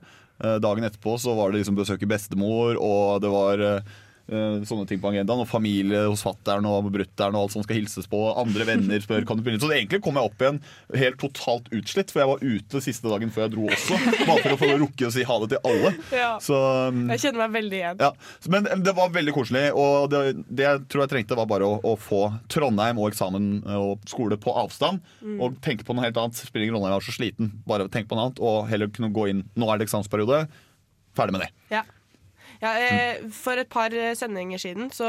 Eh, 0.43 0.57
Dagen 0.59 0.83
etterpå 0.83 1.15
så 1.21 1.31
var 1.37 1.53
det 1.53 1.61
liksom 1.61 1.77
besøke 1.79 2.09
bestemor, 2.09 2.75
og 2.81 3.21
det 3.23 3.31
var 3.31 3.63
eh, 3.63 3.93
sånne 4.29 4.85
ting 4.87 5.01
på 5.03 5.09
agendaen. 5.11 5.41
Og 5.43 5.49
familie 5.49 6.05
hos 6.07 6.23
fattern 6.23 6.65
og 6.69 6.87
brutter'n 6.93 7.35
og 7.35 7.45
alt 7.45 7.55
som 7.55 7.65
skal 7.65 7.77
hilses 7.81 8.07
på. 8.09 8.21
Andre 8.39 8.65
venner 8.69 9.01
spør 9.03 9.25
kan 9.27 9.37
du 9.39 9.43
begynne. 9.43 9.61
Så 9.61 9.71
egentlig 9.75 10.01
kom 10.05 10.15
jeg 10.19 10.29
opp 10.29 10.43
igjen 10.43 10.59
helt 10.95 11.19
totalt 11.21 11.67
utslitt, 11.75 12.13
for 12.13 12.23
jeg 12.23 12.31
var 12.31 12.43
ute 12.43 12.81
siste 12.85 13.09
dagen 13.11 13.33
før 13.33 13.45
jeg 13.45 13.53
dro 13.55 13.67
også. 13.67 13.99
Bare 14.29 14.39
for 14.45 14.55
å 14.55 14.59
få 14.61 14.69
rukke 14.83 15.09
å 15.09 15.13
si 15.13 15.25
ha 15.27 15.39
det 15.43 15.49
til 15.55 15.69
alle. 15.71 15.93
Ja. 16.15 16.31
Så 16.43 16.59
um, 16.93 17.05
Jeg 17.11 17.23
kjenner 17.25 17.43
meg 17.43 17.57
veldig 17.59 17.79
igjen. 17.81 18.03
ja, 18.03 18.11
Men 18.55 18.69
det 18.85 18.95
var 18.97 19.11
veldig 19.15 19.35
koselig. 19.35 19.65
Og 19.77 20.09
det, 20.13 20.21
det 20.47 20.67
jeg 20.67 20.83
tror 20.91 21.05
jeg 21.05 21.13
trengte, 21.15 21.39
var 21.39 21.49
bare 21.51 21.67
å, 21.67 21.79
å 21.83 21.95
få 21.99 22.23
Trondheim 22.51 23.01
og 23.01 23.11
eksamen 23.11 23.49
og 23.75 24.05
skole 24.09 24.39
på 24.39 24.55
avstand. 24.63 25.03
Mm. 25.23 25.39
Og 25.43 25.59
tenke 25.65 25.85
på 25.87 25.95
noe 25.97 26.07
helt 26.07 26.19
annet. 26.21 26.39
Spiller 26.39 26.67
ingen 26.67 26.77
rolle, 26.79 26.93
jeg 26.93 27.01
var 27.01 27.07
så 27.09 27.17
sliten. 27.17 27.51
Bare 27.67 27.89
tenk 27.91 28.07
på 28.09 28.17
noe 28.17 28.29
annet 28.29 28.39
Og 28.43 28.63
heller 28.69 28.89
kunne 28.93 29.11
gå 29.13 29.27
inn 29.31 29.43
Nå 29.59 29.67
er 29.69 29.79
det 29.79 29.87
eksamensperiode. 29.89 30.45
Ferdig 31.17 31.35
med 31.35 31.45
det. 31.45 31.51
Ja. 31.73 31.83
Ja, 32.63 32.71
eh, 32.79 33.25
for 33.35 33.59
et 33.59 33.67
par 33.73 33.91
eh, 33.91 34.13
sendinger 34.15 34.61
siden 34.61 34.87
så, 34.95 35.07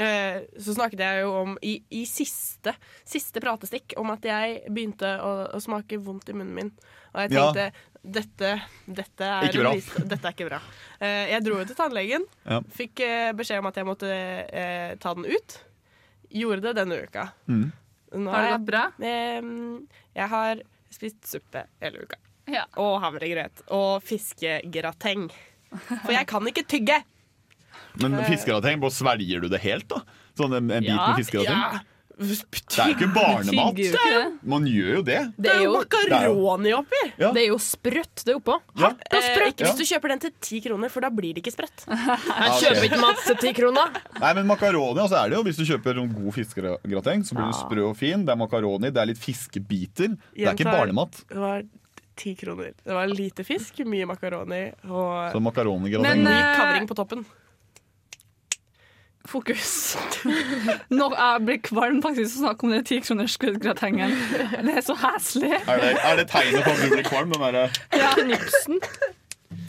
eh, 0.00 0.38
så 0.56 0.72
snakket 0.78 1.02
jeg 1.04 1.22
jo 1.26 1.34
om 1.42 1.58
i, 1.60 1.74
i 1.92 2.06
siste, 2.08 2.72
siste 3.04 3.42
pratestikk 3.44 3.92
om 4.00 4.08
at 4.14 4.24
jeg 4.24 4.62
begynte 4.72 5.10
å, 5.20 5.32
å 5.52 5.60
smake 5.60 5.98
vondt 6.00 6.30
i 6.32 6.36
munnen 6.38 6.54
min. 6.56 6.70
Og 7.12 7.20
jeg 7.26 7.34
Ja. 7.36 7.44
tenkte 7.52 7.66
dette, 8.08 8.52
dette, 8.86 9.26
er 9.28 9.48
Ikke 9.50 9.60
bra. 9.66 9.72
vis- 9.76 10.08
dette 10.14 10.24
er 10.30 10.32
ikke 10.32 10.48
bra. 10.48 10.60
Eh, 11.00 11.26
jeg 11.34 11.44
dro 11.44 11.58
jo 11.60 11.66
til 11.68 11.76
tannlegen. 11.76 12.24
Ja. 12.48 12.60
Fikk 12.78 13.00
eh, 13.04 13.32
beskjed 13.36 13.60
om 13.60 13.68
at 13.68 13.76
jeg 13.82 13.88
måtte 13.88 14.08
eh, 14.08 14.94
ta 15.02 15.12
den 15.18 15.26
ut. 15.28 15.58
Gjorde 16.30 16.62
det 16.70 16.74
denne 16.80 17.02
uka. 17.04 17.26
Mm. 17.48 17.66
Nå 18.16 18.30
Har 18.32 18.46
det 18.46 18.54
gått 18.56 18.66
bra? 18.70 18.82
Eh, 19.04 19.42
jeg 20.16 20.28
har 20.32 20.62
spist 20.94 21.28
suppe 21.28 21.66
hele 21.82 22.06
uka. 22.06 22.16
Ja. 22.48 22.64
Og 22.80 22.96
havregrøt. 23.04 23.66
Og 23.76 24.00
fiskegrateng. 24.08 25.28
For 25.90 26.14
jeg 26.14 26.26
kan 26.30 26.50
ikke 26.50 26.64
tygge! 26.68 27.02
Men 27.98 28.18
fiskerateng, 28.28 28.82
svelger 28.94 29.42
du 29.42 29.48
det 29.50 29.60
helt, 29.64 29.88
da? 29.90 30.02
Sånn 30.38 30.54
en, 30.54 30.68
en 30.70 30.84
bit 30.86 30.94
med 30.94 31.22
fiskerateng? 31.24 31.62
ja. 31.78 31.86
Det 32.18 32.34
er 32.82 32.88
jo 32.90 32.94
ikke 32.96 33.08
barnemat. 33.14 33.76
Jo 33.78 33.84
ikke 33.86 34.06
det. 34.10 34.22
Man 34.50 34.64
gjør 34.66 34.88
jo 34.96 35.02
det. 35.06 35.18
Det 35.38 35.50
er 35.52 35.60
jo 35.62 35.74
makaroni 35.76 36.72
oppi. 36.74 37.02
Ja. 37.20 37.30
Det 37.34 37.44
er 37.44 37.46
jo 37.52 37.58
sprøtt 37.62 38.24
det 38.26 38.34
oppå. 38.34 38.56
Ja. 38.80 38.90
Eh, 39.14 39.44
ikke 39.52 39.68
hvis 39.68 39.78
du 39.78 39.84
kjøper 39.86 40.12
den 40.14 40.22
til 40.24 40.32
ti 40.42 40.58
kroner, 40.64 40.90
for 40.90 41.06
da 41.06 41.12
blir 41.14 41.36
det 41.36 41.44
ikke 41.44 41.54
sprøtt. 41.54 41.86
Jeg 42.42 42.56
kjøper 42.64 42.88
ikke 42.88 43.00
mat 43.04 43.22
til 43.22 43.38
ti 43.44 43.54
kroner. 43.60 44.00
Nei, 44.18 44.32
men 44.40 44.50
makaroni 44.50 45.04
altså 45.04 45.20
er 45.20 45.30
det 45.30 45.38
jo 45.38 45.44
Hvis 45.46 45.60
du 45.60 45.66
kjøper 45.68 46.02
en 46.02 46.14
god 46.16 46.34
fiskegrateng, 46.40 47.26
så 47.28 47.38
blir 47.38 47.52
du 47.52 47.58
sprø 47.60 47.86
og 47.92 47.96
fin. 48.00 48.26
Det 48.26 48.34
er 48.34 48.40
makaroni, 48.42 48.90
det 48.90 49.04
er 49.04 49.12
litt 49.12 49.22
fiskebiter. 49.22 50.18
Det 50.34 50.48
er 50.48 50.58
ikke 50.58 50.74
barnemat. 50.74 51.22
Ti 52.18 52.34
kroner. 52.34 52.72
Det 52.82 52.94
var 52.96 53.10
lite 53.10 53.44
fisk, 53.46 53.78
mye 53.86 54.06
makaroni 54.10 54.64
og 54.90 55.34
Så 55.34 55.42
makaronigratin. 55.42 56.24
Men, 56.24 56.26
eh, 56.26 56.56
kavring 56.58 56.88
på 56.90 56.96
toppen. 56.98 57.22
Fokus. 59.28 59.96
Nå, 60.98 61.10
jeg 61.12 61.44
blir 61.44 61.60
kvalm 61.60 62.00
faktisk 62.02 62.38
av 62.38 62.40
å 62.40 62.42
snakke 62.46 62.64
om 62.64 62.72
den 62.72 62.84
tikronersgratengen. 62.88 64.14
Det 64.64 64.76
er 64.80 64.84
så 64.86 64.96
heslig. 65.02 65.52
er, 65.58 65.82
det, 65.84 65.94
er 66.00 66.20
det 66.22 66.26
tegnet 66.32 66.64
på 66.64 66.72
at 66.72 66.80
du 66.80 66.94
blir 66.96 67.06
kvalm? 67.06 67.34
Den 67.36 67.44
derre 67.44 67.68
Ja. 67.92 68.14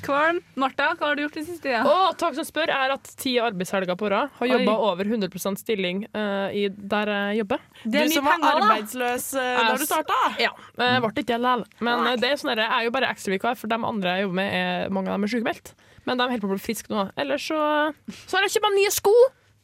Kvalm. 0.05 0.39
Martha, 0.59 0.91
hva 0.97 1.09
har 1.09 1.17
du 1.17 1.23
gjort 1.23 1.37
i 1.39 1.43
siste 1.45 1.67
tida? 1.67 1.81
Oh, 1.87 2.09
takk 2.19 2.35
som 2.37 2.47
spør 2.47 2.71
er 2.73 2.93
at 2.95 3.11
ti 3.19 3.35
arbeidshelger 3.41 3.97
på 3.99 4.09
rad 4.11 4.31
har 4.39 4.51
jobba 4.51 4.75
over 4.89 5.09
100% 5.09 5.61
stilling 5.61 6.03
uh, 6.13 6.49
i, 6.55 6.67
der 6.69 7.11
jeg 7.13 7.41
jobber. 7.41 7.63
Det 7.83 8.03
er 8.03 8.09
Du 8.09 8.15
som 8.17 8.27
var 8.27 8.37
penger, 8.37 8.61
arbeidsløs, 8.63 9.27
eh, 9.39 9.59
da 9.59 9.75
du 9.79 9.85
starta. 9.87 10.19
Ja. 10.41 10.53
Uh, 10.77 10.99
ble 11.03 11.11
ikke 11.13 11.25
det 11.31 11.39
likevel. 11.39 11.65
Men 11.85 12.05
uh, 12.07 12.13
det 12.19 12.31
er 12.31 12.41
sånn 12.41 12.53
jeg 12.55 12.65
er 12.65 12.87
jo 12.87 12.93
bare 12.95 13.11
ekstravikar, 13.13 13.59
for 13.59 13.71
de 13.71 13.79
andre 13.91 14.15
jeg 14.17 14.27
jobber 14.27 14.39
med, 14.41 14.55
er, 14.59 14.93
mange 14.93 15.11
av 15.11 15.19
dem 15.19 15.27
er 15.27 15.33
sykemeldt. 15.35 15.73
Men 16.07 16.19
de 16.21 16.29
holder 16.31 16.45
på 16.45 16.49
å 16.49 16.55
bli 16.55 16.63
friske 16.63 16.93
nå. 16.93 17.09
Ellers 17.19 17.45
så, 17.51 17.59
så 18.25 18.39
har 18.39 18.47
jeg 18.47 18.57
kjøpt 18.57 18.69
meg 18.69 18.79
nye 18.79 18.95
sko. 18.95 19.15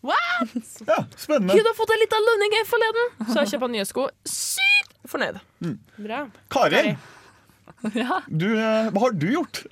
Ja, 0.85 0.99
spennende. 1.17 1.55
Gud 1.57 1.65
har 1.65 1.73
fått 1.73 1.89
en 1.95 2.01
liten 2.03 2.27
lønning 2.29 2.53
her 2.59 2.67
forleden, 2.69 3.07
så 3.31 3.39
jeg 3.41 3.55
kjøper 3.55 3.71
nye 3.73 3.85
sko. 3.89 4.03
Sykt 4.29 4.93
fornøyd. 5.09 5.39
Bra. 5.97 6.19
Kari, 6.53 6.93
du, 8.27 8.47
eh, 8.57 8.91
hva 8.91 9.01
har 9.05 9.15
du 9.17 9.27
gjort 9.31 9.65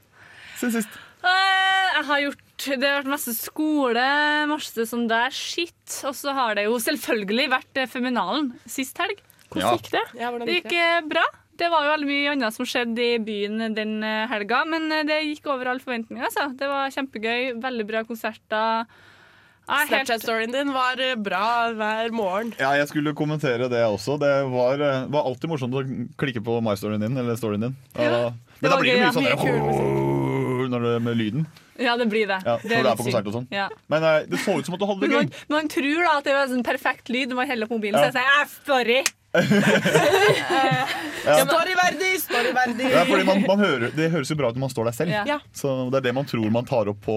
siden 0.64 0.78
sist? 0.82 0.96
Eh, 1.24 1.92
Jeg 1.94 2.06
har 2.10 2.20
gjort 2.24 2.40
Det 2.64 2.88
har 2.88 3.02
vært 3.02 3.12
masse 3.12 3.34
skole, 3.36 4.04
masse 4.50 4.86
sånn 4.88 5.06
der 5.12 5.30
shit. 5.36 6.00
Og 6.08 6.16
så 6.16 6.34
har 6.36 6.56
det 6.56 6.64
jo 6.66 6.78
selvfølgelig 6.80 7.48
vært 7.52 7.80
eh, 7.84 7.88
Feminalen 7.92 8.54
sist 8.66 8.98
helg. 9.04 9.20
Hvordan 9.52 9.64
Ja. 9.68 9.72
gikk 9.78 9.90
det? 9.92 10.04
Ja, 10.20 10.32
gikk 10.32 10.46
Det 10.46 10.56
gikk 10.58 10.70
gikk 10.72 10.78
eh, 10.80 11.02
bra. 11.12 11.24
Det 11.56 11.70
var 11.70 11.84
jo 11.86 11.92
veldig 11.94 12.08
mye 12.10 12.32
annet 12.34 12.54
som 12.56 12.66
skjedde 12.66 13.04
i 13.14 13.18
byen 13.22 13.76
den 13.76 14.02
helga, 14.02 14.64
men 14.66 14.88
det 15.06 15.20
gikk 15.22 15.46
over 15.54 15.68
all 15.70 15.78
forventning. 15.80 16.18
Altså. 16.26 16.48
Det 16.58 16.66
var 16.68 16.90
kjempegøy. 16.90 17.60
Veldig 17.62 17.86
bra 17.86 18.02
konserter. 18.10 18.88
Er 19.70 19.86
Snapchat-storyen 19.88 20.52
din 20.52 20.74
var 20.74 20.98
bra 21.24 21.70
hver 21.78 22.10
morgen. 22.12 22.56
Ja, 22.60 22.74
jeg 22.76 22.90
skulle 22.90 23.14
kommentere 23.14 23.70
det 23.70 23.84
også. 23.86 24.18
Det 24.20 24.34
var, 24.52 24.82
var 25.14 25.24
alltid 25.30 25.48
morsomt 25.54 25.78
å 25.78 25.86
klikke 26.18 26.42
på 26.44 26.58
my-storyen 26.66 27.00
din. 27.06 27.16
Eller 27.22 27.38
storyen 27.40 27.70
din. 27.70 27.78
Ja, 27.96 28.34
men 28.60 28.72
da 28.74 28.82
blir 28.82 28.98
det 28.98 29.06
mye 29.06 29.14
sånn 29.14 30.23
når 30.74 30.88
det, 30.90 30.94
med 31.06 31.18
lyden. 31.20 31.46
Ja, 31.82 31.96
det 31.98 32.06
blir 32.12 32.28
det. 32.30 32.38
Ja, 32.46 32.58
det 32.62 32.70
når 32.70 32.84
du 32.86 32.90
er 32.92 33.00
på 33.00 33.08
konsert 33.08 33.28
og 33.32 33.36
sånn. 33.40 33.48
Ja. 33.54 33.66
Men 33.90 34.04
eh, 34.06 34.20
det 34.30 34.40
så 34.44 34.60
ut 34.60 34.68
som 34.68 34.76
at 34.78 34.82
du 34.84 34.88
hadde 34.90 35.08
det 35.08 35.10
gøy. 35.14 35.20
man, 35.24 35.34
man 35.56 35.72
tror 35.74 36.04
da 36.06 36.12
at 36.20 36.28
det 36.30 36.36
var 36.38 36.52
sånn 36.52 36.66
perfekt 36.68 37.10
lyd 37.14 37.32
når 37.34 37.40
man 37.42 37.50
heller 37.54 37.70
opp 37.70 37.76
mobilen. 37.78 37.98
Ja. 37.98 38.12
Så 38.14 38.22
jeg 38.22 38.24
sier 38.24 38.42
"Eh, 38.44 38.56
sorry. 38.70 39.02
Ja. 41.26 41.38
Storyverdig, 41.48 42.10
storyverdig. 42.22 42.90
Ja, 42.92 43.06
fordi 43.08 43.24
man, 43.24 43.44
man 43.48 43.62
hører, 43.64 43.92
det 43.96 44.10
høres 44.12 44.30
jo 44.32 44.36
bra 44.40 44.50
ut 44.52 44.58
når 44.58 44.66
man 44.66 44.74
står 44.74 44.90
der 44.90 44.96
selv. 44.98 45.14
Ja. 45.30 45.38
Så 45.56 45.72
det 45.94 46.02
er 46.02 46.08
det 46.10 46.14
man 46.18 46.28
tror 46.28 46.50
man 46.52 46.68
tar 46.68 46.90
opp 46.92 47.00
på, 47.06 47.16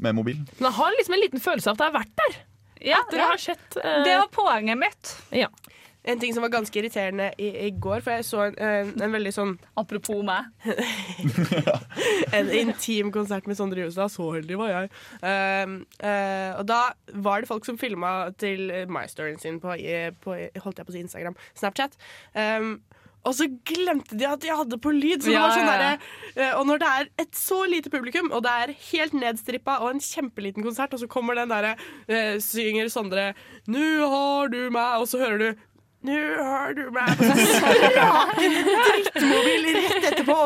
med 0.00 0.16
mobilen. 0.16 0.46
Men 0.58 0.70
jeg 0.70 0.76
har 0.78 0.96
liksom 0.96 1.16
en 1.18 1.22
liten 1.22 1.42
følelse 1.44 1.68
av 1.70 1.76
at 1.76 1.84
jeg 1.84 1.92
har 1.92 1.98
vært 2.00 2.14
der. 2.22 2.38
Ja, 2.82 2.98
Etter 3.04 3.20
å 3.22 3.26
ha 3.30 3.36
sett 3.38 3.76
eh, 3.78 3.98
Det 4.08 4.14
var 4.18 4.30
poenget 4.34 4.80
mitt. 4.80 5.12
Ja. 5.38 5.46
En 6.04 6.18
ting 6.18 6.34
som 6.34 6.42
var 6.42 6.50
ganske 6.50 6.74
irriterende 6.80 7.28
i, 7.38 7.48
i 7.66 7.70
går, 7.78 8.00
for 8.02 8.16
jeg 8.16 8.26
så 8.26 8.40
en, 8.48 8.56
en, 8.58 8.92
en 9.06 9.12
veldig 9.14 9.32
sånn 9.36 9.52
Apropos 9.78 10.24
meg. 10.26 10.48
En 12.36 12.50
intim 12.56 13.12
konsert 13.14 13.46
med 13.46 13.58
Sondre 13.58 13.84
Justad. 13.84 14.10
Så 14.10 14.26
heldig 14.34 14.58
var 14.58 14.72
jeg. 14.72 14.90
Uh, 15.22 15.76
uh, 16.02 16.50
og 16.58 16.64
da 16.70 16.80
var 17.24 17.42
det 17.42 17.50
folk 17.50 17.68
som 17.68 17.78
filma 17.78 18.32
til 18.40 18.72
MyStoryen 18.90 19.38
sin 19.42 19.60
på, 19.62 19.76
på 20.24 20.38
holdt 20.64 20.80
jeg 20.82 20.88
på 20.88 20.92
å 20.92 20.96
si 20.96 21.04
Instagram, 21.04 21.38
Snapchat. 21.58 21.94
Um, 22.34 22.80
og 23.22 23.36
så 23.38 23.46
glemte 23.46 24.16
de 24.18 24.26
at 24.26 24.42
de 24.42 24.50
hadde 24.50 24.78
på 24.82 24.90
lyd. 24.94 25.22
Så 25.22 25.30
det 25.30 25.36
Ja, 25.36 25.44
var 25.46 25.54
sånn 25.54 25.68
ja, 25.68 25.90
ja. 25.92 26.22
eh, 26.34 26.54
og 26.58 26.66
når 26.66 26.80
det 26.82 26.88
er 26.90 27.10
et 27.22 27.36
så 27.38 27.60
lite 27.70 27.92
publikum, 27.92 28.32
og 28.34 28.42
det 28.42 28.54
er 28.64 28.72
helt 28.90 29.14
nedstrippa 29.14 29.78
og 29.84 29.92
en 29.92 30.02
kjempeliten 30.02 30.64
konsert, 30.66 30.94
og 30.96 31.02
så 31.02 31.10
kommer 31.10 31.38
den 31.38 31.52
derre 31.52 31.76
eh, 32.08 32.40
Synger 32.42 32.90
Sondre 32.90 33.28
'Nu 33.70 34.08
har 34.10 34.50
du 34.50 34.58
meg', 34.74 34.98
og 34.98 35.06
så 35.06 35.22
hører 35.22 35.38
du 35.38 35.62
nå 36.02 36.16
har 36.42 36.74
du 36.74 36.82
meg 36.90 37.12
på 37.18 37.24
drittmobil 38.42 39.66
rett 39.76 40.06
etterpå. 40.12 40.36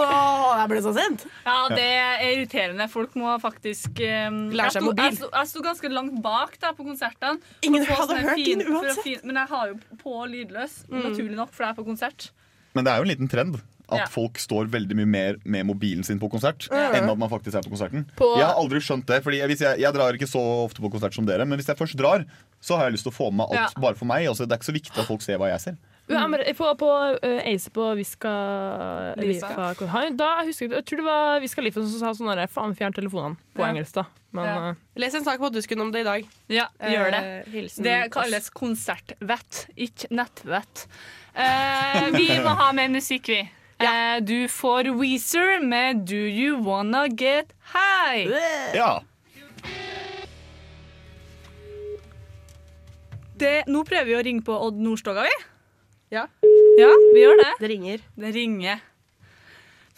Jeg 0.61 0.71
ble 0.73 0.81
så 0.85 0.93
sint. 0.97 1.25
Ja, 1.47 1.57
det 1.73 1.87
er 1.87 2.25
irriterende. 2.33 2.89
Folk 2.93 3.15
må 3.19 3.37
faktisk 3.43 4.01
um, 4.05 4.41
Lære 4.57 4.75
seg 4.77 4.87
mobil. 4.87 5.05
Jeg 5.11 5.19
sto, 5.21 5.31
jeg 5.33 5.51
sto 5.53 5.63
ganske 5.67 5.93
langt 5.93 6.19
bak 6.25 6.59
da 6.63 6.73
på 6.77 6.87
konsertene. 6.89 7.41
Ingen 7.67 7.87
hadde 7.89 8.09
sånn 8.13 8.27
hørt 8.27 8.41
fin- 8.43 8.65
den 8.65 8.75
uansett. 8.75 9.03
fin- 9.07 9.25
Men 9.25 9.41
jeg 9.43 9.49
har 9.55 9.73
jo 9.73 9.79
på 10.03 10.19
lydløs, 10.33 10.83
Mm. 10.87 11.03
naturlig 11.11 11.37
nok, 11.37 11.51
for 11.53 11.65
jeg 11.65 11.71
er 11.73 11.81
på 11.81 11.85
konsert. 11.87 12.31
Men 12.75 12.85
det 12.85 12.93
er 12.93 12.97
jo 12.99 13.03
en 13.03 13.09
liten 13.09 13.29
trend 13.31 13.57
at 13.89 13.99
Ja. 14.01 14.07
folk 14.11 14.35
står 14.39 14.67
veldig 14.69 14.97
mye 14.99 15.07
mer 15.07 15.37
med 15.45 15.65
mobilen 15.67 16.03
sin 16.05 16.19
på 16.19 16.29
konsert 16.31 16.67
Ja. 16.73 16.91
enn 16.93 17.09
at 17.09 17.17
man 17.19 17.29
faktisk 17.31 17.55
er 17.55 17.63
på 17.63 17.71
konserten. 17.71 18.05
På- 18.17 18.37
Jeg 18.37 18.45
har 18.47 18.55
aldri 18.59 18.81
skjønt 18.81 19.07
det, 19.07 19.23
fordi 19.23 19.41
hvis 19.47 19.61
jeg, 19.61 19.79
jeg 19.81 19.95
drar 19.95 20.13
ikke 20.13 20.27
så 20.27 20.43
ofte 20.67 20.81
på 20.83 20.91
konsert 20.91 21.15
som 21.15 21.25
dere, 21.25 21.45
men 21.47 21.57
hvis 21.59 21.67
jeg 21.69 21.77
først 21.79 21.95
drar, 21.97 22.25
så 22.61 22.77
har 22.77 22.85
jeg 22.89 22.93
lyst 22.97 23.05
til 23.07 23.13
å 23.13 23.17
få 23.17 23.31
med 23.33 23.47
meg 23.49 23.59
alt 23.59 23.75
Ja. 23.77 23.81
bare 23.81 23.95
for 23.95 24.05
meg. 24.07 24.27
Altså, 24.27 24.47
det 24.47 24.53
er 24.53 24.59
ikke 24.59 24.73
så 24.73 24.79
viktig 24.81 24.99
at 24.99 25.07
folk 25.07 25.23
ser 25.23 25.39
hva 25.39 25.49
jeg 25.53 25.61
ser. 25.61 25.77
Mm. 26.09 26.31
men 26.31 26.41
på 26.55 26.69
på 26.79 26.87
uh, 27.19 27.41
Ace 27.51 27.69
på 27.75 27.83
Viska 27.99 28.31
Lifa. 29.19 29.49
Lifa- 29.75 30.17
Da 30.17 30.29
jeg 30.39 30.47
husker 30.47 30.69
jeg, 30.69 30.71
jeg 30.77 30.85
tror 30.87 30.97
det 31.01 31.05
var 31.05 31.41
Viska 31.43 31.63
Lifa 31.63 31.83
som 31.83 31.99
sa 31.99 32.13
sånn 32.15 32.31
der, 32.37 32.47
faen 32.47 32.77
fjern 32.79 32.95
telefonene 32.95 33.37
på 33.57 33.65
Ja. 33.65 33.73
engelsk, 33.73 33.93
da. 33.95 34.05
Men 34.33 34.45
Ja. 34.45 34.69
uh, 34.71 34.75
Les 34.97 35.15
en 35.15 35.25
sak 35.25 35.41
på 35.41 35.51
Dusken 35.53 35.81
om 35.81 35.91
det 35.91 36.01
i 36.01 36.05
dag. 36.05 36.25
Ja, 36.49 36.69
gjør 36.81 37.11
det. 37.11 37.25
Eh, 37.25 37.51
hilsen 37.51 37.83
Det 37.83 38.11
kalles 38.13 38.51
konsertvett, 38.51 39.67
ikke 39.77 40.07
nettvett. 40.11 40.87
Eh, 41.35 42.11
vi 42.13 42.29
må 42.39 42.55
ha 42.55 42.71
mer 42.73 42.89
musikk, 42.89 43.27
vi. 43.27 43.51
Eh, 43.79 44.21
du 44.21 44.47
får 44.49 44.89
Weezer 44.99 45.61
med 45.61 46.07
Do 46.07 46.15
You 46.17 46.63
Wanna 46.65 47.09
Get 47.09 47.53
High. 47.75 48.31
Ja. 48.75 49.01
Det, 53.37 53.67
nå 53.69 53.83
prøver 53.85 54.09
vi 54.09 54.15
å 54.17 54.23
ringe 54.25 54.45
på 54.47 54.55
Odd 54.67 54.79
Nordstoga, 54.81 55.27
vi. 55.27 55.33
Ja. 56.15 56.23
Ja, 56.81 56.93
vi 57.13 57.21
gjør 57.21 57.37
det. 57.43 57.51
Det 57.61 57.69
ringer. 57.69 58.05
Det 58.17 58.31
ringer. 58.33 58.79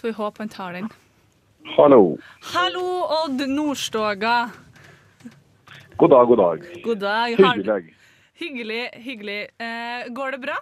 Får 0.01 0.09
vi 0.09 0.14
håpe 0.16 0.42
han 0.42 0.51
tar 0.51 0.74
den. 0.74 0.88
Hallo. 1.77 2.16
Hallo, 2.53 2.87
Odd 3.20 3.44
Nordstoga. 3.51 4.33
God 5.98 6.11
dag, 6.14 6.27
god 6.31 6.42
dag. 6.42 6.66
God 6.83 7.01
dag. 7.05 7.37
Hyggelig. 7.38 7.94
Hyggelig, 8.38 8.83
hyggelig. 9.07 9.38
Eh, 9.59 10.09
går 10.14 10.35
det 10.35 10.40
bra? 10.42 10.57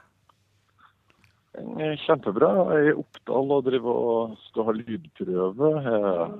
Eh, 1.56 1.96
Kjempebra. 2.04 2.50
Jeg 2.74 2.82
er 2.82 2.90
i 2.90 2.96
Oppdal 3.00 3.56
og 3.56 3.64
driver 3.70 4.02
og 4.12 4.36
skal 4.50 4.68
ha 4.68 4.76
lydprøve. 4.76 5.72
Jeg 5.80 6.04
har 6.04 6.36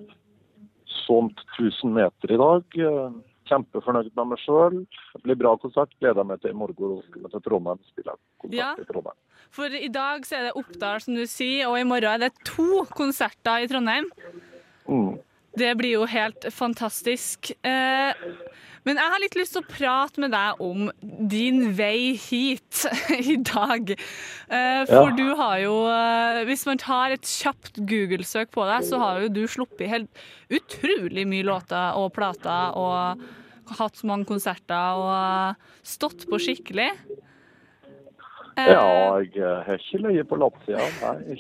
svømt 1.01 1.40
1000 1.57 1.96
meter 1.96 2.37
i 2.37 2.40
dag. 2.44 2.79
Kjempefornøyd 3.48 4.11
med 4.16 4.26
meg 4.32 4.40
sjøl. 4.42 4.80
Det 5.14 5.22
blir 5.24 5.38
bra 5.40 5.54
konsert. 5.62 5.92
Gleder 6.00 6.26
meg 6.26 6.40
til 6.42 6.50
i 6.50 6.59
morgen. 6.59 6.98
Skal 7.06 7.22
vi 7.22 7.30
til 7.35 7.44
Trondheim 7.46 7.80
spille 7.90 8.16
konsert 8.42 8.59
Ja. 8.59 8.72
i 8.78 8.85
Trondheim. 8.88 9.16
For 9.54 9.66
i 9.78 9.88
dag 9.88 10.26
så 10.26 10.37
er 10.40 10.42
det 10.48 10.56
Oppdal, 10.59 11.00
som 11.00 11.14
du 11.14 11.24
sier, 11.30 11.68
og 11.70 11.78
i 11.78 11.85
morgen 11.87 12.11
er 12.11 12.18
det 12.26 12.32
to 12.44 12.85
konserter 12.98 13.62
i 13.64 13.68
Trondheim. 13.70 14.11
Mm. 14.88 15.18
Det 15.56 15.70
blir 15.78 15.94
jo 15.96 16.04
helt 16.11 16.44
fantastisk. 16.52 17.52
Eh, 17.64 18.12
men 18.87 18.96
jeg 19.01 19.11
har 19.12 19.20
litt 19.22 19.37
lyst 19.38 19.57
til 19.57 19.64
å 19.64 19.68
prate 19.68 20.22
med 20.22 20.31
deg 20.33 20.61
om 20.62 20.87
din 21.29 21.72
vei 21.77 22.14
hit 22.16 22.85
i 23.18 23.37
dag. 23.42 23.90
Eh, 23.92 24.83
for 24.88 25.11
Ja. 25.11 25.16
du 25.18 25.25
har 25.40 25.59
jo 25.64 25.75
eh, 25.90 26.40
Hvis 26.49 26.62
man 26.68 26.79
tar 26.79 27.11
et 27.16 27.27
kjapt 27.27 27.81
Google-søk 27.83 28.53
på 28.55 28.64
deg, 28.70 28.87
så 28.87 29.01
har 29.03 29.20
jo 29.25 29.33
du 29.35 29.42
sluppet 29.51 29.90
helt 29.90 30.22
utrolig 30.49 31.27
mye 31.27 31.46
låter 31.46 31.99
og 31.99 32.12
plater 32.16 32.77
og 32.79 33.27
hatt 33.81 34.03
mange 34.07 34.29
konserter 34.31 35.01
og 35.03 35.57
stått 35.87 36.29
på 36.31 36.38
skikkelig. 36.38 36.92
Eh, 38.57 38.70
Ja, 38.72 39.18
jeg 39.20 39.35
eh, 39.37 39.64
har 39.66 39.83
ikke 39.83 39.99
løyet 40.07 40.29
på 40.31 40.38
latsida. 40.40 40.87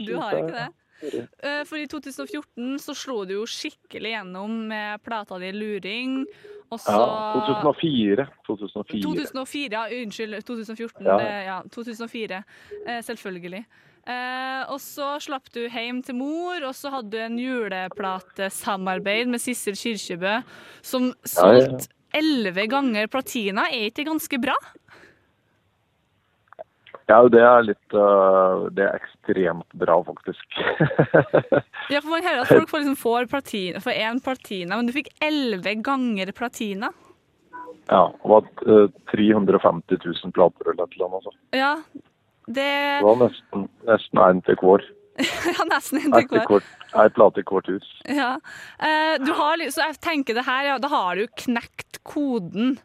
Du 0.02 0.16
har 0.18 0.34
ikke 0.42 0.52
det? 0.58 0.66
Eh, 1.02 1.62
For 1.68 1.78
i 1.78 1.86
2014 1.90 2.78
så 2.82 2.94
slo 2.96 3.24
du 3.28 3.36
jo 3.36 3.46
skikkelig 3.48 4.14
gjennom 4.14 4.60
med 4.70 5.02
plata 5.04 5.38
di 5.42 5.52
'Luring'. 5.52 6.24
Også... 6.72 6.90
Ja, 6.90 7.42
2004. 7.46 8.26
2004. 8.46 9.02
2004, 9.04 9.72
ja. 9.72 9.84
Unnskyld. 10.02 10.38
2014. 10.44 11.04
Ja. 11.06 11.18
ja 11.46 11.58
2004. 11.70 12.42
Eh, 12.86 13.02
selvfølgelig. 13.06 13.66
Eh, 14.06 14.62
og 14.70 14.78
så 14.82 15.16
slapp 15.22 15.50
du 15.54 15.64
hjem 15.66 16.02
til 16.06 16.14
mor, 16.18 16.62
og 16.62 16.74
så 16.78 16.92
hadde 16.94 17.10
du 17.10 17.18
en 17.18 17.38
juleplatesamarbeid 17.42 19.30
med 19.30 19.42
Sissel 19.42 19.74
Kyrkjebø 19.78 20.38
som 20.86 21.10
solgte 21.26 21.90
elleve 22.14 22.68
ganger 22.70 23.10
platina. 23.10 23.66
Er 23.66 23.90
ikke 23.90 24.04
det 24.04 24.10
ganske 24.10 24.38
bra? 24.42 24.54
Ja, 27.06 27.20
det 27.30 27.42
er 27.42 27.62
litt 27.62 27.94
uh, 27.94 28.66
Det 28.74 28.82
er 28.82 28.96
ekstremt 28.98 29.76
bra, 29.78 30.00
faktisk. 30.06 30.46
Ja, 31.92 32.00
for 32.02 32.10
Man 32.10 32.24
hører 32.26 32.42
at 32.42 32.50
folk 32.50 32.70
får, 32.70 32.82
liksom 32.82 32.96
får 32.98 33.28
platina 33.30 33.82
for 33.82 33.94
én 33.94 34.18
platina, 34.22 34.74
men 34.78 34.88
du 34.88 34.94
fikk 34.96 35.12
elleve 35.22 35.76
ganger 35.86 36.32
platina. 36.34 36.90
ja, 37.86 38.02
det 38.10 38.30
var 38.32 38.48
uh, 38.66 38.88
350 39.12 40.00
000 40.02 40.34
plater 40.34 40.72
eller 40.72 40.84
et 40.88 40.96
eller 40.96 41.06
annet. 41.06 41.28
Altså. 41.30 41.38
Ja, 41.54 41.72
det 42.46 42.66
Det 42.66 43.06
var 43.06 43.20
nesten, 43.22 43.68
nesten 43.86 44.22
en 44.24 44.42
til 44.42 44.58
hver. 44.62 44.82
Ja, 45.46 45.64
nesten 45.70 46.02
en 46.02 46.12
til 46.12 46.26
hver. 46.48 46.66
ei 46.98 47.06
plate 47.14 47.40
i 47.40 47.46
hvert 47.46 47.70
hus. 47.70 47.86
Ja. 48.10 48.32
Uh, 48.82 49.14
du 49.22 49.30
har, 49.38 49.62
så 49.70 49.86
jeg 49.86 50.00
tenker 50.02 50.34
det 50.34 50.44
her, 50.48 50.72
ja, 50.72 50.76
da 50.82 50.90
har 50.90 51.22
du 51.22 51.30
knekt 51.38 52.02
koden. 52.02 52.76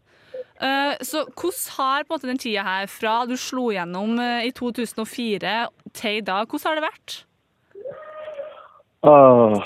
Eh, 0.61 0.93
så 1.01 1.23
hvordan 1.25 1.73
har 1.77 2.03
på 2.03 2.13
en 2.13 2.15
måte 2.19 2.29
den 2.29 2.37
tida 2.41 2.61
her, 2.61 2.85
fra 2.85 3.23
du 3.25 3.33
slo 3.39 3.71
gjennom 3.73 4.19
eh, 4.21 4.45
i 4.45 4.51
2004 4.53 5.53
til 5.97 6.19
i 6.19 6.25
dag, 6.25 6.45
hvordan 6.45 6.67
har 6.69 6.77
det 6.77 6.85
vært? 6.85 7.15
Uh, 9.01 9.57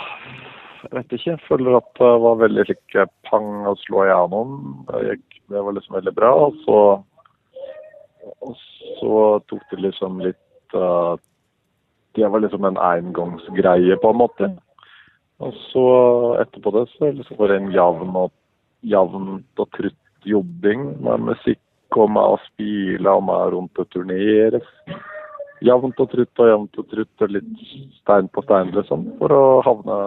jeg 0.85 0.93
vet 0.95 1.15
ikke. 1.17 1.31
Jeg 1.33 1.43
føler 1.49 1.75
at 1.81 1.89
det 1.99 2.11
var 2.23 2.39
veldig 2.39 2.65
slik 2.69 2.95
pang 3.27 3.49
å 3.67 3.75
slå 3.81 4.05
igjennom. 4.05 4.53
Det, 4.87 5.17
det 5.51 5.63
var 5.67 5.75
liksom 5.75 5.97
veldig 5.97 6.15
bra. 6.15 6.31
Og 6.45 6.61
så, 6.63 6.79
og 8.39 8.55
så 9.01 9.19
tok 9.51 9.67
det 9.73 9.81
liksom 9.89 10.23
litt 10.23 10.77
uh, 10.79 11.19
Det 12.15 12.31
var 12.31 12.39
liksom 12.39 12.63
en 12.63 12.79
engangsgreie, 12.79 13.99
på 13.99 14.15
en 14.15 14.21
måte. 14.23 14.51
Og 15.43 15.59
så 15.73 15.85
etterpå 16.39 16.71
det 16.71 16.87
så 16.93 17.03
er 17.03 17.11
det 17.11 17.19
liksom 17.25 17.43
bare 17.43 17.59
en 17.59 17.71
jevn 17.75 18.15
og, 18.15 18.31
og 19.59 19.71
trutt 19.75 19.99
jobbing 20.25 20.87
med 21.05 21.25
musikk 21.31 21.97
og 21.97 22.09
med 22.11 22.35
å 22.35 22.39
spille 22.49 23.11
og 23.17 23.23
med 23.27 23.53
rundt 23.53 23.81
og 23.81 23.89
turnere. 23.93 24.61
Jevnt 25.63 25.99
og 26.03 26.09
trutt 26.11 26.41
og 26.43 26.49
jevnt 26.51 26.79
og 26.81 26.87
trutt 26.91 27.23
og 27.25 27.31
litt 27.31 27.51
stein 28.01 28.27
på 28.33 28.43
stein, 28.43 28.73
liksom, 28.75 29.05
for 29.21 29.31
å 29.31 29.43
havne 29.65 29.99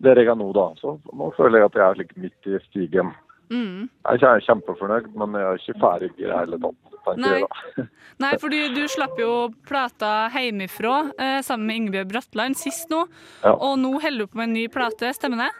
der 0.00 0.16
jeg 0.16 0.30
er 0.32 0.38
nå, 0.40 0.48
da. 0.56 0.70
Så 0.80 0.96
nå 1.12 1.28
føler 1.36 1.60
jeg 1.60 1.68
at 1.68 1.76
jeg 1.76 1.84
er 1.86 1.98
like 2.00 2.22
midt 2.22 2.48
i 2.48 2.60
stigen. 2.70 3.10
Mm. 3.50 3.88
Jeg 4.06 4.22
er 4.24 4.44
kjempefornøyd, 4.46 5.10
men 5.18 5.34
jeg 5.36 5.46
er 5.48 5.58
ikke 5.60 5.80
ferdig 5.82 6.10
i 6.16 6.28
det 6.28 6.36
hele 6.38 6.60
tatt. 6.62 7.16
Nei. 7.18 7.40
jeg. 7.40 7.86
Nei, 8.22 8.30
for 8.38 8.52
du, 8.52 8.58
du 8.76 8.84
slapp 8.92 9.16
jo 9.18 9.48
plata 9.66 10.28
hjemmefra 10.34 10.94
eh, 11.16 11.38
sammen 11.44 11.66
med 11.66 11.78
Ingebjørg 11.80 12.10
Bratland 12.12 12.58
sist 12.60 12.92
nå, 12.92 13.06
Ja. 13.42 13.54
og 13.56 13.78
nå 13.80 13.94
holder 13.98 14.24
du 14.24 14.30
på 14.30 14.38
med 14.40 14.50
en 14.50 14.56
ny 14.58 14.66
plate, 14.72 15.10
stemmer 15.16 15.46
det? 15.46 15.50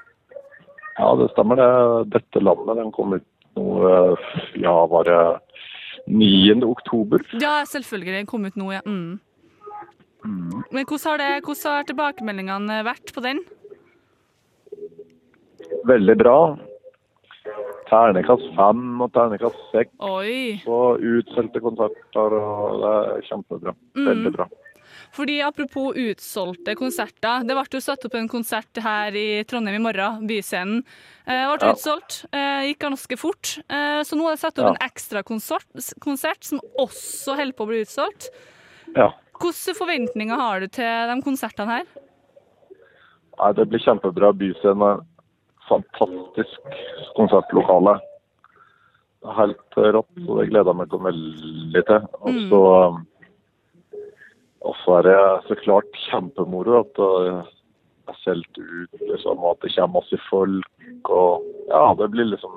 Ja, 1.00 1.08
det 1.16 1.30
stemmer 1.32 1.56
det. 1.58 1.70
Dette 2.12 2.42
landet 2.44 2.76
den 2.78 2.92
kom 2.92 3.16
ut 3.16 3.26
nå, 3.60 3.88
eh, 3.88 4.30
ja, 4.64 4.86
var 4.86 5.04
det 5.04 5.40
9. 6.06 6.62
oktober. 6.64 7.24
Ja, 7.40 7.64
selvfølgelig. 7.66 8.12
Den 8.12 8.26
kom 8.26 8.44
ut 8.44 8.56
nå, 8.56 8.72
ja. 8.72 8.80
Mm. 8.86 9.20
Men 10.70 10.84
hvordan 10.84 11.06
har, 11.10 11.18
det, 11.18 11.44
hvordan 11.44 11.76
har 11.76 11.86
tilbakemeldingene 11.88 12.80
vært 12.84 13.12
på 13.14 13.22
den? 13.24 13.40
Veldig 15.88 16.16
bra. 16.20 16.36
Ternekast 17.90 18.50
fem 18.54 19.00
og 19.02 19.12
ternekast 19.14 19.60
seks. 19.72 19.92
på 20.64 20.80
utsolgte 21.00 21.62
konserter, 21.64 22.36
og 22.36 22.82
det 22.82 22.92
er 22.98 23.24
kjempebra. 23.30 23.74
Mm. 23.96 24.10
Veldig 24.10 24.34
bra. 24.36 24.48
Fordi 25.12 25.40
Apropos 25.42 25.96
utsolgte 25.98 26.76
konserter. 26.78 27.42
Det 27.46 27.56
ble 27.56 27.64
jo 27.72 27.80
satt 27.82 28.04
opp 28.06 28.14
en 28.14 28.28
konsert 28.30 28.78
her 28.82 29.16
i 29.18 29.42
Trondheim 29.44 29.80
i 29.80 29.82
morgen, 29.82 30.26
Byscenen. 30.28 30.84
Eh, 31.26 31.46
ble 31.56 31.66
Ja. 31.66 31.72
utsolgt. 31.74 32.24
Eh, 32.32 32.68
gikk 32.70 32.78
ganske 32.78 33.18
fort. 33.18 33.58
Eh, 33.68 34.02
så 34.06 34.14
nå 34.16 34.26
er 34.28 34.36
det 34.36 34.40
satt 34.40 34.58
opp 34.58 34.66
Ja. 34.66 34.70
en 34.70 34.88
ekstra 34.88 35.22
konsert, 35.24 36.44
som 36.44 36.60
også 36.78 37.34
holder 37.36 37.52
på 37.52 37.64
å 37.64 37.68
bli 37.68 37.82
utsolgt. 37.82 38.28
Ja. 38.96 39.12
Hvilke 39.40 39.74
forventninger 39.74 40.36
har 40.36 40.60
du 40.60 40.68
til 40.68 40.84
de 40.84 41.22
konsertene 41.22 41.66
her? 41.66 41.84
Nei, 43.38 43.52
det 43.52 43.68
blir 43.70 43.80
kjempebra. 43.80 44.32
Byscenen 44.36 44.82
er 45.00 45.06
Fantastisk 45.70 46.58
konsertlokale. 47.16 48.00
Det 49.22 49.28
er 49.30 49.36
helt 49.38 49.76
rått, 49.76 50.08
så 50.26 50.38
det 50.40 50.50
gleder 50.50 50.72
jeg 50.72 50.78
meg 50.80 50.88
veldig 50.88 51.82
til. 51.86 52.08
Og 52.26 52.34
så 52.50 52.60
og 54.60 54.74
så 54.84 54.98
er 54.98 55.06
det 55.08 55.18
så 55.48 55.56
klart 55.62 56.00
kjempemoro 56.10 56.80
at 56.82 56.94
det 57.00 57.10
er 58.12 58.18
solgt 58.24 58.58
ut, 58.58 59.00
liksom, 59.00 59.38
og 59.38 59.54
at 59.54 59.62
det 59.64 59.72
kommer 59.76 60.00
masse 60.00 60.18
folk. 60.28 61.10
Og 61.10 61.46
ja, 61.70 61.84
det 62.00 62.10
blir 62.12 62.28
liksom 62.32 62.56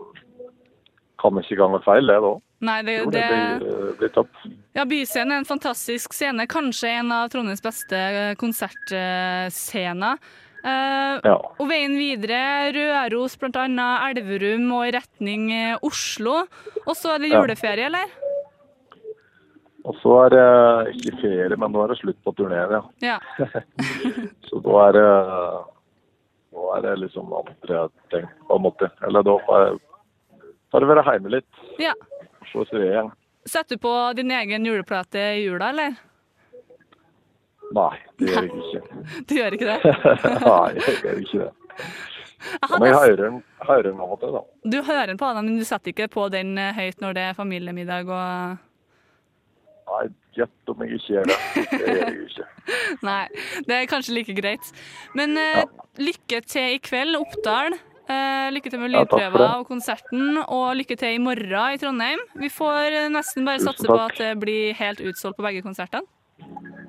Kan 1.23 1.37
ikke 1.39 1.55
gange 1.55 1.79
feil, 1.85 2.09
det 2.09 2.17
da. 2.19 2.31
Nei, 2.67 2.81
det, 2.83 2.93
Jo, 2.97 3.11
det, 3.11 3.21
det 3.21 3.59
blir, 3.61 3.93
blir 3.99 4.09
topp. 4.15 4.31
ja, 4.75 4.83
Byscenen 4.87 5.31
er 5.31 5.37
en 5.43 5.47
fantastisk 5.47 6.11
scene. 6.15 6.43
Kanskje 6.51 6.89
en 6.99 7.11
av 7.15 7.29
Trondheims 7.31 7.63
beste 7.63 7.95
eh, 7.95 8.33
konsertscener. 8.39 10.19
Uh, 10.63 11.19
Ja. 11.23 11.35
Og 11.59 11.67
veien 11.67 11.95
videre, 11.99 12.71
Røros 12.75 13.35
bl.a., 13.39 13.87
Elverum 14.09 14.69
og 14.75 14.85
i 14.87 14.93
retning 14.95 15.49
eh, 15.51 15.77
Oslo. 15.83 16.45
Og 16.85 16.95
så 16.95 17.15
er 17.15 17.23
det 17.23 17.31
Ja. 17.33 17.41
juleferie, 17.41 17.87
eller? 17.87 18.07
Og 19.83 19.95
så 19.99 20.11
er 20.25 20.29
det 20.31 20.43
ikke 20.95 21.17
ferie, 21.21 21.55
men 21.59 21.73
nå 21.75 21.81
er 21.83 21.91
det 21.91 21.97
slutt 21.99 22.19
på 22.23 22.31
turneen, 22.37 22.71
ja. 22.71 22.83
Ja. 23.03 23.17
Så 24.47 24.61
da 24.63 24.77
er 24.87 24.95
det 24.95 25.07
Nå 26.53 26.67
er 26.77 26.83
det 26.85 26.93
liksom 27.01 27.31
andre 27.33 27.87
ting, 28.13 28.27
på 28.47 28.55
en 28.55 28.61
måte. 28.61 28.87
Eller 29.07 29.25
da 29.25 29.33
får 29.47 29.63
jeg 29.63 29.77
får 30.71 30.83
jeg 30.85 30.89
være 30.91 31.03
hjemme 31.11 31.31
litt. 31.33 31.61
ja. 31.81 31.93
Se 32.51 32.63
serien. 32.69 33.09
Setter 33.49 33.75
du 33.75 33.81
på 33.83 33.91
din 34.15 34.31
egen 34.31 34.65
juleplate 34.65 35.19
i 35.39 35.43
jula, 35.47 35.69
eller? 35.73 35.95
Nei, 37.73 37.93
det 38.19 38.29
gjør 38.29 38.45
jeg 38.45 38.61
ikke. 38.61 38.81
Du 39.29 39.33
gjør 39.39 39.55
ikke 39.57 39.69
det? 39.71 39.93
Nei, 40.45 40.67
jeg 40.77 40.99
gjør 41.01 41.21
ikke 41.23 41.39
det. 41.41 41.49
Men 42.77 42.85
jeg 42.87 42.95
hører 42.99 43.17
den, 43.23 43.39
hører 43.63 43.87
den 43.89 44.01
av 44.03 44.13
og 44.13 44.19
til, 44.21 44.35
da. 44.37 44.41
Du 44.75 44.77
hører 44.83 45.09
den 45.09 45.19
på 45.19 45.31
den, 45.33 45.49
men 45.49 45.57
du 45.59 45.65
setter 45.67 45.93
ikke 45.93 46.07
på 46.13 46.27
den 46.33 46.53
eh, 46.61 46.73
høyt 46.77 47.01
når 47.01 47.17
det 47.17 47.25
er 47.31 47.37
familiemiddag 47.39 48.11
og 48.13 48.61
Nei, 49.87 50.03
gjett 50.37 50.69
om 50.71 50.83
jeg 50.83 50.97
ikke 50.97 51.13
gjør 51.13 51.27
det. 51.29 51.37
Det 51.71 51.79
gjør 51.79 52.03
jeg 52.03 52.27
ikke. 52.27 52.45
Nei, 53.09 53.23
det 53.67 53.75
er 53.79 53.89
kanskje 53.91 54.15
like 54.15 54.35
greit. 54.37 54.69
Men 55.17 55.35
eh, 55.37 55.63
lykke 55.99 56.39
til 56.47 56.77
i 56.77 56.79
kveld, 56.83 57.17
Oppdal. 57.19 57.75
Uh, 58.03 58.49
lykke 58.51 58.67
til 58.67 58.81
med 58.81 58.91
Ja, 58.91 58.99
lydprøva 59.05 59.39
det. 59.39 59.45
og 59.61 59.67
konserten, 59.69 60.37
og 60.43 60.73
lykke 60.75 60.97
til 60.99 61.13
i 61.15 61.21
morgen 61.23 61.75
i 61.75 61.79
Trondheim. 61.79 62.19
Vi 62.35 62.49
får 62.51 62.97
eh, 62.97 63.09
nesten 63.13 63.45
bare 63.47 63.61
Tusen 63.61 63.69
satse 63.71 63.87
på 63.87 63.95
at 64.03 64.17
det 64.19 64.31
blir 64.41 64.73
helt 64.75 64.99
utsolgt 65.07 65.37
på 65.39 65.45
begge 65.45 65.61
konsertene. 65.63 66.03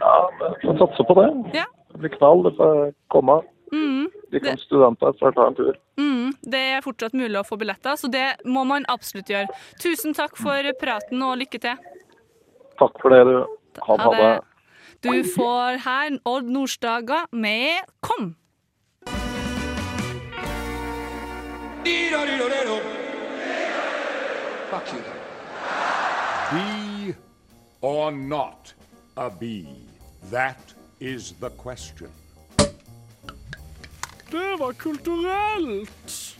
Ja, 0.00 0.14
vi 0.40 0.66
får 0.66 0.80
satse 0.82 1.06
på 1.06 1.14
det. 1.20 1.28
Ja. 1.60 1.68
Det 1.94 2.00
blir 2.02 2.14
knall. 2.16 2.42
Det 2.48 2.54
får 2.58 2.80
komme. 3.14 3.36
Mm, 3.74 4.08
De 4.34 4.40
kan 4.42 4.58
studenter 4.58 5.14
får 5.20 5.32
ta 5.34 5.46
en 5.50 5.54
tur. 5.58 5.74
mm, 5.98 6.34
det 6.50 6.60
er 6.76 6.82
fortsatt 6.84 7.14
mulig 7.14 7.38
å 7.40 7.46
få 7.46 7.56
billetter, 7.58 7.94
så 7.98 8.10
det 8.10 8.26
må 8.46 8.62
man 8.66 8.84
absolutt 8.90 9.30
gjøre. 9.30 9.48
Tusen 9.82 10.14
takk 10.14 10.36
for 10.38 10.66
praten, 10.82 11.22
og 11.26 11.38
lykke 11.40 11.58
til. 11.62 11.78
Takk 12.78 12.98
for 13.02 13.08
det, 13.14 13.24
du. 13.28 13.36
Ha 13.86 13.96
det. 13.96 14.02
Ha 14.02 14.10
det. 14.22 14.40
Du 15.04 15.24
får 15.36 15.78
her 15.84 16.18
Odd 16.24 16.44
Nordstoga 16.44 17.26
med 17.32 17.84
Kom. 18.00 18.36
Fuck 24.70 24.92
you. 24.92 25.02
Be 26.50 27.14
or 27.80 28.10
not 28.10 28.74
a 29.16 29.30
bee? 29.30 29.68
That 30.30 30.74
is 31.00 31.34
the 31.40 31.50
question. 31.50 32.10
Det 34.30 34.58
var 34.58 34.72
kulturelt! 34.72 36.36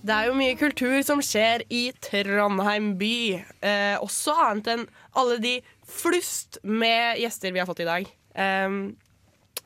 Det 0.00 0.14
er 0.16 0.30
jo 0.30 0.36
mye 0.38 0.56
kultur 0.56 0.96
som 1.04 1.20
skjer 1.20 1.60
i 1.68 1.90
Trondheim 2.00 2.94
by. 3.00 3.16
Eh, 3.60 3.96
også 4.00 4.32
annet 4.46 4.70
enn 4.72 4.84
alle 5.20 5.36
de 5.42 5.58
flust 5.84 6.56
med 6.64 7.20
gjester 7.20 7.52
vi 7.52 7.60
har 7.60 7.68
fått 7.68 7.82
i 7.84 7.88
dag. 7.88 8.08
Eh, 8.32 8.78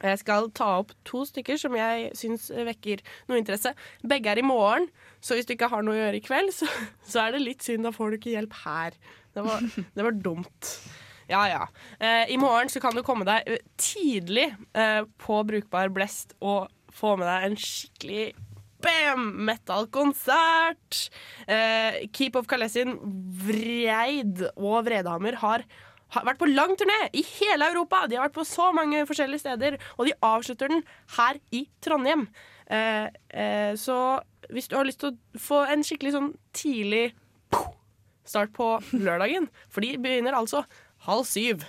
jeg 0.04 0.20
skal 0.24 0.50
ta 0.56 0.72
opp 0.80 0.90
to 1.06 1.22
stykker 1.28 1.58
som 1.60 1.76
jeg 1.78 2.10
syns 2.18 2.48
vekker 2.50 3.04
noe 3.30 3.38
interesse. 3.38 3.76
Begge 4.02 4.32
er 4.32 4.40
i 4.42 4.46
morgen, 4.46 4.88
så 5.22 5.38
hvis 5.38 5.46
du 5.46 5.54
ikke 5.54 5.70
har 5.70 5.86
noe 5.86 5.94
å 5.94 6.00
gjøre 6.02 6.18
i 6.18 6.24
kveld, 6.24 6.50
så, 6.56 6.66
så 7.06 7.22
er 7.24 7.36
det 7.36 7.44
litt 7.44 7.62
synd. 7.64 7.86
Da 7.86 7.94
får 7.94 8.10
du 8.10 8.18
ikke 8.18 8.34
hjelp 8.34 8.56
her. 8.64 8.98
Det 9.38 9.44
var, 9.46 9.62
det 9.94 10.08
var 10.08 10.18
dumt. 10.18 10.72
Ja, 11.30 11.44
ja. 11.48 11.62
Eh, 12.02 12.34
I 12.34 12.40
morgen 12.42 12.68
så 12.74 12.82
kan 12.82 12.98
du 12.98 13.04
komme 13.06 13.24
deg 13.28 13.46
tidlig 13.80 14.50
eh, 14.74 15.06
på 15.22 15.38
Brukbar 15.46 15.94
Blest 15.94 16.34
og 16.42 16.66
få 16.94 17.14
med 17.22 17.30
deg 17.30 17.46
en 17.46 17.56
skikkelig 17.58 18.26
bam! 18.84 19.24
Metal-konsert! 19.48 21.00
Eh, 21.48 22.04
Keep 22.14 22.38
of 22.40 22.48
Kalesin, 22.50 22.94
Vreid 23.46 24.44
og 24.54 24.84
Vredhammer 24.86 25.38
har, 25.42 25.64
har 26.14 26.28
vært 26.28 26.40
på 26.42 26.50
lang 26.52 26.76
turné 26.78 27.00
i 27.16 27.24
hele 27.38 27.70
Europa. 27.72 28.04
De 28.08 28.18
har 28.18 28.28
vært 28.28 28.36
på 28.36 28.46
så 28.48 28.70
mange 28.76 29.02
forskjellige 29.08 29.44
steder, 29.46 29.78
og 29.98 30.08
de 30.08 30.16
avslutter 30.24 30.72
den 30.72 30.84
her 31.16 31.40
i 31.56 31.64
Trondheim. 31.84 32.28
Eh, 32.70 33.08
eh, 33.34 33.72
så 33.80 33.98
hvis 34.52 34.68
du 34.68 34.76
har 34.76 34.86
lyst 34.88 35.00
til 35.02 35.14
å 35.14 35.40
få 35.40 35.62
en 35.72 35.84
skikkelig 35.84 36.14
sånn 36.16 36.32
tidlig 36.56 37.06
start 38.24 38.52
på 38.56 38.66
lørdagen. 38.96 39.48
For 39.72 39.84
de 39.84 39.96
begynner 40.00 40.36
altså 40.36 40.64
halv 41.08 41.26
syv. 41.28 41.64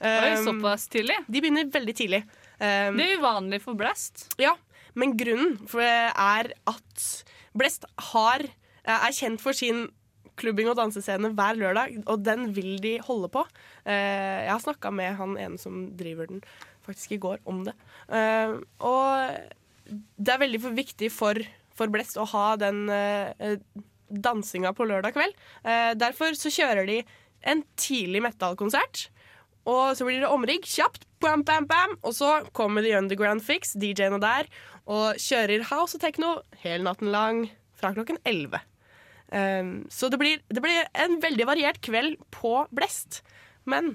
Oi, 0.00 0.30
Um, 0.38 0.46
såpass 0.46 0.86
tidlig? 0.88 1.12
De 1.28 1.42
begynner 1.44 1.66
veldig 1.68 1.92
tidlig. 1.98 2.22
Um, 2.56 2.96
Det 2.96 3.04
er 3.04 3.18
uvanlig 3.20 3.58
for 3.60 3.76
Blast. 3.76 4.30
Ja, 4.40 4.54
men 4.94 5.16
grunnen 5.18 5.58
er 5.76 6.52
at 6.70 7.06
Blest 7.56 7.86
har, 8.12 8.44
er 8.84 9.16
kjent 9.16 9.42
for 9.42 9.56
sin 9.56 9.88
klubbing 10.40 10.70
og 10.70 10.78
dansescene 10.78 11.32
hver 11.36 11.58
lørdag, 11.58 12.00
og 12.06 12.24
den 12.24 12.50
vil 12.56 12.78
de 12.82 12.96
holde 13.04 13.30
på. 13.32 13.44
Eh, 13.84 14.46
jeg 14.46 14.52
har 14.52 14.62
snakka 14.62 14.92
med 14.94 15.16
han 15.18 15.36
ene 15.40 15.60
som 15.60 15.88
driver 15.98 16.30
den 16.30 16.42
faktisk 16.86 17.16
i 17.16 17.20
går 17.22 17.42
om 17.50 17.64
det. 17.66 17.76
Eh, 18.08 18.56
og 18.86 20.00
det 20.16 20.34
er 20.34 20.42
veldig 20.44 20.62
viktig 20.78 21.10
for, 21.12 21.40
for 21.76 21.92
Blest 21.92 22.18
å 22.20 22.28
ha 22.32 22.46
den 22.60 22.86
eh, 22.94 23.56
dansinga 24.10 24.72
på 24.76 24.86
lørdag 24.88 25.16
kveld. 25.16 25.36
Eh, 25.64 25.92
derfor 25.98 26.36
så 26.38 26.52
kjører 26.52 26.88
de 26.88 27.00
en 27.50 27.64
tidlig 27.80 28.22
metal-konsert. 28.24 29.08
Og 29.68 29.96
så 29.98 30.06
blir 30.08 30.22
det 30.22 30.30
omrigg 30.32 30.64
kjapt, 30.64 31.04
bam, 31.20 31.42
bam, 31.44 31.66
bam. 31.68 31.96
Og 32.06 32.14
så 32.16 32.40
kommer 32.56 32.82
The 32.86 32.96
Underground 32.98 33.44
Fix, 33.44 33.74
DJ-ene 33.76 34.20
der, 34.22 34.48
og 34.90 35.20
kjører 35.20 35.66
house 35.68 35.98
og 35.98 36.02
techno 36.02 36.38
hele 36.64 36.84
natten 36.86 37.12
lang 37.12 37.44
fra 37.76 37.92
klokken 37.96 38.18
11. 38.24 38.60
Um, 39.30 39.72
så 39.92 40.08
det 40.10 40.18
blir, 40.18 40.40
det 40.50 40.62
blir 40.64 40.88
en 40.98 41.20
veldig 41.22 41.46
variert 41.46 41.78
kveld 41.84 42.16
på 42.34 42.64
Blest, 42.74 43.20
men 43.68 43.94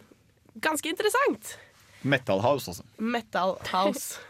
ganske 0.64 0.88
interessant. 0.90 1.58
Metal 2.06 2.40
House, 2.40 2.70
altså. 2.70 2.84
Metal 3.02 3.56
house. 3.72 4.20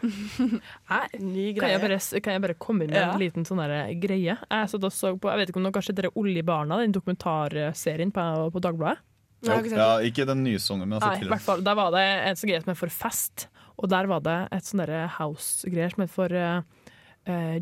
Ny 1.20 1.50
Kan 1.58 1.68
jeg, 1.68 1.80
bare, 1.82 1.98
kan 2.24 2.32
jeg 2.38 2.42
bare 2.46 2.56
komme 2.56 2.86
inn 2.86 2.90
med 2.94 3.02
Ja. 3.02 3.10
en 3.12 3.20
liten 3.20 3.44
sånn 3.44 3.60
greie? 4.00 4.38
Jeg 4.40 4.70
satt 4.72 4.86
og 4.88 4.94
så 4.96 5.12
på, 5.20 5.28
jeg 5.28 5.42
vet 5.42 5.52
ikke 5.52 5.60
om 5.60 5.68
dere 5.68 5.76
har 5.76 5.84
sett 5.84 6.00
Oljebarna, 6.16 6.80
den 6.80 6.96
dokumentarserien 6.96 8.14
på, 8.16 8.24
på 8.54 8.62
Dagbladet? 8.64 9.04
Ja, 9.44 9.58
ja, 9.60 9.88
ikke 10.00 10.24
den 10.28 10.42
nye 10.46 10.60
sangen, 10.62 10.88
men 10.88 11.02
i 11.02 11.28
hvert 11.28 11.44
fall. 11.44 11.60
Der 11.64 11.76
var 11.76 11.92
det 11.94 12.02
en 12.02 12.38
som 12.40 12.50
het 12.50 12.78
for 12.78 12.92
Fest, 12.92 13.48
og 13.76 13.90
der 13.92 14.08
var 14.08 14.22
det 14.24 14.36
et 14.56 14.64
sånt 14.64 14.80
derre 14.84 15.04
house-greier 15.18 15.92
som 15.92 16.06
het 16.06 16.12
for 16.14 16.32
uh, 16.32 16.62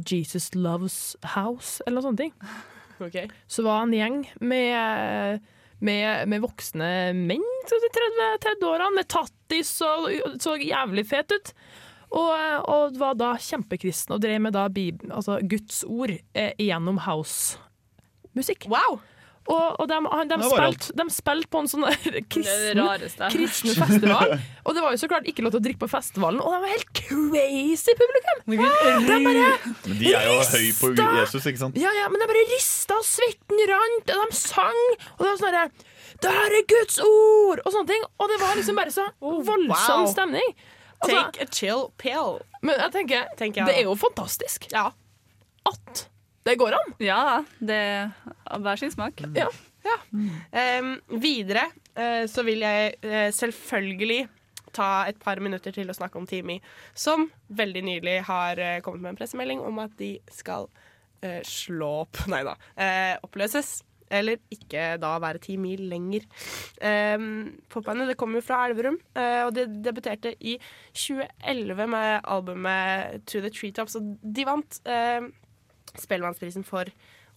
Jesus 0.06 0.52
Loves 0.54 1.16
House, 1.34 1.82
eller 1.86 2.00
noe 2.00 2.12
sånt. 2.12 2.22
ting. 2.22 3.32
Så 3.50 3.64
var 3.66 3.82
en 3.82 3.92
gjeng 3.92 4.20
med, 4.38 5.42
med, 5.82 6.28
med 6.30 6.44
voksne 6.44 7.10
menn 7.18 7.42
så 7.66 7.80
i 7.82 7.90
30 7.90 8.28
30-årene, 8.44 8.92
med 8.94 9.08
tattis 9.10 9.72
og 9.82 10.06
så 10.40 10.54
jævlig 10.60 11.02
fet 11.10 11.34
ut. 11.34 11.50
Og, 12.14 12.30
og 12.70 12.94
var 13.00 13.16
da 13.18 13.32
kjempekristne 13.42 14.14
og 14.14 14.22
drev 14.22 14.38
med 14.44 14.54
da 14.54 14.68
bib, 14.70 15.02
altså 15.10 15.40
Guds 15.42 15.82
ord 15.88 16.14
eh, 16.14 16.52
gjennom 16.62 17.02
house-musikk. 17.02 18.68
Wow! 18.70 19.00
Og, 19.44 19.76
og 19.82 19.88
de, 19.90 19.96
de, 20.30 20.36
spilte, 20.48 20.94
de 20.96 21.04
spilte 21.12 21.48
på 21.52 21.60
en 21.60 21.66
sånn 21.68 21.84
kristen, 22.32 22.78
kristen 23.34 23.74
festival. 23.76 24.30
Og 24.64 24.72
det 24.76 24.84
var 24.84 24.94
jo 24.94 25.00
så 25.02 25.08
klart 25.10 25.26
ikke 25.28 25.44
lov 25.44 25.52
til 25.52 25.60
å 25.60 25.64
drikke 25.66 25.82
på 25.82 25.88
festivalen, 25.92 26.40
og 26.40 26.54
de 26.54 26.60
var 26.62 26.72
helt 26.72 26.92
crazy, 26.96 27.92
publikum! 27.98 28.40
De 28.48 28.58
bare 28.62 29.48
Men 29.84 29.98
de 30.00 30.14
er 30.16 30.28
jo 30.30 30.38
høy 30.40 30.70
på 30.78 30.92
Jesus, 30.96 31.44
ikke 31.50 31.60
sant? 31.60 31.76
ja, 31.76 31.92
ja, 31.98 32.06
men 32.08 32.22
de 32.24 32.28
bare 32.30 32.44
rista, 32.54 32.96
og 32.96 33.04
svetten 33.04 33.60
rant, 33.68 34.14
og 34.16 34.22
de 34.32 34.38
sang. 34.40 34.80
Og 35.18 35.20
det 35.26 35.28
var 35.28 35.42
sånn 35.42 35.50
herre 35.52 35.66
Det 36.24 36.32
her 36.38 36.56
er 36.62 36.66
Guds 36.72 36.98
ord! 37.04 37.60
Og 37.66 37.74
sånne 37.76 37.90
ting. 37.92 38.08
Og 38.22 38.32
det 38.32 38.40
var 38.40 38.56
liksom 38.56 38.80
bare 38.80 38.94
så 38.96 39.04
voldsom 39.20 40.06
stemning. 40.14 40.54
Altså, 41.04 41.20
Take 41.20 41.44
a 41.44 41.48
chill 41.52 41.88
pill. 42.00 42.38
Men 42.64 42.78
jeg 42.80 42.94
tenker, 42.96 43.28
Tenker 43.36 43.60
jeg. 43.60 43.68
det 43.68 43.76
er 43.82 43.88
jo 43.90 43.96
fantastisk 44.00 44.70
Ja. 44.72 44.86
at 45.68 46.06
det 46.44 46.56
går 46.60 46.76
an. 46.76 46.94
Ja, 47.02 47.20
det 47.58 47.80
er 47.80 48.62
hver 48.64 48.80
sin 48.80 48.92
smak. 48.94 49.24
Ja. 49.36 49.50
Um, 49.84 50.94
videre 51.20 51.66
uh, 51.98 52.24
så 52.30 52.44
vil 52.46 52.64
jeg 52.64 52.94
uh, 53.04 53.28
selvfølgelig 53.36 54.22
ta 54.74 55.04
et 55.06 55.20
par 55.20 55.38
minutter 55.44 55.74
til 55.76 55.92
å 55.92 55.96
snakke 55.96 56.16
om 56.18 56.26
Timi, 56.26 56.56
som 56.96 57.28
veldig 57.52 57.82
nylig 57.84 58.16
har 58.30 58.60
uh, 58.60 58.80
kommet 58.84 59.04
med 59.04 59.12
en 59.12 59.20
pressemelding 59.20 59.60
om 59.64 59.82
at 59.84 59.92
de 60.00 60.16
skal 60.32 60.70
eh, 61.24 61.40
slå 61.46 61.90
opp 62.04 62.24
Nei 62.32 62.44
da. 62.46 62.56
eh, 62.76 63.16
oppløses. 63.24 63.80
Eller 64.14 64.36
ikke 64.52 64.98
da 65.00 65.14
være 65.18 65.40
ti 65.42 65.54
mil 65.58 65.80
lenger. 65.90 66.26
Um, 67.16 67.54
Popbandet 67.72 68.12
det 68.12 68.16
kommer 68.20 68.38
jo 68.38 68.44
fra 68.44 68.60
Elverum, 68.68 68.98
uh, 69.16 69.46
og 69.46 69.54
de 69.56 69.64
debuterte 69.82 70.34
i 70.44 70.58
2011 70.92 71.88
med 71.90 72.28
albumet 72.36 73.24
To 73.32 73.40
The 73.40 73.50
Treetops, 73.50 73.96
og 73.98 74.12
de 74.22 74.44
vant 74.46 74.78
eh, 74.84 75.24
Spellemannsprisen 76.00 76.66
for 76.66 76.90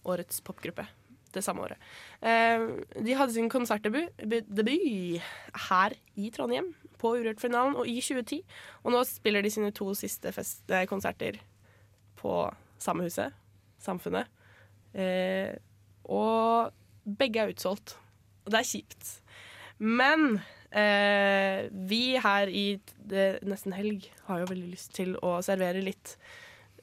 årets 0.08 0.40
popgruppe 0.44 0.86
det 1.34 1.42
samme 1.44 1.66
året. 1.66 1.80
Eh, 2.24 2.64
de 3.04 3.16
hadde 3.16 3.34
sin 3.34 3.50
konsertdebut 3.52 4.08
her 5.68 5.96
i 6.16 6.30
Trondheim, 6.34 6.72
på 6.98 7.12
Urørt-finalen, 7.14 7.76
og 7.78 7.86
i 7.86 8.00
2010. 8.02 8.40
Og 8.82 8.94
nå 8.94 9.04
spiller 9.06 9.44
de 9.44 9.52
sine 9.54 9.70
to 9.76 9.92
siste 9.94 10.32
fest 10.34 10.72
konserter 10.90 11.38
på 12.18 12.40
samme 12.82 13.06
huset, 13.06 13.34
Samfunnet. 13.78 14.26
Eh, 14.98 15.54
og 16.10 16.72
begge 17.06 17.44
er 17.44 17.52
utsolgt. 17.52 17.94
Og 18.44 18.50
det 18.50 18.58
er 18.58 18.66
kjipt. 18.66 19.12
Men 19.78 20.40
eh, 20.72 21.68
vi 21.70 22.18
her 22.18 22.50
i 22.50 22.66
Nesten 23.46 23.76
Helg 23.76 24.08
har 24.26 24.42
jo 24.42 24.50
veldig 24.50 24.72
lyst 24.72 24.96
til 24.98 25.14
å 25.22 25.36
servere 25.46 25.84
litt 25.84 26.16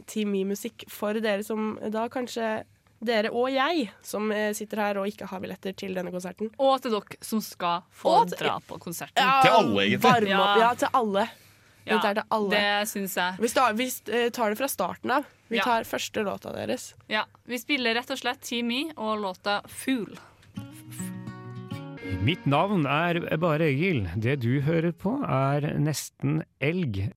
Team 0.08 0.32
Me-musikk 0.32 0.86
for 0.90 1.14
dere 1.20 1.44
som 1.44 1.78
da 1.92 2.08
kanskje 2.10 2.64
Dere 3.06 3.28
og 3.36 3.50
jeg 3.52 3.90
som 4.02 4.32
eh, 4.32 4.54
sitter 4.56 4.80
her 4.80 4.98
og 4.98 5.06
ikke 5.12 5.28
har 5.28 5.42
billetter 5.44 5.74
til 5.78 5.94
denne 5.94 6.10
konserten. 6.14 6.48
Og 6.58 6.80
til 6.82 6.94
dere 6.96 7.18
som 7.22 7.42
skal 7.44 7.84
få 7.94 8.14
til- 8.32 8.40
dra 8.40 8.56
på 8.66 8.80
konserten. 8.82 9.20
Ja, 9.20 9.42
Til 9.44 9.52
alle, 9.52 9.84
egentlig. 9.84 10.30
Ja. 10.32 10.46
Ja, 10.62 10.70
til 10.80 10.88
alle. 10.96 11.26
Ja, 11.86 11.98
Dette 12.00 12.08
er 12.08 12.14
til 12.16 12.24
alle. 12.32 12.50
det 12.56 12.88
syns 12.90 13.16
jeg. 13.20 13.36
Vi, 13.44 13.48
tar, 13.54 13.74
vi 13.78 13.86
eh, 14.16 14.30
tar 14.34 14.50
det 14.50 14.58
fra 14.58 14.68
starten 14.72 15.12
av. 15.12 15.26
Vi 15.52 15.58
Ja. 15.58 15.64
tar 15.68 15.84
første 15.84 16.24
låta 16.26 16.54
deres. 16.56 16.94
Ja, 17.12 17.26
Vi 17.46 17.58
spiller 17.60 17.94
rett 18.00 18.10
og 18.10 18.18
slett 18.18 18.42
Team 18.42 18.68
Me 18.72 18.92
og 18.98 19.20
låta 19.22 19.60
Fool. 19.68 20.16
Mitt 22.26 22.46
navn 22.46 22.88
er 22.88 23.20
Bare 23.38 23.68
Egil. 23.70 24.08
Det 24.18 24.40
du 24.42 24.62
hører 24.62 24.94
på, 24.94 25.20
er 25.28 25.76
Nesten 25.78 26.44
Elg. 26.62 27.12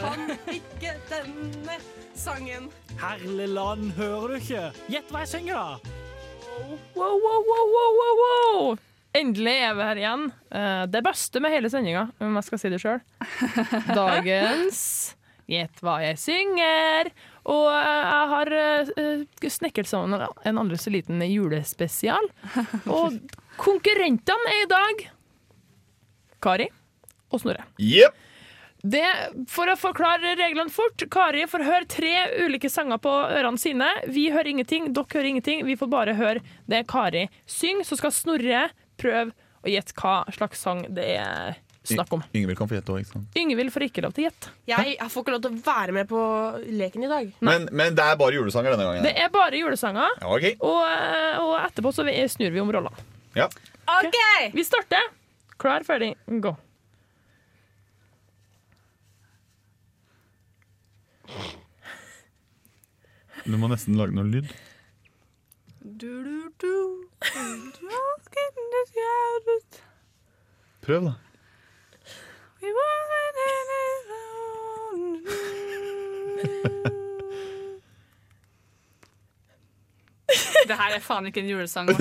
Kan 0.00 0.30
ikke 0.48 0.94
denne 1.10 1.76
sangen. 2.16 2.70
Herligland, 3.00 3.90
hører 3.98 4.32
du 4.32 4.36
ikke? 4.38 4.62
Gjett 4.92 5.12
hva 5.12 5.24
jeg 5.24 5.32
synger, 5.34 5.58
da! 5.60 5.98
Wow, 6.96 7.16
wow, 7.20 7.40
wow, 7.48 7.66
wow, 7.74 7.90
wow, 7.98 8.20
wow. 8.20 8.72
Endelig 9.16 9.56
er 9.66 9.76
vi 9.76 9.86
her 9.88 10.00
igjen. 10.00 10.26
Eh, 10.54 10.82
det 10.92 11.02
beste 11.04 11.42
med 11.42 11.52
hele 11.52 11.70
sendinga, 11.72 12.08
om 12.22 12.36
jeg 12.38 12.48
skal 12.48 12.62
si 12.62 12.72
det 12.72 12.80
sjøl. 12.82 13.00
Dagens 14.00 14.82
Gjett 15.50 15.80
hva 15.82 15.96
jeg 16.04 16.18
synger. 16.22 17.10
Og 17.50 17.66
eh, 17.74 18.02
jeg 18.06 18.26
har 18.32 18.52
uh, 18.54 19.48
snekret 19.50 19.90
sammen 19.90 20.14
en 20.14 20.60
aldri 20.62 20.78
så 20.78 20.92
liten 20.94 21.24
julespesial. 21.26 22.30
Og 22.86 23.18
konkurrentene 23.58 24.54
er 24.54 24.62
i 24.62 24.70
dag 24.70 25.08
Kari 26.42 26.68
og 27.30 27.42
Snorre. 27.42 27.64
Yep. 27.78 28.26
Det, 28.80 29.04
for 29.52 29.68
å 29.68 29.76
forklare 29.76 30.32
reglene 30.40 30.72
fort, 30.72 31.02
Kari 31.12 31.44
får 31.50 31.64
høre 31.66 31.88
tre 31.90 32.14
ulike 32.46 32.70
sanger 32.72 33.00
på 33.02 33.12
ørene 33.12 33.60
sine. 33.60 33.90
Vi 34.08 34.30
hører 34.32 34.54
ingenting, 34.54 34.88
dere 34.96 35.12
hører 35.12 35.28
ingenting. 35.34 35.66
Vi 35.68 35.76
får 35.76 35.90
bare 35.92 36.16
høre 36.16 36.40
det 36.70 36.86
Kari 36.88 37.26
synger. 37.44 37.84
Så 37.88 38.00
skal 38.00 38.14
Snorre 38.16 38.70
prøve 39.00 39.34
å 39.60 39.68
gjette 39.68 39.92
hva 40.00 40.22
slags 40.32 40.62
sang 40.64 40.80
det 40.96 41.10
er 41.18 41.60
snakk 41.90 42.12
om. 42.16 42.24
Yngvild 42.36 42.56
kan 42.56 42.68
få 42.70 42.76
gjette 42.78 42.92
òg, 42.94 43.02
ikke 43.04 43.18
sant. 43.18 43.36
Yngvild 43.40 43.72
får 43.74 43.86
ikke 43.88 44.04
lov 44.04 44.16
til 44.16 44.24
å 44.24 44.28
gjette. 44.30 44.54
Jeg, 44.70 44.96
jeg 44.96 45.12
får 45.12 45.24
ikke 45.24 45.36
lov 45.36 45.44
til 45.44 45.52
å 45.52 45.62
være 45.68 45.96
med 45.96 46.08
på 46.10 46.24
leken 46.80 47.04
i 47.04 47.12
dag. 47.12 47.30
Men, 47.44 47.68
men 47.76 47.96
det 47.98 48.06
er 48.06 48.18
bare 48.20 48.36
julesanger 48.36 48.76
denne 48.76 48.88
gangen. 48.88 49.04
Det 49.08 49.14
er 49.16 49.32
bare 49.34 49.60
julesanger, 49.60 50.18
Ja, 50.20 50.32
okay. 50.32 50.56
og, 50.60 50.82
eh, 50.88 51.40
og 51.44 51.54
etterpå 51.66 51.92
så 51.96 52.06
snur 52.32 52.52
vi 52.56 52.64
om 52.64 52.72
rollene. 52.72 53.08
Ja. 53.36 53.48
Ok, 54.00 54.16
Vi 54.54 54.64
starter. 54.64 55.08
Klar, 55.60 55.82
ferdig, 55.84 56.14
gå. 56.26 56.56
Du 63.44 63.56
må 63.60 63.68
nesten 63.68 63.98
lage 64.00 64.16
noe 64.16 64.24
lyd. 64.24 64.48
Prøv, 70.80 71.10
da. 71.10 71.14
Det 80.70 80.76
her 80.78 80.94
er 80.94 81.00
faen 81.02 81.26
ikke 81.26 81.40
en 81.44 81.48
julesang. 81.50 81.88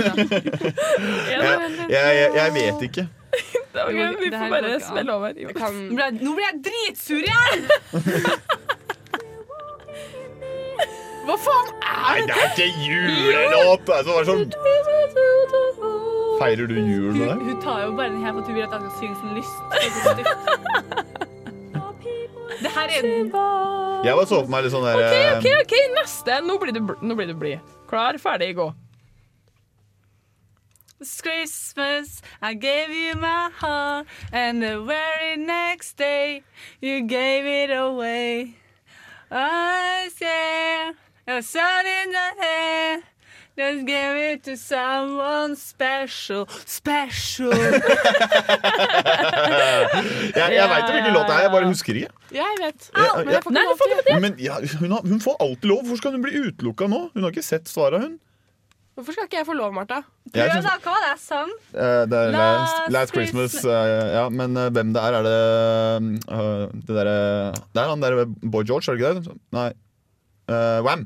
Jeg, 1.30 1.90
jeg, 1.90 2.32
jeg 2.36 2.52
vet 2.54 2.82
ikke. 2.86 3.10
Det 3.74 3.82
var 3.86 3.92
gøy, 3.94 4.16
vi 4.20 4.30
får 4.34 4.50
bare 4.50 4.80
smelle 4.82 5.12
over. 5.14 5.30
Nå 5.38 5.54
ble 5.94 6.04
jeg, 6.04 6.14
nå 6.26 6.30
blir 6.38 6.46
jeg 6.48 6.56
dritsur 6.66 7.22
igjen! 7.22 7.60
Hva 11.30 11.36
faen 11.38 11.68
er 11.86 12.24
det 12.26 12.34
er 12.34 12.48
ikke 12.50 12.68
julelåt! 12.82 13.84
Det 13.86 13.94
er 14.00 14.04
så- 14.08 14.18
det 14.18 14.28
sånn 14.30 14.44
Feirer 16.40 16.66
du 16.72 16.76
jul 16.80 17.14
med 17.14 17.28
det? 17.28 17.36
Hun 17.44 17.58
tar 17.62 17.82
jo 17.84 17.92
bare 17.98 18.10
den 18.14 18.24
her 18.24 18.32
for 18.34 18.40
at 18.40 18.48
hun 18.48 18.56
vil 18.56 18.64
at 18.64 18.72
jeg 18.72 18.80
skal 18.80 18.94
synge 19.00 19.16
sånn 19.20 19.34
lyst. 19.36 19.58
Det 22.62 22.70
er. 22.70 22.74
Her 22.76 22.88
er 22.88 23.04
Jeg 24.08 24.14
bare 24.16 24.26
så 24.30 24.38
på 24.46 24.50
meg 24.54 24.64
litt 24.64 24.72
sånn 24.74 24.86
der 24.88 24.96
OK, 24.96 25.04
eh, 25.20 25.38
OK, 25.38 25.48
ok, 25.66 25.74
neste. 26.00 26.32
Nå 26.48 26.54
blir 26.62 26.72
du, 26.74 26.80
bl- 26.80 27.02
nå 27.04 27.12
blir 27.20 27.28
du 27.28 27.34
blid. 27.36 27.60
Klar, 27.92 28.14
ferdig, 28.24 28.54
gå. 28.56 28.70
It's 31.02 31.22
Christmas, 31.22 32.22
I 32.42 32.56
gave 32.56 32.90
you 32.90 33.16
my 33.16 33.50
heart, 33.56 34.06
and 34.34 34.62
the 34.62 34.82
very 34.82 35.38
next 35.38 35.96
day 35.96 36.44
you 36.82 37.08
gave 37.08 37.46
it 37.46 37.72
away. 37.72 38.56
I 39.32 40.10
said, 40.14 40.96
a 41.26 41.42
sun 41.42 41.86
in 41.86 42.12
the 42.12 42.44
hair, 42.44 43.04
just 43.58 43.86
give 43.86 44.16
it 44.18 44.44
to 44.44 44.58
someone 44.58 45.56
special, 45.56 46.50
special. 46.66 47.54
Jeg, 50.36 50.54
jeg 50.54 50.70
veit 50.70 50.90
hvilken 50.92 51.14
låt 51.14 51.28
det 51.28 51.36
er, 51.36 51.42
jeg 51.42 51.52
bare 51.52 51.68
husker 51.68 51.96
ikke. 51.96 52.12
Jeg 52.32 52.58
vet. 52.60 52.90
Ah, 52.94 53.26
men 53.26 53.34
jeg 53.34 53.44
får 53.44 53.52
ja. 53.56 53.60
ikke 53.60 53.88
lov 53.96 54.04
til. 54.08 54.22
Men 54.22 54.36
ja, 54.40 54.56
hun, 54.80 54.92
har, 54.92 55.02
hun 55.08 55.22
får 55.22 55.36
alltid 55.40 55.70
lov. 55.72 55.80
Hvorfor 55.82 55.98
skal 55.98 56.12
hun 56.12 56.22
bli 56.28 56.40
utelukka 56.44 56.88
nå? 56.92 57.08
Hun 57.14 57.24
har 57.24 57.32
ikke 57.34 57.46
sett 57.46 57.72
svaret, 57.72 58.04
hun. 58.04 58.20
Hvorfor 59.00 59.16
skal 59.16 59.30
ikke 59.30 59.38
jeg 59.38 59.46
få 59.48 59.54
lov, 59.56 59.72
Martha? 59.72 60.02
Prøv 60.28 60.50
da, 60.60 60.74
hva 60.84 60.92
var 60.92 61.04
det 61.06 61.10
jeg 61.14 61.20
sang? 61.24 61.52
Uh, 61.72 62.02
det 62.12 62.18
er 62.20 62.34
Last 62.34 62.90
Last, 62.92 63.14
Christmas. 63.16 63.54
Christmas. 63.54 63.72
eh, 63.72 64.08
ja, 64.18 64.24
men 64.28 64.58
uh, 64.60 64.66
hvem 64.76 64.90
det 64.92 65.04
er, 65.08 65.16
er 65.16 65.24
det 65.24 65.38
eh, 66.36 66.66
Det 66.84 66.98
derre 66.98 67.14
Det 67.56 67.80
er 67.80 67.88
han 67.94 68.04
der 68.04 68.18
Boy 68.28 68.66
George, 68.68 68.92
er 68.92 68.98
det 68.98 69.06
ikke 69.06 69.14
det? 69.30 69.38
Nei. 69.56 69.70
Uh, 70.52 70.84
Wam. 70.84 71.06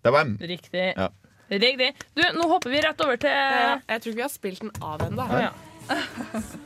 Det 0.00 0.08
er 0.08 0.16
Wam. 0.16 0.30
Riktig. 0.40 0.86
Ja. 0.96 1.08
Riktig. 1.52 1.90
Du, 2.16 2.22
nå 2.38 2.46
hopper 2.48 2.72
vi 2.72 2.80
rett 2.80 3.04
over 3.04 3.20
til 3.20 3.34
Ja, 3.36 3.76
jeg 3.76 4.00
tror 4.00 4.14
ikke 4.14 4.22
vi 4.22 4.24
har 4.24 4.32
spilt 4.32 4.64
den 4.64 4.72
av 4.80 5.04
ennå. 5.04 5.26
Ja. 5.36 5.52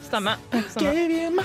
Stemmer. 0.07 0.38
Stemme. 0.70 1.42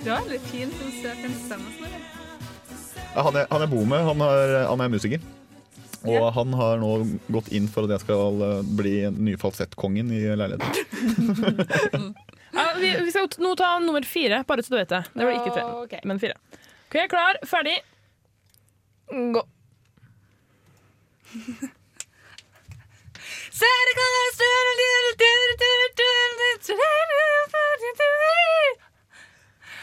Du 0.00 0.08
har 0.08 0.24
veldig 0.24 0.40
fin 0.48 0.72
sånn 0.80 0.96
søt 1.02 1.28
en 1.28 1.36
stemme. 1.44 1.76
Snorre. 1.76 2.19
Han, 3.14 3.34
jeg, 3.34 3.46
han 3.50 3.60
jeg 3.64 3.70
bor 3.72 3.86
med, 3.90 4.04
han 4.06 4.20
er, 4.24 4.52
han 4.70 4.80
er 4.84 4.92
musiker. 4.92 5.20
Og 6.00 6.14
Ja. 6.14 6.30
han 6.32 6.52
har 6.56 6.78
nå 6.80 6.90
gått 7.28 7.50
inn 7.52 7.66
for 7.68 7.84
at 7.84 7.90
jeg 7.96 8.00
skal 8.06 8.40
eh, 8.46 8.60
bli 8.78 8.92
nyfalsettkongen 9.12 9.12
nye 9.12 9.36
falsettkongen 9.36 10.12
i 10.16 10.20
leiligheten. 10.40 12.14
Ja, 12.54 12.64
vi, 12.80 12.88
vi 13.04 13.12
skal 13.12 13.28
nå 13.44 13.52
ta 13.60 13.74
nummer 13.84 14.02
fire, 14.08 14.40
bare 14.48 14.64
så 14.64 14.72
du 14.72 14.78
vet 14.80 14.88
det. 14.94 15.02
Det 15.12 15.26
blir 15.26 15.36
ikke 15.36 15.52
tre, 15.54 16.00
men 16.08 16.18
fire. 16.22 16.38
OK, 16.88 16.96
klar, 17.12 17.36
ferdig, 17.46 17.76
gå. 19.36 19.44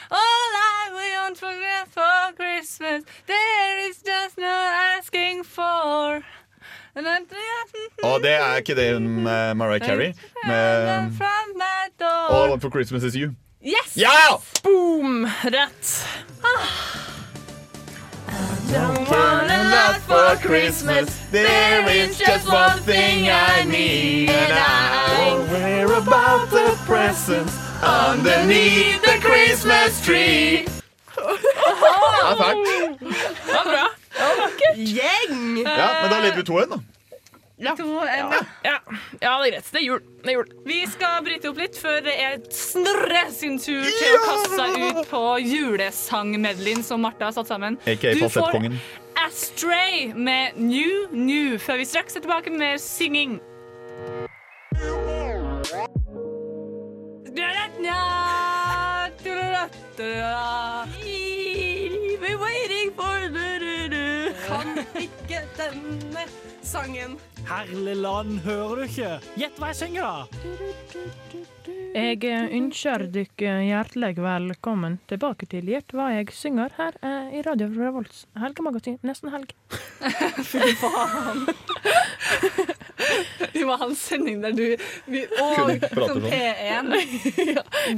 All 0.09 0.17
I 0.19 0.89
want 0.93 1.37
for, 1.37 1.53
for 1.89 2.33
Christmas, 2.35 3.03
there 3.25 3.89
is 3.89 4.01
just 4.01 4.37
no 4.37 4.71
asking 4.97 5.43
for. 5.43 6.23
Og 8.03 8.21
det 8.23 8.31
er 8.31 8.55
ikke 8.55 8.75
det 8.75 8.93
hun 8.93 9.07
med 9.27 9.53
Mariah 9.53 9.81
Carey? 9.81 10.13
Med 10.45 10.87
All 12.01 12.47
I 12.47 12.49
Want 12.49 12.61
for 12.61 12.69
Christmas 12.69 13.03
is 13.03 13.13
you. 13.13 13.35
Yes! 13.61 13.97
Yeah! 13.97 14.39
Boom! 14.63 15.25
Rett. 15.43 16.07
Don't 18.71 19.09
want 19.09 19.51
a 19.51 19.63
lot 19.63 20.01
for 20.01 20.47
Christmas. 20.47 21.19
There 21.31 21.89
is 21.89 22.17
just 22.17 22.47
one 22.47 22.79
thing 22.79 23.29
I 23.29 23.63
need, 23.65 24.29
and 24.29 24.53
I 24.53 25.35
won't 25.35 25.49
worry 25.49 25.97
about 25.97 26.49
the 26.49 26.77
presents 26.85 27.66
underneath 27.83 29.01
the 29.03 29.17
Christmas 29.21 30.01
tree. 30.05 30.65
Ja, 31.17 32.35
takk. 32.37 32.57
Ja, 33.47 33.63
bra. 33.63 33.87
Gjeng! 34.75 35.57
Ja, 35.63 35.87
men 36.01 36.09
da 36.11 36.19
leder 36.21 36.35
vi 36.35 36.43
2-1, 36.43 36.69
da. 36.69 36.79
Ja. 37.57 37.73
To, 37.75 37.99
en, 38.05 38.33
Ja, 38.63 38.75
ja, 39.21 39.31
det 39.41 39.47
er 39.47 39.51
greit. 39.51 39.69
Det 39.71 39.79
er 39.79 39.85
jul. 39.85 40.01
Det 40.21 40.29
er 40.29 40.35
jul. 40.35 40.51
Vi 40.67 40.77
skal 40.91 41.23
bryte 41.25 41.49
opp 41.49 41.57
litt 41.57 41.79
før 41.81 42.03
det 42.05 42.13
er 42.21 42.35
Snorre 42.53 43.23
sin 43.33 43.57
tur 43.61 43.81
til 43.87 44.13
å 44.13 44.21
kaste 44.27 44.59
seg 44.59 44.77
ut 44.83 45.01
på 45.09 45.21
julesangmedleyen 45.41 46.85
som 46.85 47.01
Martha 47.01 47.31
har 47.31 47.33
satt 47.37 47.49
sammen. 47.49 47.79
AKA 47.89 48.13
Du 48.13 48.27
får. 48.29 48.69
Astray 49.25 50.11
med 50.13 50.59
New 50.61 51.09
New, 51.17 51.57
før 51.57 51.81
vi 51.81 51.87
straks 51.89 52.15
er 52.19 52.21
tilbake 52.21 52.53
med 52.53 52.61
mer 52.61 52.77
synging. 52.81 53.39
Kan 64.45 64.77
ikke 64.93 65.39
denne 65.57 66.25
sangen. 66.61 67.15
Herlig 67.47 67.95
land, 67.97 68.39
hører 68.45 68.75
du 68.75 68.83
ikke? 68.85 69.09
Gjett 69.39 69.57
hva 69.57 69.71
jeg 69.71 69.79
synger, 69.79 70.03
da! 70.05 70.21
Jeg 71.97 72.21
ønsker 72.59 73.07
dere 73.09 73.55
hjertelig 73.65 74.13
velkommen 74.21 74.99
tilbake 75.09 75.49
til 75.49 75.65
Gjett 75.73 75.95
hva 75.97 76.11
jeg 76.13 76.29
synger 76.35 76.77
her 76.77 76.93
eh, 77.01 77.39
i 77.39 77.41
Radio 77.47 77.71
Revolts 77.73 78.27
helgemagasin 78.37 78.99
nesten 79.01 79.33
helg. 79.33 79.55
Fy 80.51 80.75
faen. 80.77 81.47
Vi 83.53 83.63
må 83.65 83.75
ha 83.77 83.87
en 83.87 83.95
sending 83.97 84.41
der 84.41 84.55
du 84.57 84.63
vi, 85.05 85.23
Og 85.27 85.71
som 85.93 86.09
sånn. 86.09 86.25
P1. 86.25 86.91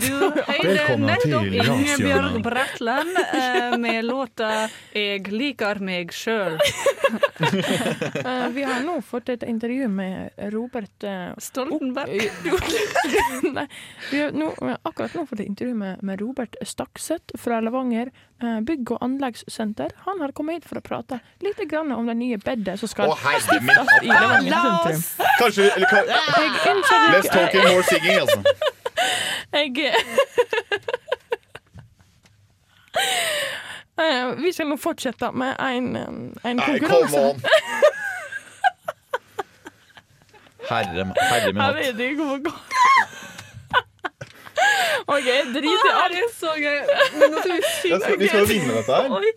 Du 0.02 0.10
hører 0.20 0.64
Velkommen 0.64 1.06
nettopp 1.08 1.58
Ingebjørg 1.64 2.40
Bratland 2.46 3.20
uh, 3.20 3.78
med 3.80 4.06
låta 4.08 4.70
'Jeg 4.94 5.32
liker 5.32 5.80
meg 5.84 6.14
sjøl'. 6.16 6.60
uh, 6.60 8.48
vi 8.56 8.66
har 8.68 8.84
nå 8.86 9.00
fått 9.06 9.30
et 9.30 9.44
intervju 9.48 9.88
med 9.88 10.36
Robert 10.54 11.08
uh, 11.08 11.32
Stoltenberg. 11.40 12.30
Nei, 13.56 13.68
vi 14.12 14.24
har, 14.24 14.36
nå, 14.36 14.52
vi 14.60 14.74
har 14.74 14.82
akkurat 14.84 15.16
nå 15.16 15.26
fått 15.30 15.44
et 15.44 15.52
intervju 15.52 15.76
med, 15.80 16.04
med 16.04 16.22
Robert 16.22 16.60
Stakseth 16.66 17.40
fra 17.40 17.62
Levanger 17.64 18.12
bygg- 18.40 18.92
og 18.96 19.02
anleggssenter. 19.04 19.92
Han 20.06 20.22
har 20.24 20.32
kommet 20.32 20.60
hit 20.60 20.68
for 20.70 20.80
å 20.80 20.84
prate 20.86 21.20
litt 21.44 21.60
grann 21.70 21.92
om 21.96 22.06
det 22.08 22.16
nye 22.20 22.38
bedet 22.42 22.78
som 22.80 22.88
skal 22.92 23.12
oh, 23.12 23.26
stiftes 23.40 23.94
i 24.02 24.08
Levanger 24.08 24.54
sentrum. 24.56 25.02
Kanskje 25.40 25.70
eller, 25.76 25.88
kan, 25.92 26.04
Jeg 26.08 26.76
ønsker 26.76 26.96
dere- 26.96 27.14
Let's 27.16 27.30
talk 27.34 27.54
in 27.54 27.62
more 27.68 27.84
singing, 27.84 28.18
altså. 28.24 28.40
Jeg 29.60 29.94
Eh, 34.00 34.30
Vi 34.38 34.54
skal 34.54 34.68
nå 34.70 34.78
fortsette 34.80 35.32
med 35.36 35.56
en, 35.60 35.96
eh, 35.96 36.50
en 36.52 36.60
konkurranse. 36.64 37.24
Herre, 40.70 41.06
herre 41.20 41.54
min 41.54 41.62
hatt. 41.62 42.54
Ikke 44.70 45.10
OK, 45.16 45.30
drit 45.56 45.70
i 45.70 45.94
alt. 45.94 46.16
det 46.16 46.28
så 46.38 46.54
gøy. 46.56 46.80
Men 47.20 47.34
nå 47.34 47.44
skal 47.44 47.56
vi 47.56 47.64
synge. 47.70 47.92
Jeg 47.92 48.02
skal, 48.04 48.20
vi 48.20 48.30
skal 48.30 48.40
jo 48.40 48.50
vinne 48.54 48.78
dette 48.78 49.00
her. 49.00 49.28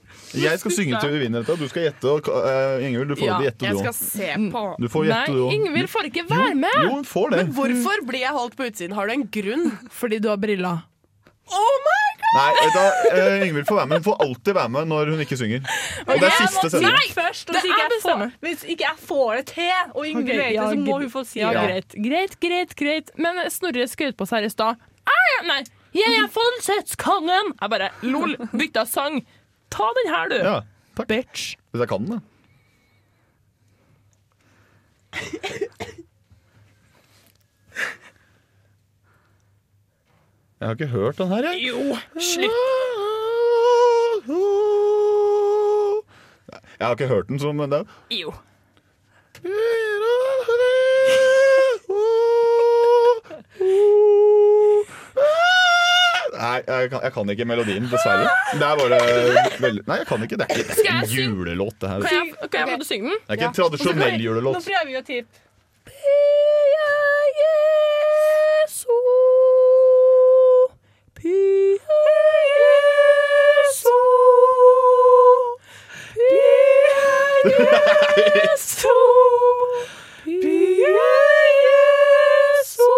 Jeg 0.42 0.62
skal 0.62 0.76
synge 0.78 1.00
til 1.02 1.12
vi 1.12 1.22
vinner 1.24 1.44
dette. 1.44 1.58
Du 1.60 1.68
skal 1.72 1.88
gjette. 1.88 2.12
Og, 2.12 2.30
uh, 2.30 2.86
Ingvild, 2.86 3.12
du 3.12 3.16
får 3.16 3.26
lov 3.26 3.34
til 3.34 3.46
å 3.46 3.48
gjette, 3.48 3.66
jeg 3.66 3.74
du 3.74 3.82
skal 3.82 3.92
òg. 3.92 4.00
se 4.02 4.30
på. 4.54 4.64
Du 4.78 4.88
får 4.92 5.08
gjette, 5.08 5.26
du 5.26 5.36
Nei, 5.36 5.42
òg. 5.42 5.58
Ingvild 5.58 5.92
får 5.92 6.08
ikke 6.12 6.24
være 6.30 6.54
med! 6.62 6.78
Jo, 6.84 6.94
hun 6.94 7.04
får 7.08 7.34
det. 7.34 7.42
Men 7.42 7.52
hvorfor 7.58 8.06
blir 8.08 8.24
jeg 8.24 8.38
holdt 8.38 8.56
på 8.58 8.70
utsiden? 8.70 8.96
Har 8.98 9.10
du 9.10 9.16
en 9.18 9.28
grunn? 9.38 9.68
Fordi 10.02 10.22
du 10.22 10.32
har 10.32 10.40
briller. 10.42 10.88
Oh 11.52 11.74
my 11.84 12.02
god! 12.22 12.32
Nei, 12.32 12.44
vet 12.56 12.70
du 12.72 12.78
hva, 12.78 12.84
eh, 13.12 13.42
Ingvild 13.48 13.66
får 13.68 13.76
være 13.76 13.88
med. 13.90 13.98
Hun 14.00 14.06
får 14.06 14.22
alltid 14.24 14.54
være 14.56 14.72
med 14.72 14.88
når 14.92 15.10
hun 15.12 15.24
ikke 15.24 15.36
synger. 15.36 15.66
Og 16.06 16.12
det 16.14 16.28
er 16.28 16.36
siste 16.38 16.70
sending. 16.72 16.94
Nei, 16.94 17.10
først, 17.12 17.50
hvis 17.50 17.66
ikke, 17.68 17.82
jeg 17.82 17.98
får, 18.04 18.22
hvis 18.46 18.64
ikke 18.74 18.86
jeg 18.86 18.98
får 19.10 19.34
det 19.36 19.44
til, 19.50 19.74
og 19.92 20.06
Ingvild 20.08 20.30
okay, 20.30 20.38
vet 20.38 20.48
det, 20.48 20.54
ja, 20.56 20.68
så 20.70 20.80
må 20.86 20.98
hun 21.02 21.12
få 21.12 21.24
si 21.28 21.42
ja, 21.42 21.50
det. 21.52 21.66
greit. 21.66 21.98
Greit, 22.06 22.38
greit, 22.46 22.74
greit. 22.78 23.12
Men 23.20 23.42
Snorre 23.52 23.88
skjøt 23.90 24.16
på 24.16 24.28
seg 24.30 24.40
her 24.40 24.48
i 24.48 24.54
stad. 24.54 24.88
Ah, 25.06 25.38
Nei, 25.48 25.62
jeg 25.96 26.18
er 26.22 26.28
falsettskongen! 26.32 27.54
Jeg 27.60 27.70
bare 27.72 27.88
lol, 28.06 28.36
bytta 28.52 28.84
sang. 28.88 29.22
Ta 29.72 29.88
den 29.98 30.12
her, 30.12 30.28
du. 30.28 30.36
Ja, 30.36 30.58
takk. 30.96 31.08
Bitch. 31.08 31.56
Hvis 31.72 31.80
jeg 31.84 31.88
kan 31.90 32.06
den, 32.06 32.18
da. 32.18 32.20
Jeg 40.60 40.68
har 40.68 40.74
ikke 40.78 40.86
hørt 40.86 41.18
den 41.18 41.28
her, 41.28 41.36
jeg. 41.36 41.62
Jo, 41.68 41.96
slutt. 42.20 42.50
Jeg 46.78 46.86
har 46.86 46.90
ikke 46.94 47.06
hørt 47.08 47.28
den, 47.28 47.38
som 47.38 47.60
er 47.60 47.84
Jo. 48.10 48.32
Nei. 56.42 56.58
jeg 56.66 56.90
kan, 56.90 57.00
jeg 57.06 57.12
kan 57.14 57.30
ikke 57.34 57.44
melodien, 57.46 57.84
dessverre. 57.92 58.26
Det 58.58 58.66
er 58.66 58.76
bare 58.82 58.98
veldig 59.62 59.82
Nei, 59.86 59.96
jeg 60.02 60.06
kan 60.10 60.22
ikke. 60.26 60.36
Det 60.40 60.46
er 60.48 60.50
ikke, 60.58 60.68
det 60.68 60.74
er 60.74 60.78
ikke 60.82 60.96
en 60.98 61.16
julelåt, 61.16 61.76
det 61.80 61.88
her. 61.92 61.98
Kan 62.02 62.10
jeg, 62.18 62.24
kan 62.50 62.58
jeg 62.58 62.66
få 62.66 62.70
lov 62.72 62.78
til 62.82 62.86
å 62.86 62.90
synge 62.92 63.06
den? 63.12 63.18
Det 63.22 63.30
er 63.30 63.34
ikke 63.38 63.50
en 63.52 63.58
tradisjonell 63.60 64.14
Nå 64.18 64.24
julelåt. 64.26 64.54
prøver 64.66 64.86
vi 64.90 64.96
å 64.98 65.04
tippe. 65.06 65.34
Pia 65.92 66.90
Jesu, 67.42 68.98
Pia 71.18 71.70
Jesu, 72.62 73.98
Pia 76.22 77.78
Jesu, 78.18 78.98
Pia 80.24 81.12
Jesu. 81.66 82.90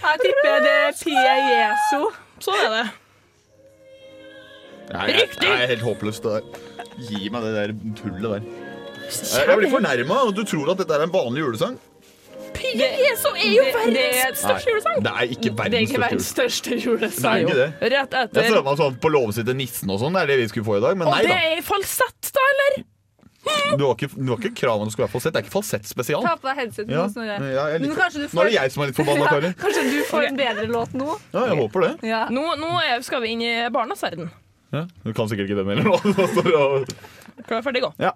Jeg 0.00 0.16
tipper 0.24 0.56
det 0.64 0.74
er 0.80 0.92
Pia 1.04 1.34
Jesu. 1.50 2.02
Sånn 2.40 2.56
er 2.64 2.70
det. 2.74 2.84
Nei, 4.90 5.04
jeg, 5.12 5.20
Riktig! 5.20 5.46
jeg 5.46 5.62
er 5.62 5.70
helt 5.70 5.84
håpløs 5.86 6.18
det 6.24 6.32
der. 6.34 6.42
Gi 7.10 7.28
meg 7.30 7.44
det 7.46 7.52
der 7.54 7.74
tullet 8.00 8.26
der. 8.26 8.48
Jeg, 9.10 9.46
jeg 9.46 9.58
blir 9.60 9.70
fornærma. 9.70 10.18
Du 10.34 10.42
tror 10.46 10.72
at 10.72 10.80
dette 10.82 10.96
er 10.96 11.04
en 11.06 11.12
vanlig 11.14 11.44
julesang? 11.44 11.76
Pia 12.56 12.88
Jesu 12.98 13.28
er 13.30 13.46
jo 13.54 13.62
det- 13.62 13.74
verdens 13.74 13.94
det 13.94 14.06
er- 14.26 14.34
største 14.34 14.70
julesang. 14.72 15.02
Det 15.06 15.12
er 15.14 15.26
ikke 15.30 15.42
Det 15.42 15.50
er 15.50 15.58
verdens 15.62 15.90
ikke 15.90 16.00
verdens 16.02 16.26
største 16.26 16.70
største 16.70 16.84
julesang. 16.84 17.38
julesang. 17.40 17.46
Det 17.46 17.56
er 17.56 17.60
ikke 17.60 17.60
det. 17.60 17.92
Rett 17.92 18.12
Jeg 18.12 18.28
etter. 18.30 18.48
trodde 18.50 18.64
man 18.64 18.76
sånn 18.76 18.96
på 19.00 19.32
sin 19.34 19.44
til 19.46 19.54
nissen 19.56 19.90
og 19.90 20.00
sånn. 20.00 20.12
Det 20.14 20.22
er 20.22 20.26
det 20.26 20.38
vi 20.40 20.48
skulle 20.48 20.66
få 20.66 20.76
i 20.78 20.80
dag. 20.80 20.96
Men 20.98 21.06
Og 21.08 21.14
nei 21.14 21.22
det 21.22 21.28
da. 21.30 21.36
er 21.36 21.56
i 21.58 21.60
falsett, 21.62 22.32
da, 22.34 22.40
eller? 22.52 22.84
Du 23.78 23.84
har 23.86 23.94
ikke, 23.94 24.08
du 24.18 24.26
har 24.32 24.38
ikke 24.42 24.54
krav 24.58 24.80
om 24.82 24.88
du 24.88 24.92
skal 24.92 25.04
være 25.06 25.12
falsett. 25.14 25.32
Det 25.32 25.40
er 25.40 25.44
ikke 25.46 25.52
falsett 25.54 25.86
spesial. 25.88 26.22
Ta 26.26 26.34
på 26.36 26.48
deg 26.50 26.58
headsetet 26.58 26.90
Ja, 26.92 27.04
nå, 27.06 27.12
Snorre. 27.14 27.36
ja, 27.38 27.64
jeg 27.70 27.74
er 27.76 27.78
litt- 27.84 27.90
Nå 27.92 27.96
kanskje 28.00 28.18
du 28.24 28.34
Nå 28.36 28.40
er 28.42 28.48
det 28.50 28.54
jeg 28.56 28.72
som 28.74 28.82
er 28.82 28.86
litt 28.90 28.98
forbanna, 28.98 29.28
Kari. 29.34 29.50
Kanskje 29.62 29.84
du 29.86 29.98
får 30.10 30.26
en 30.28 30.36
bedre 30.40 30.66
låt 30.68 30.92
nå? 30.98 31.14
Ja, 31.32 31.44
jeg 31.46 31.56
håper 31.62 31.80
det. 31.86 31.92
Ja. 32.10 32.22
Nå, 32.34 32.42
nå 32.60 32.70
er, 32.82 33.00
skal 33.06 33.22
vi 33.24 33.30
inn 33.36 33.42
i 33.46 33.52
barnas 33.72 34.02
verden. 34.02 34.30
Ja, 34.74 34.84
du 35.04 35.12
kan 35.16 35.30
sikkert 35.30 35.48
ikke 35.48 35.62
den 35.62 35.70
heller. 35.72 35.88
nå. 35.88 35.96
Nå 36.18 36.26
står 36.34 36.50
det 36.50 36.58
og- 36.58 37.46
Klar, 37.46 37.62
ferdig, 37.66 37.82
gå. 37.86 37.92
Ja. 38.02 38.12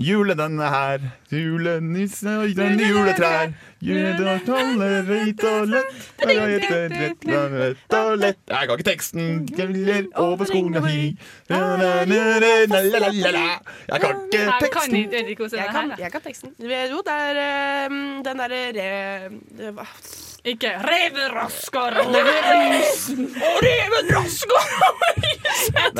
Julen 0.00 0.38
den 0.38 0.56
er 0.64 0.70
her, 0.72 1.02
julenisse 1.28 2.32
og 2.40 2.54
den 2.56 2.78
juletrær. 2.80 3.52
Julen 3.80 4.40
holder 4.46 5.06
og 5.50 5.68
lett, 5.72 5.94
jeg 6.20 6.36
heter 6.52 6.92
rett 6.92 7.24
og 7.94 8.10
og 8.10 8.18
lett. 8.20 8.40
Jeg 8.50 8.68
kan 8.68 8.78
ikke 8.78 8.88
teksten. 8.90 9.46
Gjeller 9.56 10.08
over 10.20 10.44
skogen 10.44 10.76
og 10.76 10.88
hi. 10.88 11.16
Jeg 11.48 11.60
kan 14.00 14.18
ikke 14.26 14.42
Jeg 14.44 14.60
kan 14.60 14.60
teksten. 14.60 14.96
Jeg 14.96 15.36
det 15.50 15.70
kan, 15.72 15.90
er. 15.90 15.96
jeg 15.98 16.12
kan 16.12 16.20
teksten. 16.20 16.54
Jo, 16.60 17.00
det 17.06 17.14
er 17.14 17.40
eh, 17.46 17.88
den 18.28 18.44
derre 18.44 19.80
re... 20.44 20.70
reven 20.82 21.34
var- 21.34 21.50
Ikke 21.50 22.80
isen, 22.80 23.26
Og 23.36 23.58
reven 23.64 24.06
Det 24.08 24.16
Jeg 24.16 24.26
isen! 24.26 24.50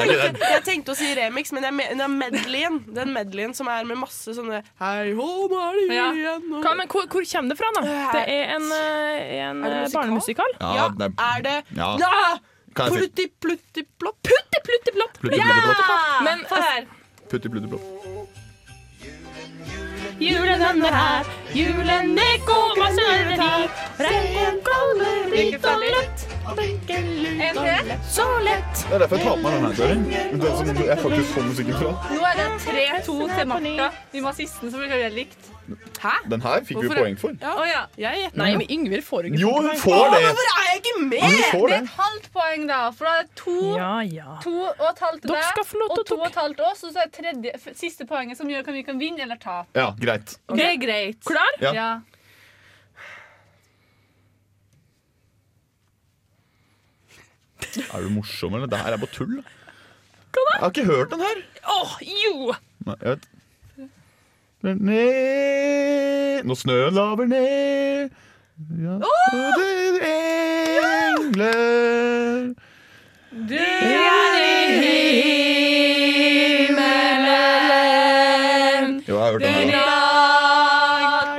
ikke 0.01 0.20
tenkte, 0.20 0.51
jeg 0.55 0.62
tenkte 0.64 0.93
å 0.93 0.97
si 0.99 1.11
remix, 1.18 1.53
men 1.53 1.66
jeg 1.66 1.74
mener 1.76 2.09
medleyen. 2.09 2.78
Den 2.95 3.12
medleyen 3.14 3.55
som 3.57 3.68
er 3.68 3.84
med 3.84 3.99
masse 4.01 4.32
sånne 4.36 4.62
Hei 4.80 5.12
hå, 5.16 5.28
nå 5.51 5.61
er 5.61 5.76
det 5.76 5.82
jul 5.86 5.95
Ja. 5.97 6.07
igjen. 6.12 6.47
og- 6.55 6.62
Hva, 6.64 6.74
men 6.76 6.88
hvor, 6.88 7.07
hvor 7.07 7.24
kommer 7.32 7.49
det 7.55 7.59
fra, 7.59 7.72
da? 7.76 7.80
Det 8.14 8.24
er 8.28 8.55
en, 8.57 8.70
eh, 8.72 9.34
en 9.49 9.64
Er 9.64 9.70
det 9.70 9.82
eh, 9.84 9.93
barnemusikal. 9.99 10.57
Ja, 10.61 10.88
det 10.88 11.11
er- 11.11 11.36
Er 11.36 11.43
det 11.43 11.57
Ja. 11.76 11.97
Ja! 11.99 12.38
Plutti, 12.74 13.26
plutti, 13.41 13.82
plopp. 13.99 14.22
Putti, 14.22 14.59
plutti, 14.64 14.93
plopp. 14.95 15.18
Plutti. 15.20 15.41
Men. 16.24 16.45
Putti, 17.28 17.49
plutti, 17.49 17.68
plopp. 17.68 18.39
Julen 20.20 20.60
den 20.60 20.82
er 20.84 20.94
her, 20.94 21.28
julen 21.54 22.14
det 22.16 22.32
kommer 22.48 22.92
snørretid. 22.96 23.70
Regn 24.00 24.60
kommer 24.66 25.36
Ikke 25.40 25.58
ferdig. 25.58 25.94
En 26.50 27.56
til. 27.56 27.92
så 28.10 28.26
lett. 28.44 28.82
Det 28.88 28.94
er 28.94 28.98
derfor 29.04 29.16
jeg 29.16 29.24
tar 29.24 29.36
på 29.36 29.42
meg 29.42 29.52
den 29.52 29.64
her, 29.64 29.72
Det 30.32 30.50
er 30.50 30.56
som 30.56 30.66
jeg 30.86 30.98
faktisk 30.98 31.32
får 31.34 31.48
musikken 31.48 31.74
fra. 31.80 31.94
Nå 32.10 32.20
er 32.30 32.36
det 32.40 32.48
3-2 32.66 33.16
til 33.38 33.48
Martha. 33.54 33.88
Vi 34.12 34.20
må 34.20 34.32
ha 34.32 34.36
sisten, 34.36 34.70
så 34.70 34.76
blir 34.76 34.92
det 34.92 35.12
likt. 35.14 35.50
Hæ? 36.00 36.12
Den 36.30 36.40
her 36.44 36.60
fikk 36.64 36.80
vi 36.82 36.88
poeng 36.88 37.16
for. 37.20 37.34
Ja. 37.40 37.52
Å 37.56 37.64
ja. 37.68 37.82
Jeg 37.98 38.20
gjetter. 38.24 38.38
Nei, 38.42 38.48
men 38.56 38.66
Yngvild 38.76 39.04
får 39.06 39.28
ikke 39.30 39.40
Jo, 39.42 39.50
hun 39.56 39.68
poeng. 39.68 39.80
får 39.84 40.04
det. 40.14 40.20
Hvorfor 40.26 40.52
er 40.54 40.66
jeg 40.70 40.80
ikke 40.82 40.94
med? 41.04 41.20
Hun 41.20 41.42
får 41.52 41.66
Det 41.68 41.76
er 41.76 41.80
det. 41.80 41.82
et 41.82 41.94
halvt 42.00 42.28
poeng, 42.38 42.66
da. 42.70 42.80
For 42.90 43.04
da 43.04 43.14
er 43.18 43.22
det 43.22 43.34
to, 43.42 43.56
Ja, 43.76 43.92
ja. 44.00 44.36
to 44.42 44.54
og 44.68 44.86
et 44.90 45.02
halvt 45.06 45.20
til 45.22 45.30
Dere 45.34 45.48
skal 45.50 45.64
få 45.70 45.82
lov 45.82 45.88
til 45.94 46.00
og 46.00 46.06
to 46.06 46.14
tok- 46.14 46.20
og 46.20 46.26
et 46.32 46.40
halvt 46.42 46.60
oss, 46.70 46.84
og 46.84 46.92
så 46.94 46.98
er 47.04 47.10
det 47.10 47.18
tredje, 47.20 47.52
f- 47.60 47.74
siste 47.76 48.06
poenget 48.06 48.36
som 48.40 48.48
gjør 48.48 48.66
at 48.68 48.74
vi 48.74 48.82
kan 48.82 48.98
vinne 48.98 49.20
eller 49.22 49.36
tape. 49.36 49.68
Ja, 49.74 49.90
greit. 50.00 50.38
Det 50.48 50.64
er 50.72 50.76
greit. 50.86 51.20
Klar? 51.24 51.52
Ja. 51.60 51.72
Ja. 51.72 51.90
Er 57.92 58.02
du 58.02 58.08
morsom, 58.14 58.54
eller? 58.56 58.66
Det 58.70 58.78
her 58.80 58.96
er 58.96 59.00
bare 59.02 59.12
tull. 59.14 59.36
Jeg 59.40 60.60
har 60.62 60.70
ikke 60.72 60.84
hørt 60.88 61.10
den 61.12 61.20
her. 61.24 61.40
Åh, 61.74 61.92
jo! 62.06 62.54
Nei, 62.86 62.94
jeg 63.02 63.10
vet. 63.16 63.26
Ned 64.62 66.44
Når 66.44 66.54
snøen 66.61 66.94
laver 66.94 67.24
ned 67.30 68.11
ja. 68.82 68.94
Og 69.00 69.08
det 69.56 70.04
er 70.04 70.84
engler 71.16 72.52
Du 73.48 73.54
er 73.56 74.34
i 74.36 74.44
himmelen 77.61 79.00
Jo, 79.08 79.14
jeg 79.16 79.24
har 79.24 79.32
hørt 79.32 79.40
den 79.40 79.72
her. 79.72 79.80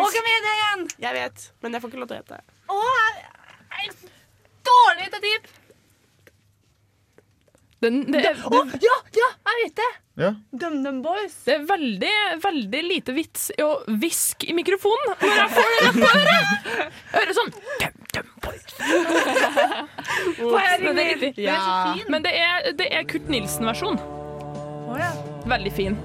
Å, 0.02 0.04
hvem 0.16 0.26
er 0.34 0.40
det 0.48 0.54
igjen? 0.58 0.82
Jeg 1.06 1.14
vet, 1.20 1.38
men 1.62 1.70
jeg 1.78 1.82
får 1.84 1.90
ikke 1.92 2.02
lov 2.02 2.10
til 2.10 2.18
å 2.18 2.20
gjette. 2.24 2.38
Å, 2.74 2.76
jeg 3.78 3.86
er 3.86 3.94
dårlig 4.72 5.08
til 5.14 5.22
tipp. 5.28 5.46
Den, 7.82 8.04
det, 8.14 8.22
er, 8.30 8.42
oh, 8.46 8.76
ja, 8.78 8.98
ja, 9.18 9.30
jeg 9.50 9.64
vet 9.64 9.80
det. 9.80 9.92
Ja. 10.22 10.30
DumDum 10.52 11.00
Boys. 11.02 11.34
det 11.48 11.56
er 11.56 11.64
veldig, 11.66 12.12
veldig 12.44 12.82
lite 12.86 13.16
vits 13.16 13.48
i 13.56 13.64
å 13.66 13.72
hviske 13.90 14.52
i 14.52 14.54
mikrofonen 14.54 15.16
når 15.24 15.40
jeg 15.40 15.50
får 15.56 15.72
det 15.72 15.92
på 15.96 16.12
øret. 16.12 16.94
Øret 17.22 17.40
sånn. 17.40 17.54
DumDum 17.82 18.02
dum, 18.14 18.24
boys. 18.42 18.64
Men 20.82 20.96
det 20.96 21.04
er 21.12 21.18
riktig. 21.22 21.46
Den 21.46 21.54
er 21.54 21.60
så 21.60 21.94
fin. 21.96 22.12
Men 22.12 22.24
det 22.24 22.34
er, 22.38 22.72
det 22.78 22.88
er 22.92 23.04
Kurt 23.04 23.30
Nilsen-versjon. 23.32 24.00
Ja. 25.00 25.12
Veldig 25.48 25.74
fin. 25.74 25.98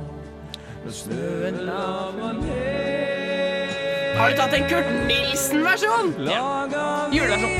Har 4.16 4.30
du 4.32 4.36
tatt 4.38 4.52
en 4.56 4.64
Kurt 4.70 4.86
Nilsen-versjon? 5.08 6.12
Juleversjon. 7.12 7.56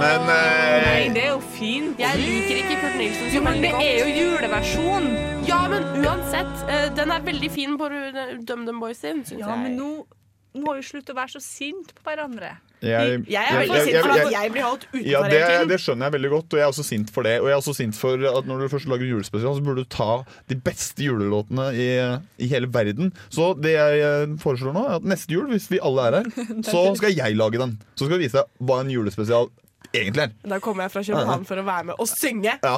Men 0.00 0.26
eh, 0.28 0.84
Nei, 0.84 1.04
det 1.14 1.22
er 1.22 1.30
jo 1.30 1.38
fin. 1.54 1.86
Jeg 2.00 2.20
liker 2.20 2.58
ikke 2.60 2.76
Kurt 2.82 2.98
Nilsen 2.98 3.30
så 3.32 3.40
veldig 3.40 3.44
men 3.46 3.62
det 3.62 3.70
er 3.80 3.96
jo 4.02 4.08
juleversjon. 4.18 5.06
Ja, 5.48 5.62
men 5.72 5.86
uansett. 6.02 6.52
eh, 6.68 6.88
den 6.98 7.14
er 7.14 7.24
veldig 7.24 7.50
fin 7.54 7.78
på 7.80 7.88
DumDum 8.48 8.82
Boys 8.82 9.00
sin, 9.04 9.24
syns 9.24 9.40
Ja, 9.40 9.54
jeg. 9.54 9.62
men 9.64 9.78
nå 9.80 9.90
må 10.64 10.76
vi 10.78 10.84
slutte 10.86 11.14
å 11.14 11.18
være 11.18 11.34
så 11.38 11.42
sinte 11.42 11.96
på 11.96 12.04
hverandre. 12.10 12.52
Jeg, 12.86 13.20
Jeg 13.30 13.50
er 13.50 13.58
veldig 13.60 13.80
sint 13.86 13.98
for 13.98 14.14
at 14.14 14.32
jeg 14.34 14.52
blir 14.54 14.64
holdt 14.66 14.86
utenfor 14.90 15.10
ja, 15.10 15.22
det, 15.32 15.68
det 15.70 15.78
skjønner 15.82 16.08
jeg 16.08 16.14
veldig 16.16 16.30
godt, 16.34 16.46
og 16.54 16.60
jeg 16.60 16.66
er 16.66 16.72
også 16.74 16.86
sint 16.86 17.12
for 17.14 17.28
det. 17.28 17.34
Og 17.42 17.48
jeg 17.48 17.56
er 17.56 17.62
også 17.62 17.76
sint 17.78 17.98
for 17.98 18.26
at 18.30 18.48
når 18.50 18.64
du 18.64 18.68
først 18.72 18.90
lager 18.92 19.10
julespesial, 19.10 19.56
så 19.58 19.64
burde 19.66 19.84
du 19.84 19.90
ta 19.94 20.10
de 20.52 20.58
beste 20.68 21.06
julelåtene 21.06 21.68
i, 21.74 21.88
i 22.44 22.50
hele 22.50 22.70
verden. 22.74 23.12
Så 23.32 23.52
det 23.58 23.76
jeg 23.76 24.04
eh, 24.06 24.36
foreslår 24.42 24.76
nå, 24.76 24.86
er 24.88 24.98
at 25.00 25.10
neste 25.14 25.36
jul, 25.36 25.48
hvis 25.52 25.70
vi 25.72 25.82
alle 25.84 26.08
er 26.08 26.18
her, 26.20 26.32
så 26.72 26.86
skal 26.98 27.14
jeg 27.16 27.38
lage 27.40 27.60
den. 27.62 27.78
Så 27.94 28.08
skal 28.08 28.18
vi 28.18 28.26
vise 28.26 28.40
deg 28.40 28.66
hva 28.68 28.82
en 28.84 28.92
julespesial 28.92 29.50
egentlig 29.94 30.28
er. 30.28 30.36
Da 30.54 30.60
kommer 30.62 30.86
jeg 30.86 30.94
fra 30.96 31.06
København 31.06 31.48
for 31.48 31.60
å 31.60 31.66
være 31.66 31.90
med 31.92 32.00
og 32.00 32.10
synge. 32.10 32.58
Ja. 32.62 32.76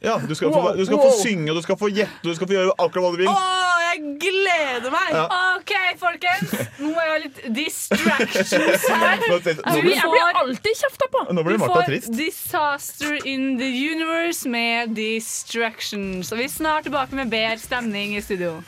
Ja, 0.00 0.14
du 0.16 0.32
skal, 0.34 0.48
få, 0.48 0.72
du 0.78 0.84
skal 0.88 0.96
få 0.96 1.10
synge, 1.20 1.52
du 1.52 1.60
skal 1.60 1.76
få 1.76 1.90
gjette, 1.92 2.22
og 2.22 2.30
du 2.30 2.36
skal 2.38 2.48
få 2.48 2.54
gjøre 2.56 2.72
akkurat 2.72 3.04
hva 3.04 3.10
du 3.12 3.18
vil. 3.20 3.28
Å, 3.28 3.79
jeg 3.90 4.14
gleder 4.22 4.90
meg! 4.94 5.12
Ja. 5.14 5.24
OK, 5.58 5.72
folkens. 6.00 6.52
Nå 6.80 6.90
må 6.94 7.04
jeg 7.04 7.10
ha 7.12 7.18
litt 7.24 7.40
distractions 7.56 8.86
her. 8.88 9.24
Jeg 9.26 9.84
blir, 9.84 10.02
alltid 10.42 10.80
kjefta 10.82 11.08
på. 11.12 11.24
nå 11.34 11.44
blir 11.46 11.58
Du 11.58 11.64
Martha 11.64 11.80
får 11.80 11.88
trist. 11.90 12.12
Disaster 12.18 13.18
in 13.26 13.56
the 13.60 13.70
Universe 13.90 14.48
med 14.48 14.94
Distractions. 14.98 16.32
Og 16.32 16.38
vi 16.42 16.46
er 16.48 16.52
snart 16.54 16.88
tilbake 16.88 17.16
med 17.18 17.32
bedre 17.32 17.58
stemning 17.62 18.16
i 18.18 18.22
studio. 18.24 18.58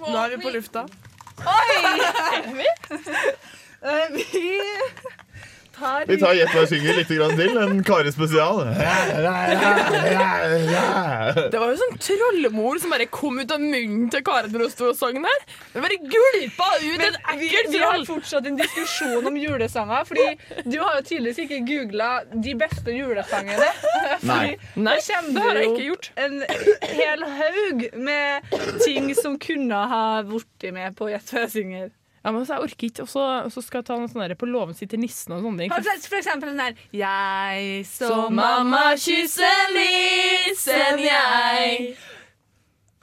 Nå 0.00 0.16
er 0.24 0.34
vi 0.36 0.42
på 0.42 0.52
lufta. 0.56 0.86
Oi! 1.46 1.80
Eh, 3.82 4.10
Vi 4.12 4.24
tar 5.80 6.06
Vi 6.08 6.16
tar 6.20 6.34
Gjett 6.38 6.52
hva 6.54 6.62
jeg 6.64 6.70
synger 6.74 6.98
litt 7.00 7.12
grann 7.16 7.36
til. 7.38 7.58
En 7.64 7.82
Kari 7.86 8.12
spesial. 8.14 8.62
Det 11.50 11.58
var 11.60 11.72
jo 11.72 11.78
sånn 11.80 11.98
trollemor 12.00 12.80
som 12.82 12.92
bare 12.94 13.06
kom 13.12 13.40
ut 13.40 13.52
av 13.54 13.60
munnen 13.62 14.08
til 14.12 14.22
Karen 14.26 14.52
når 14.54 14.66
hun 14.66 14.72
sto 14.72 14.90
og 14.90 14.98
sang 14.98 15.18
der. 15.24 15.44
Det 15.74 15.84
bare 15.84 15.98
gulpa 16.04 16.68
ut 16.80 17.00
Men 17.00 17.18
en 17.18 17.40
vi, 17.40 17.50
troll. 17.52 17.70
vi 17.74 17.82
har 17.84 18.04
fortsatt 18.08 18.48
en 18.50 18.58
diskusjon 18.60 19.30
om 19.30 19.38
julesanger. 19.40 20.06
Fordi 20.08 20.28
du 20.66 20.78
har 20.82 20.98
jo 21.00 21.06
tydeligvis 21.10 21.42
ikke 21.46 21.60
googla 21.68 22.10
de 22.32 22.56
beste 22.60 22.96
julesangene. 22.96 23.70
Nei. 24.30 24.56
Nei, 24.76 24.98
det 25.00 25.44
har 25.44 25.60
jeg 25.60 25.70
ikke 25.72 25.88
gjort. 25.90 26.10
En 26.20 26.40
hel 26.90 27.24
haug 27.40 27.86
med 28.08 28.52
ting 28.84 29.10
som 29.18 29.38
kunne 29.40 29.86
ha 29.94 30.04
blitt 30.26 30.70
med 30.74 30.96
på 30.98 31.10
Gjett 31.10 31.32
hva 31.34 31.46
jeg 31.46 31.54
synger. 31.56 31.88
Ja, 32.20 32.32
men 32.34 32.44
så 32.44 32.58
jeg 32.58 32.66
orker 32.66 32.86
ikke, 32.90 33.04
og 33.06 33.08
så, 33.08 33.62
skal 33.64 33.80
jeg 33.80 33.86
ta 33.88 33.96
noe 33.96 34.10
sånn 34.12 34.36
på 34.36 34.48
låven 34.50 34.76
sin 34.76 34.90
til 34.92 35.00
nissen 35.00 35.32
og 35.32 35.40
sånne 35.46 35.64
ting. 35.64 35.72
For 35.72 36.18
eksempel 36.18 36.52
den 36.52 36.60
der 36.60 36.82
Jeg 36.92 37.86
så 37.88 38.26
mamma 38.28 38.90
kysse 39.00 39.48
nissen, 39.72 41.00
jeg. 41.00 41.94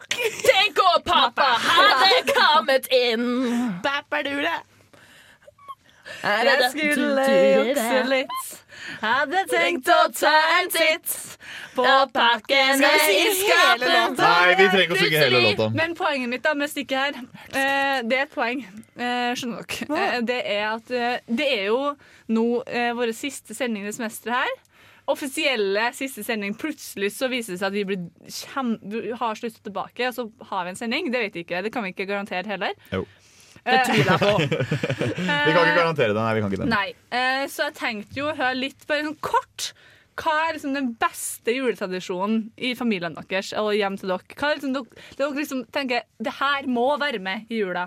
Tenk 0.07 0.79
om 0.83 1.01
pappa 1.05 1.49
hadde 1.65 2.21
kommet 2.29 2.87
inn. 2.93 3.25
Bappadule. 3.83 4.53
Jeg 6.21 6.69
skulle 6.71 7.25
jukse 7.57 8.03
litt. 8.13 8.45
Hadde 9.01 9.43
tenkt 9.51 9.89
å 9.91 9.97
ta 10.15 10.33
en 10.59 10.69
titt 10.73 11.15
på 11.75 11.85
pakkene 12.13 12.91
i 13.13 13.23
skapet. 13.39 14.17
Nei, 14.17 14.53
vi 14.57 14.67
trenger 14.67 14.83
ikke 14.85 14.97
å 14.97 15.01
synge 15.01 15.23
hele 15.23 15.41
låta. 15.45 15.69
Men 15.75 15.95
poenget 15.97 16.31
mitt 16.31 16.45
da 16.45 16.53
med 16.57 16.71
stikket 16.71 16.97
her, 16.97 17.19
eh, 17.51 17.97
det 18.07 18.19
er 18.21 18.23
et 18.27 18.33
poeng. 18.33 18.63
Eh, 18.97 19.33
skjønner 19.37 19.67
dere. 19.67 19.99
Eh, 20.03 20.21
det 20.27 20.39
er 20.55 20.63
at 20.71 20.91
eh, 20.91 21.19
det 21.27 21.49
er 21.59 21.65
jo 21.69 21.81
nå 22.33 22.47
eh, 22.65 22.93
vår 22.97 23.13
siste 23.17 23.55
sending 23.57 23.85
det 23.87 23.93
semesteret 23.97 24.47
her. 24.47 24.55
Offisielle 25.07 25.85
siste 25.95 26.23
sending. 26.27 26.55
Plutselig 26.59 27.13
så 27.15 27.29
viser 27.31 27.53
det 27.55 27.61
seg 27.61 27.69
at 27.69 27.77
vi 27.77 27.85
blir 27.87 28.01
kjem, 28.27 28.73
har 29.21 29.37
sluttet 29.39 29.61
tilbake, 29.63 30.09
og 30.09 30.17
så 30.17 30.25
har 30.49 30.65
vi 30.67 30.73
en 30.73 30.79
sending. 30.81 31.11
Det 31.13 31.21
vet 31.23 31.37
vi 31.37 31.45
ikke. 31.45 31.61
Det 31.63 31.71
kan 31.71 31.85
vi 31.85 31.93
ikke 31.93 32.09
garantere 32.09 32.43
heller. 32.51 32.75
Jo. 32.91 33.05
Det 33.67 33.81
tviler 33.89 34.13
jeg 34.13 34.21
på. 34.21 34.31
Vi 35.47 35.53
kan 35.53 35.61
ikke 35.61 35.77
garantere 35.81 36.13
det. 36.13 36.21
Nei, 36.21 36.31
vi 36.37 36.41
kan 36.43 36.53
ikke 36.53 36.63
det. 36.63 36.71
Nei, 36.71 36.87
eh, 37.11 37.43
så 37.51 37.67
jeg 37.67 37.77
tenkte 37.77 38.19
jo 38.21 38.31
å 38.31 38.35
høre 38.37 38.57
litt 38.57 38.87
bare 38.89 39.05
sånn 39.05 39.19
kort. 39.23 39.71
Hva 40.17 40.33
er 40.47 40.55
liksom 40.55 40.73
den 40.73 40.89
beste 40.97 41.53
juletradisjonen 41.53 42.47
i 42.57 42.73
familien 42.77 43.17
deres 43.19 43.51
og 43.59 43.69
hjem 43.77 43.99
til 44.01 44.15
dere? 44.15 44.37
Hva 44.39 44.49
er 44.49 44.57
liksom 44.57 44.73
dere, 44.77 45.05
dere 45.19 45.37
liksom 45.37 45.63
tenker 45.75 46.07
det 46.23 46.33
her 46.39 46.69
må 46.71 46.87
være 47.01 47.21
med 47.21 47.51
i 47.53 47.61
jula? 47.61 47.85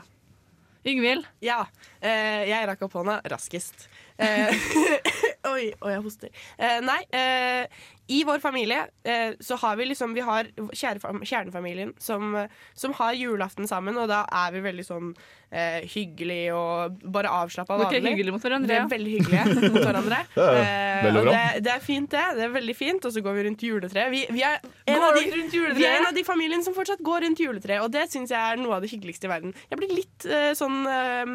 Yngvild? 0.86 1.26
Ja. 1.44 1.64
Eh, 2.00 2.46
jeg 2.48 2.68
rakk 2.70 2.86
opp 2.86 2.94
hånda 3.00 3.18
raskest. 3.28 3.88
Oi, 5.48 5.70
oi, 5.80 5.90
jeg 5.94 6.02
hoster. 6.04 6.30
Eh, 6.60 6.78
nei, 6.84 6.98
eh, 7.16 7.82
i 8.12 8.20
vår 8.26 8.42
familie 8.42 8.82
eh, 9.06 9.36
så 9.40 9.56
har 9.62 9.76
vi 9.78 9.86
liksom 9.86 10.14
Vi 10.14 10.24
har 10.24 10.48
kjernefamilien 10.74 11.92
som, 11.98 12.34
som 12.74 12.92
har 12.98 13.14
julaften 13.16 13.68
sammen, 13.70 13.96
og 13.96 14.10
da 14.10 14.24
er 14.42 14.50
vi 14.52 14.62
veldig 14.64 14.84
sånn 14.84 15.12
eh, 15.14 15.86
hyggelig 15.88 16.50
og 16.56 16.98
bare 17.14 17.32
avslappa 17.40 17.78
Dere 17.78 17.86
er 17.86 17.94
vanlig. 17.94 18.12
hyggelige 18.14 18.34
mot 18.34 18.44
hverandre, 18.44 18.78
ja. 18.80 18.86
veldig 18.90 19.14
hyggelige 19.14 19.70
mot 19.74 19.80
hverandre. 19.84 20.22
Eh, 21.00 21.06
og 21.08 21.16
og 21.22 21.28
det, 21.30 21.62
det 21.64 21.70
er 21.72 21.80
fint, 21.80 22.10
det. 22.12 22.24
Det 22.36 22.42
er 22.44 22.50
veldig 22.52 22.74
fint. 22.76 23.04
Og 23.08 23.12
så 23.14 23.22
går 23.24 23.36
vi 23.38 23.44
rundt 23.46 23.62
juletreet. 23.64 24.10
Vi, 24.12 24.18
vi, 24.34 24.42
er 24.44 24.58
en 24.60 25.04
av 25.06 25.14
de, 25.16 25.22
rundt 25.32 25.54
juletreet? 25.56 25.78
vi 25.78 25.86
er 25.88 25.96
en 25.96 26.08
av 26.10 26.16
de 26.16 26.24
familiene 26.26 26.66
som 26.66 26.76
fortsatt 26.76 27.00
går 27.06 27.24
rundt 27.24 27.40
juletreet, 27.40 27.80
og 27.84 27.92
det 27.94 28.04
syns 28.12 28.34
jeg 28.34 28.40
er 28.40 28.60
noe 28.60 28.76
av 28.76 28.84
det 28.84 28.90
hyggeligste 28.92 29.28
i 29.28 29.32
verden. 29.32 29.54
Jeg 29.70 29.80
blir 29.80 29.94
litt 29.94 30.26
eh, 30.28 30.50
sånn 30.58 30.82
eh, 30.90 31.32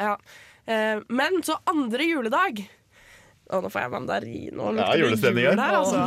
Ja. 0.00 0.16
Eh, 0.66 1.04
men 1.12 1.42
så 1.46 1.60
andre 1.70 2.08
juledag 2.08 2.64
Å, 3.52 3.60
nå 3.60 3.68
får 3.68 3.82
jeg 3.84 3.92
mandarin 3.92 4.60
og 4.60 4.70
Ja, 4.70 4.72
lukter 4.78 4.94
det 4.96 5.02
julestemning 5.04 5.60
her. 5.60 5.74
altså. 5.80 6.04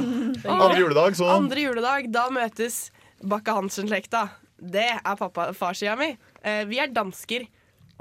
Andre 0.50 0.80
juledag, 0.82 1.18
så 1.20 1.28
Andre 1.36 1.66
juledag, 1.68 2.08
da 2.14 2.24
møtes 2.34 2.80
Bakke-Hansen-slekta. 3.22 4.24
Det 4.58 4.88
er 4.96 5.20
pappa 5.20 5.52
farsida 5.54 5.94
mi. 6.00 6.10
Eh, 6.42 6.64
vi 6.70 6.80
er 6.82 6.90
dansker. 6.94 7.46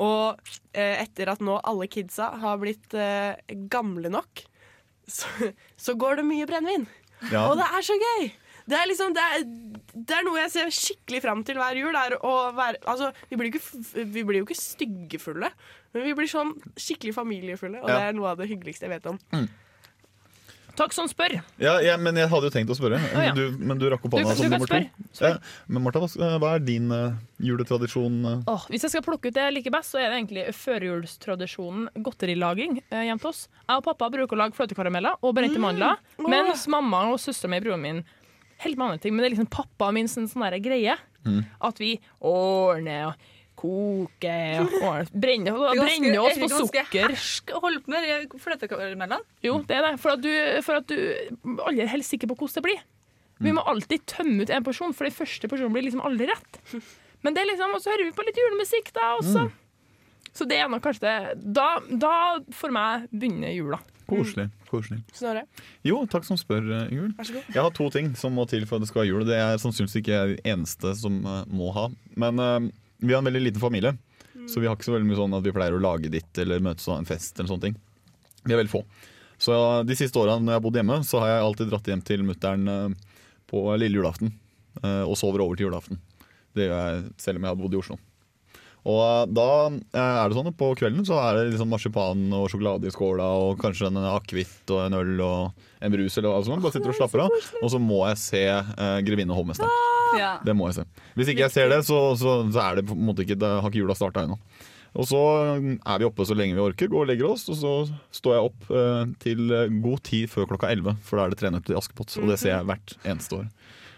Og 0.01 0.41
eh, 0.77 1.03
etter 1.03 1.29
at 1.33 1.41
nå 1.45 1.59
alle 1.65 1.89
kidsa 1.89 2.31
har 2.41 2.59
blitt 2.61 2.97
eh, 2.97 3.37
gamle 3.73 4.11
nok, 4.13 4.43
så, 5.09 5.29
så 5.77 5.95
går 5.97 6.21
det 6.21 6.27
mye 6.29 6.49
brennevin. 6.49 6.89
Ja. 7.31 7.47
Og 7.51 7.57
det 7.61 7.69
er 7.73 7.85
så 7.85 7.97
gøy! 8.01 8.27
Det 8.67 8.75
er, 8.75 8.87
liksom, 8.91 9.13
det, 9.15 9.23
er, 9.23 9.45
det 9.95 10.17
er 10.17 10.25
noe 10.27 10.41
jeg 10.41 10.53
ser 10.57 10.73
skikkelig 10.75 11.21
fram 11.23 11.45
til 11.47 11.61
hver 11.61 11.79
jul. 11.79 11.95
Er 11.95 12.17
å 12.19 12.33
være, 12.57 12.81
altså, 12.91 13.13
vi, 13.31 13.39
blir 13.39 13.53
ikke, 13.53 13.63
vi 14.03 14.25
blir 14.27 14.43
jo 14.43 14.49
ikke 14.49 14.59
styggefulle, 14.59 15.53
men 15.95 16.09
vi 16.09 16.17
blir 16.19 16.31
sånn 16.31 16.57
skikkelig 16.75 17.15
familiefulle. 17.15 17.85
Og 17.85 17.89
Ja. 17.89 18.01
det 18.01 18.11
er 18.11 18.19
noe 18.19 18.35
av 18.35 18.43
det 18.43 18.51
hyggeligste 18.51 18.89
jeg 18.89 18.97
vet 18.99 19.07
om. 19.13 19.21
Takk 20.77 20.93
som 20.93 21.07
spør. 21.09 21.39
Ja, 21.57 21.79
ja, 21.81 21.95
men 21.97 22.19
jeg 22.21 22.29
hadde 22.29 22.51
jo 22.51 22.53
tenkt 22.53 22.71
å 22.73 22.77
spørre. 22.77 22.99
ja. 23.01 23.31
du, 23.33 23.55
men 23.57 23.79
du 23.81 23.87
rakk 23.89 24.05
opp 24.05 24.19
hånda 24.19 24.35
som 24.37 24.51
nummer 24.53 24.69
to. 24.69 24.83
Ja, 25.23 25.31
men 25.73 25.85
Martha, 25.87 26.03
hva, 26.37 26.51
er 26.53 26.65
din 26.67 26.91
uh, 26.93 27.17
juletradisjon? 27.41 28.19
Uh? 28.27 28.43
Oh, 28.53 28.67
hvis 28.69 28.85
jeg 28.85 28.93
skal 28.93 29.05
plukke 29.07 29.31
ut 29.31 29.39
det 29.39 29.47
jeg 29.47 29.55
liker 29.57 29.73
best, 29.73 29.95
så 29.95 30.03
er 30.03 30.11
det 30.11 30.19
egentlig 30.19 30.45
førjulstradisjonen 30.59 31.89
godterilaging 32.05 32.83
uh, 32.91 33.01
hjemme 33.01 33.23
hos 33.25 33.31
oss. 33.31 33.63
Jeg 33.63 33.81
og 33.81 33.87
pappa 33.89 34.11
bruker 34.13 34.37
å 34.37 34.43
lage 34.43 34.59
fløtekarameller 34.59 35.17
og 35.25 35.37
brente 35.39 35.63
mandler, 35.63 35.97
Åh. 36.21 36.29
mens 36.29 36.69
mamma 36.73 37.07
og 37.15 37.23
søstera 37.25 37.55
mi 37.55 37.63
og 37.63 37.69
broren 37.71 37.87
min 37.87 38.05
helt 38.65 38.77
med 38.79 38.87
andre 38.87 38.99
ting. 39.03 39.15
Men 39.15 39.23
det 39.25 39.31
er 39.31 39.35
liksom 39.37 39.51
pappa 39.53 39.91
min 39.93 40.09
sin 40.09 40.29
sånn 40.31 40.47
greie. 40.63 40.97
Mm. 41.27 41.43
At 41.61 41.81
vi 41.83 41.97
ordner 42.21 43.09
og 43.11 43.15
koker 43.57 44.61
og 44.63 44.75
ordner, 44.91 45.09
brenner, 45.17 45.57
er 45.73 45.81
brenner 45.81 46.19
oss 46.23 46.39
på 46.39 46.49
sukker. 46.53 46.91
hersk 47.09 47.55
å 47.57 47.63
holde 47.65 47.81
på 47.85 47.95
med 47.95 48.37
fløtekaramellene. 48.43 49.19
Jo, 49.47 49.59
det 49.67 49.79
er 49.79 49.89
det. 49.91 49.95
For 50.03 50.15
at 50.17 50.23
du, 50.25 50.31
for 50.67 50.81
at 50.83 50.87
du 50.93 50.97
aldri 51.65 51.83
er 51.87 51.93
helt 51.95 52.07
sikker 52.07 52.31
på 52.31 52.37
hvordan 52.39 52.61
det 52.61 52.67
blir. 52.69 52.85
Vi 53.39 53.51
Mm. 53.51 53.59
må 53.59 53.63
alltid 53.69 54.07
tømme 54.09 54.43
ut 54.47 54.51
en 54.51 54.65
porsjon, 54.65 54.95
for 54.97 55.05
den 55.05 55.13
første 55.13 55.49
porsjonen 55.49 55.73
blir 55.75 55.85
liksom 55.85 56.01
aldri 56.01 56.25
rett. 56.31 56.61
Men 57.23 57.35
det 57.35 57.43
er 57.43 57.51
liksom, 57.51 57.75
Og 57.75 57.83
så 57.83 57.91
hører 57.93 58.07
vi 58.09 58.13
på 58.17 58.25
litt 58.25 58.39
julemusikk, 58.41 58.93
da 58.97 59.11
også. 59.19 59.43
Mm. 59.49 59.53
Så 60.37 60.47
det 60.49 60.57
er 60.61 60.69
nok 60.69 60.83
kanskje 60.85 61.05
det. 61.05 61.43
Da, 61.57 61.81
da 61.91 62.15
for 62.53 62.73
meg 62.73 63.09
begynner 63.13 63.53
jula. 63.53 63.79
Koselig. 64.07 64.51
koselig. 64.71 65.01
Snorre? 65.15 65.43
Jo, 65.87 65.99
takk 66.11 66.27
som 66.29 66.39
spør, 66.39 66.63
eh, 66.63 66.93
Ingvild. 66.95 67.17
Jeg 67.51 67.59
har 67.59 67.73
to 67.75 67.89
ting 67.91 68.13
som 68.19 68.37
må 68.39 68.45
til 68.49 68.67
for 68.67 68.79
at 68.79 68.85
det 68.85 68.91
skal 68.91 69.03
være 69.03 69.11
jul. 69.11 69.25
Det 69.27 69.39
er 69.39 69.59
sannsynligvis 69.59 69.99
ikke 70.01 70.15
jeg 70.15 70.37
det 70.37 70.53
eneste 70.53 70.95
som 70.99 71.19
eh, 71.27 71.43
må 71.51 71.73
ha. 71.75 71.89
Men 72.15 72.39
uh, 72.39 72.69
vi 73.03 73.13
har 73.13 73.23
en 73.23 73.29
veldig 73.29 73.43
liten 73.49 73.63
familie, 73.63 73.97
så 74.47 74.63
vi 74.63 74.71
har 74.71 74.79
ikke 74.79 74.87
så 74.87 74.95
veldig 74.95 75.11
mye 75.11 75.19
sånn 75.19 75.37
at 75.37 75.45
vi 75.45 75.55
pleier 75.57 75.75
å 75.75 75.83
lage 75.83 76.13
ditt 76.13 76.39
eller 76.39 76.63
møtes 76.63 76.87
og 76.87 76.95
ha 76.95 77.03
en 77.03 77.09
fest 77.09 77.39
eller 77.39 77.51
sånne 77.51 77.67
ting. 77.67 77.79
Vi 78.45 78.55
er 78.55 78.61
veldig 78.63 78.75
få. 78.77 78.85
Så 79.43 79.53
de 79.85 79.97
siste 79.99 80.21
åra 80.23 80.39
når 80.39 80.55
jeg 80.55 80.61
har 80.61 80.65
bodd 80.65 80.79
hjemme, 80.79 81.03
så 81.05 81.21
har 81.21 81.33
jeg 81.35 81.47
alltid 81.49 81.73
dratt 81.73 81.91
hjem 81.91 82.05
til 82.07 82.23
mutter'n 82.29 82.71
uh, 82.71 83.17
på 83.51 83.67
lille 83.81 83.99
julaften. 83.99 84.31
Uh, 84.83 85.03
Og 85.09 85.17
sover 85.19 85.43
over 85.43 85.59
til 85.59 85.67
julaften. 85.67 85.99
Det 86.57 86.69
gjør 86.69 86.79
jeg 86.79 87.03
selv 87.21 87.41
om 87.41 87.49
jeg 87.49 87.53
har 87.53 87.59
bodd 87.61 87.75
i 87.75 87.81
Oslo. 87.81 87.99
Og 88.87 89.01
eh, 89.03 89.23
da 89.35 89.49
eh, 89.67 89.99
er 90.23 90.31
det 90.31 90.39
sånn 90.39 90.51
at 90.53 90.59
på 90.59 90.71
kvelden 90.79 91.07
så 91.09 91.19
er 91.25 91.41
det 91.41 91.49
liksom 91.51 91.73
marsipan 91.73 92.27
og 92.37 92.47
sjokolade 92.53 92.87
i 92.87 92.95
skåla 92.95 93.27
og 93.43 93.59
kanskje 93.63 93.91
en 93.91 93.99
akevitt 94.13 94.71
og 94.75 94.85
en 94.85 94.99
øl 95.01 95.25
og 95.27 95.67
en 95.83 95.95
brus 95.95 96.17
eller 96.17 96.31
hva 96.31 96.45
som 96.45 96.55
helst. 96.55 96.67
Bare 96.69 96.77
sitter 96.77 96.95
og 96.95 97.01
slapper 97.01 97.25
av. 97.27 97.35
Og 97.63 97.73
så 97.73 97.83
må 97.83 98.05
jeg 98.13 98.23
se 98.23 98.45
uh, 98.47 99.01
'Grevinne 99.03 99.35
og 99.35 99.43
hovmesteren'. 99.43 99.83
Ja. 100.21 100.37
Det 100.47 100.55
må 100.55 100.71
jeg 100.71 100.79
se. 100.79 100.87
Hvis 101.19 101.33
ikke 101.33 101.45
jeg 101.49 101.55
ser 101.57 101.69
det, 101.73 101.83
så, 101.89 101.99
så, 102.19 102.39
så 102.55 102.63
er 102.63 102.79
det 102.79 102.87
på 102.87 102.95
en 102.95 103.07
måte 103.09 103.27
ikke 103.27 103.39
Det 103.39 103.51
har 103.59 103.67
ikke 103.67 103.83
jula 103.83 103.97
starta 103.99 104.23
ennå. 104.23 104.39
Og 104.97 105.05
så 105.11 105.21
mm, 105.61 105.81
er 105.83 105.99
vi 106.01 106.07
oppe 106.07 106.25
så 106.25 106.37
lenge 106.39 106.57
vi 106.57 106.63
orker, 106.63 106.89
går 106.89 107.03
og 107.03 107.11
legger 107.11 107.27
oss, 107.29 107.45
og 107.53 107.59
så 107.59 107.73
står 108.17 108.33
jeg 108.33 108.47
opp 108.47 108.71
eh, 108.71 109.03
til 109.21 109.43
god 109.85 110.01
tid 110.09 110.31
før 110.33 110.47
klokka 110.55 110.71
11, 110.73 111.03
for 111.05 111.19
da 111.19 111.27
er 111.27 111.35
det 111.35 111.41
Tre 111.43 111.51
nøtter 111.53 111.75
til 111.75 111.81
Askepott, 111.83 112.15
og 112.23 112.31
det 112.33 112.39
ser 112.41 112.55
jeg 112.55 112.69
hvert 112.71 112.95
eneste 113.03 113.43
år. 113.43 113.51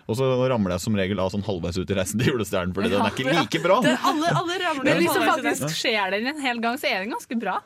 Og 0.08 0.16
så 0.16 0.24
ramler 0.48 0.72
jeg 0.76 0.80
som 0.86 0.94
regel 0.96 1.18
av 1.20 1.30
sånn 1.34 1.44
halvveis 1.44 1.76
ut 1.76 1.90
i 1.92 1.96
Reisen 1.98 2.20
til 2.22 2.32
julestjernen, 2.32 2.72
fordi 2.76 2.88
den 2.94 3.02
er 3.04 3.12
ikke 3.12 3.32
like 3.38 3.60
bra. 3.64 3.80
Det, 3.84 3.96
alle, 4.08 4.30
alle 4.42 4.60
ramler 4.62 4.86
Men 4.88 5.02
hvis 5.02 5.12
det. 5.18 5.26
faktisk 5.28 5.74
skjer 5.82 6.14
den 6.16 6.30
en 6.32 6.40
hel 6.40 6.62
gang, 6.64 6.78
så 6.80 6.88
er 6.88 7.04
den 7.04 7.12
ganske 7.12 7.36
bra. 7.42 7.58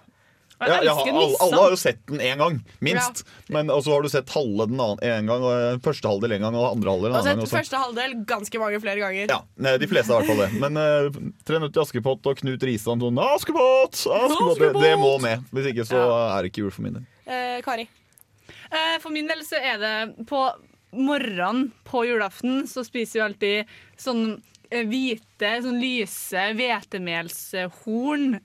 Ja, 0.63 0.77
ja, 0.87 0.93
alle, 0.95 1.23
alle 1.43 1.57
har 1.59 1.73
jo 1.75 1.79
sett 1.81 1.99
den 2.07 2.21
én 2.23 2.39
gang, 2.39 2.61
minst. 2.87 3.25
Men 3.51 3.71
Og 3.75 3.81
så 3.83 3.91
har 3.97 4.03
du 4.05 4.09
sett 4.13 4.29
halve 4.31 4.69
den 4.71 4.79
en 4.79 5.27
gang, 5.27 5.43
og 5.43 5.51
eh, 5.57 5.79
første 5.83 6.07
halvdel 6.07 6.37
en 6.37 6.45
gang 6.47 6.55
og 6.55 6.67
andre 6.69 6.93
halvdel 6.93 7.09
en 7.11 7.17
Og 7.17 7.19
annen 7.19 7.41
gang. 7.41 7.41
sett 7.41 7.49
også. 7.49 7.57
første 7.57 7.81
halvdel 7.83 8.15
ganske 8.31 8.61
mange 8.63 8.79
flere 8.85 9.03
ganger. 9.03 9.33
Ja, 9.33 9.41
De 9.83 9.89
fleste 9.91 10.15
har 10.15 10.23
i 10.23 10.27
hvert 10.27 10.31
fall 10.31 10.45
det. 10.45 10.61
Men 10.63 10.79
uh, 10.79 11.33
Tre 11.49 11.59
nøtter 11.59 11.75
til 11.75 11.83
Askepott 11.83 12.31
og 12.31 12.39
Knut 12.45 12.63
Risan 12.69 13.03
sånn 13.03 13.19
Askepott! 13.25 13.99
Askepott! 14.07 14.63
Det, 14.63 14.71
det 14.85 14.93
må 15.03 15.17
med. 15.25 15.43
Hvis 15.51 15.71
ikke 15.73 15.89
så 15.89 15.99
er 16.29 16.43
det 16.47 16.53
ikke 16.53 16.63
jul 16.69 16.75
for 16.79 16.87
min 16.87 17.01
del. 17.01 17.09
Eh, 17.27 17.59
Kari? 17.67 17.89
Eh, 18.71 18.97
For 19.03 19.11
min 19.11 19.27
del 19.31 19.43
så 19.47 19.59
er 19.59 19.83
det 19.83 20.27
på 20.31 20.45
morgenen 20.93 21.71
på 21.89 22.05
julaften 22.07 22.67
så 22.69 22.85
spiser 22.87 23.19
vi 23.19 23.25
alltid 23.27 23.73
sånn 24.01 24.25
eh, 24.71 24.85
hvite, 24.89 25.55
sånn 25.65 25.81
lyse 25.81 26.43
hvetemelshorn. 26.59 28.37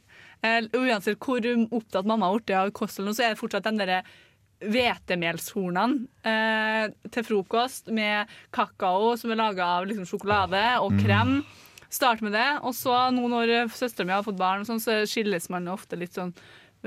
Eh, 0.45 0.69
Uansett 0.77 1.19
hvor 1.23 1.41
opptatt 1.71 2.05
mamma 2.07 2.29
har 2.29 2.39
blitt 2.39 2.55
av 2.55 2.71
kosthold, 2.77 3.15
så 3.17 3.25
er 3.25 3.33
det 3.35 3.41
fortsatt 3.41 3.65
den 3.67 3.79
derre 3.81 4.01
hvetemelshornene 4.57 6.07
eh, 6.25 6.87
til 7.13 7.25
frokost 7.27 7.91
med 7.93 8.29
kakao 8.55 9.13
som 9.19 9.31
er 9.33 9.39
laga 9.39 9.67
av 9.79 9.87
liksom, 9.89 10.07
sjokolade 10.09 10.63
og 10.81 10.91
Mm. 10.93 11.03
krem. 11.03 11.33
Start 11.89 12.21
med 12.21 12.33
det. 12.33 12.59
Og 12.63 12.73
så 12.75 12.91
nå 13.15 13.27
når 13.31 13.69
søstera 13.71 14.05
mi 14.05 14.11
har 14.11 14.23
fått 14.23 14.37
barn, 14.37 14.65
sånn, 14.65 14.81
så 14.81 15.05
skilles 15.07 15.49
man 15.49 15.67
ofte 15.71 15.95
litt 15.95 16.13
sånn 16.13 16.33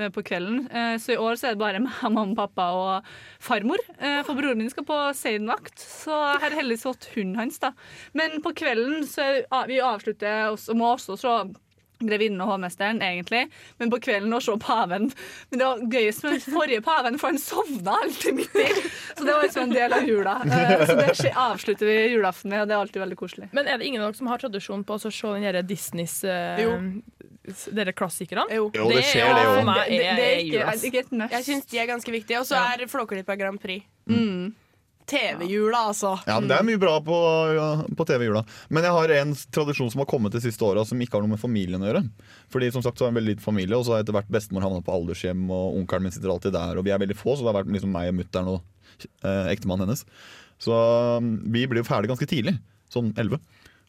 på 0.09 0.23
kvelden. 0.25 0.65
Eh, 0.73 0.97
Så 0.97 1.13
i 1.13 1.21
år 1.21 1.37
så 1.37 1.49
er 1.51 1.55
det 1.55 1.61
bare 1.61 1.81
meg, 1.85 1.93
mamma, 2.09 2.35
pappa 2.35 2.71
og 2.73 3.05
farmor. 3.39 3.79
Eh, 4.01 4.23
For 4.25 4.35
broren 4.35 4.57
min 4.59 4.71
skal 4.73 4.85
på 4.89 4.97
seinvakt, 5.15 5.77
så 5.79 6.17
jeg 6.33 6.41
har 6.49 6.57
heldigvis 6.63 6.89
fått 6.89 7.11
hunden 7.15 7.37
hans. 7.37 7.59
da. 7.59 7.73
Men 8.15 8.41
på 8.41 8.55
kvelden 8.57 9.05
så 9.05 9.45
er 9.45 9.67
vi- 9.69 9.81
avslutter 9.85 10.49
også, 10.55 10.75
må 10.75 10.95
også 10.97 11.19
se 11.21 11.53
Grevinnen 12.01 12.41
og 12.41 12.49
hovmesteren, 12.55 13.03
egentlig, 13.05 13.51
men 13.79 13.91
på 13.93 13.99
kvelden 14.01 14.33
å 14.33 14.39
se 14.41 14.55
paven. 14.57 15.11
Men 15.51 15.59
det 15.61 15.67
var 15.67 15.83
gøyest 15.93 16.23
med 16.25 16.33
den 16.33 16.55
forrige 16.55 16.81
paven, 16.83 17.19
for 17.21 17.29
han 17.29 17.37
sovna 17.37 17.93
alltid 18.01 18.39
midt 18.39 18.55
i. 18.57 18.65
Så 19.19 19.27
det 19.27 19.35
var 19.35 19.43
liksom 19.45 19.63
en 19.67 19.75
del 19.75 19.93
av 19.93 20.07
jula. 20.09 20.39
Eh, 20.49 20.87
Så 20.87 20.97
det 20.97 21.35
avslutter 21.37 21.85
vi 21.85 21.99
julaften 22.15 22.49
med, 22.49 22.63
og 22.63 22.69
det 22.69 22.75
er 22.75 22.81
alltid 22.81 23.03
veldig 23.03 23.19
koselig. 23.21 23.51
Men 23.53 23.69
er 23.69 23.77
det 23.77 23.85
ingen 23.91 24.01
av 24.01 24.15
dere 24.15 24.17
som 24.17 24.29
har 24.33 24.39
tradisjon 24.41 24.83
på 24.89 24.97
å 24.97 25.13
se 25.13 25.29
den 25.35 25.43
derre 25.45 25.61
Disneys 25.63 26.25
eh, 26.25 26.57
s- 26.65 27.30
Dere 27.75 27.93
klassikerne? 27.97 28.45
Jo. 28.53 28.71
Jo, 28.75 28.89
det 28.93 29.05
skjer 29.09 29.31
det 29.35 29.45
òg. 29.49 29.61
jo. 29.61 29.73
Det- 29.73 29.89
det 29.89 30.27
er 30.27 30.41
ikke- 30.45 30.85
Ikke 30.91 30.99
et 31.01 31.13
must. 31.13 31.33
Jeg 31.33 31.45
syns 31.45 31.67
de 31.71 31.79
er 31.79 31.87
ganske 31.87 32.11
viktige. 32.13 32.39
Og 32.41 32.47
så 32.47 32.57
Ja. 32.57 32.75
er 32.75 32.87
Flåklypa 32.87 33.37
Grand 33.39 33.61
Prix. 33.61 33.83
Mm. 34.09 34.55
TV-jula, 35.07 35.89
altså. 35.91 36.21
Ja, 36.27 36.39
Det 36.41 36.53
er 36.53 36.63
mye 36.63 36.79
bra 36.79 37.01
på, 37.01 37.17
ja, 37.57 37.83
på 37.97 38.07
TV-jula. 38.07 38.45
Men 38.71 38.85
jeg 38.85 38.93
har 38.93 39.11
en 39.11 39.35
tradisjon 39.51 39.91
som 39.91 39.99
har 39.99 40.07
kommet 40.07 40.31
de 40.31 40.39
siste 40.39 40.61
året 40.63 40.87
som 40.87 41.01
ikke 41.01 41.15
har 41.19 41.23
noe 41.23 41.31
med 41.35 41.41
familien 41.41 41.81
å 41.83 41.89
gjøre. 41.91 42.05
Fordi 42.53 42.71
som 42.73 42.83
sagt 42.83 42.97
så 42.99 43.07
er 43.07 43.11
jeg 43.11 43.17
en 43.17 43.21
veldig 43.25 43.35
liten 43.37 43.43
familie, 43.43 43.75
og 43.77 43.85
så 43.87 43.97
har 43.97 44.05
etter 44.05 44.13
hvert 44.15 44.31
bestemor 44.31 44.63
havna 44.63 44.81
på 44.85 44.95
aldershjem, 44.95 45.51
og 45.51 45.81
onkelen 45.81 46.03
min 46.03 46.13
sitter 46.13 46.29
alltid 46.31 46.53
der, 46.53 46.77
og 46.79 46.85
vi 46.85 46.91
er 46.93 46.99
veldig 47.03 47.17
få, 47.19 47.35
så 47.35 47.43
det 47.43 47.51
har 47.55 47.65
vært 47.65 47.73
liksom 47.73 47.91
meg 47.91 48.09
og 48.09 48.15
mutter'n 48.21 48.47
og 48.55 48.63
eh, 49.25 49.51
ektemannen 49.57 49.87
hennes. 49.89 50.05
Så 50.61 51.17
um, 51.17 51.41
vi 51.51 51.67
blir 51.67 51.83
jo 51.83 51.89
ferdig 51.89 52.07
ganske 52.13 52.29
tidlig, 52.29 52.59
sånn 52.93 53.13
11. 53.17 53.41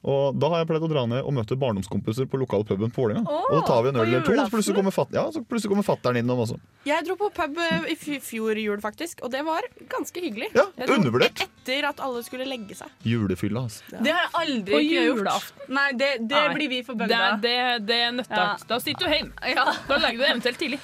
Og 0.01 0.33
da 0.41 0.47
har 0.49 0.61
jeg 0.63 0.67
pleid 0.71 0.81
å 0.81 0.89
dra 0.89 1.03
ned 1.05 1.21
og 1.21 1.33
møte 1.37 1.53
barndomskompiser 1.61 2.25
på 2.25 2.39
lokalpuben 2.41 2.89
på 2.89 3.03
Vålerenga. 3.03 3.21
Og 3.29 3.51
da 3.53 3.59
tar 3.67 3.83
vi 3.85 3.91
en 3.91 3.99
øl 4.01 4.07
eller 4.07 4.23
to, 4.25 4.33
så 4.33 4.47
plutselig 4.49 4.77
kommer, 4.79 4.95
fat 4.95 5.11
ja, 5.13 5.27
så 5.29 5.43
plutselig 5.45 5.69
kommer 5.75 5.85
fatter'n 5.85 6.17
innom 6.23 6.41
også. 6.41 6.57
Jeg 6.89 7.05
dro 7.05 7.13
på 7.19 7.27
pub 7.37 7.59
eh, 7.61 7.85
i 7.93 7.95
fj- 8.01 8.17
fjor 8.25 8.57
jul, 8.57 8.81
faktisk, 8.81 9.21
og 9.21 9.29
det 9.35 9.43
var 9.45 9.61
ganske 9.91 10.23
hyggelig. 10.25 10.49
Ja, 10.57 10.65
dro 10.87 10.97
undervurdert. 10.97 11.43
Etter 11.45 11.85
at 11.91 12.01
alle 12.01 12.23
skulle 12.25 12.47
legge 12.49 12.73
seg. 12.79 12.89
Julefylla, 13.05 13.67
altså. 13.69 13.85
Det 14.01 14.09
har 14.17 14.25
jeg 14.25 14.33
aldri 14.41 14.73
På 14.73 14.81
gjort. 14.81 15.21
julaften. 15.21 15.69
Nei, 15.77 15.87
det, 16.01 16.09
det 16.31 16.41
Nei. 16.47 16.55
blir 16.57 16.73
vi 16.73 16.81
forbønna. 16.89 17.21
Det, 17.37 17.45
det, 17.45 17.85
det 17.91 17.99
er 18.07 18.15
nøttert. 18.17 18.65
Da 18.73 18.79
sitter 18.81 19.05
du 19.05 19.13
hjemme. 19.19 19.53
Ja. 19.53 19.67
Da 19.85 20.01
legger 20.01 20.17
du 20.17 20.23
deg 20.25 20.31
eventuelt 20.33 20.61
tidlig. 20.65 20.81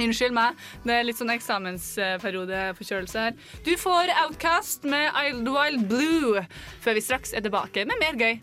Unnskyld 0.00 0.32
meg. 0.32 0.56
Det 0.86 0.94
er 0.96 1.04
litt 1.04 1.18
sånn 1.20 1.32
eksamensperiodeforkjølelse 1.34 3.26
her. 3.26 3.36
Du 3.66 3.74
får 3.76 4.12
Outcast 4.24 4.86
med 4.88 5.12
Wild 5.12 5.50
Wild 5.52 5.86
Blue 5.90 6.44
før 6.80 6.96
vi 6.96 7.04
straks 7.04 7.34
er 7.36 7.44
tilbake 7.44 7.84
med 7.88 8.00
mer 8.00 8.16
gøy. 8.16 8.40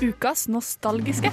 Ukas 0.00 0.46
nostalgiske. 0.48 1.32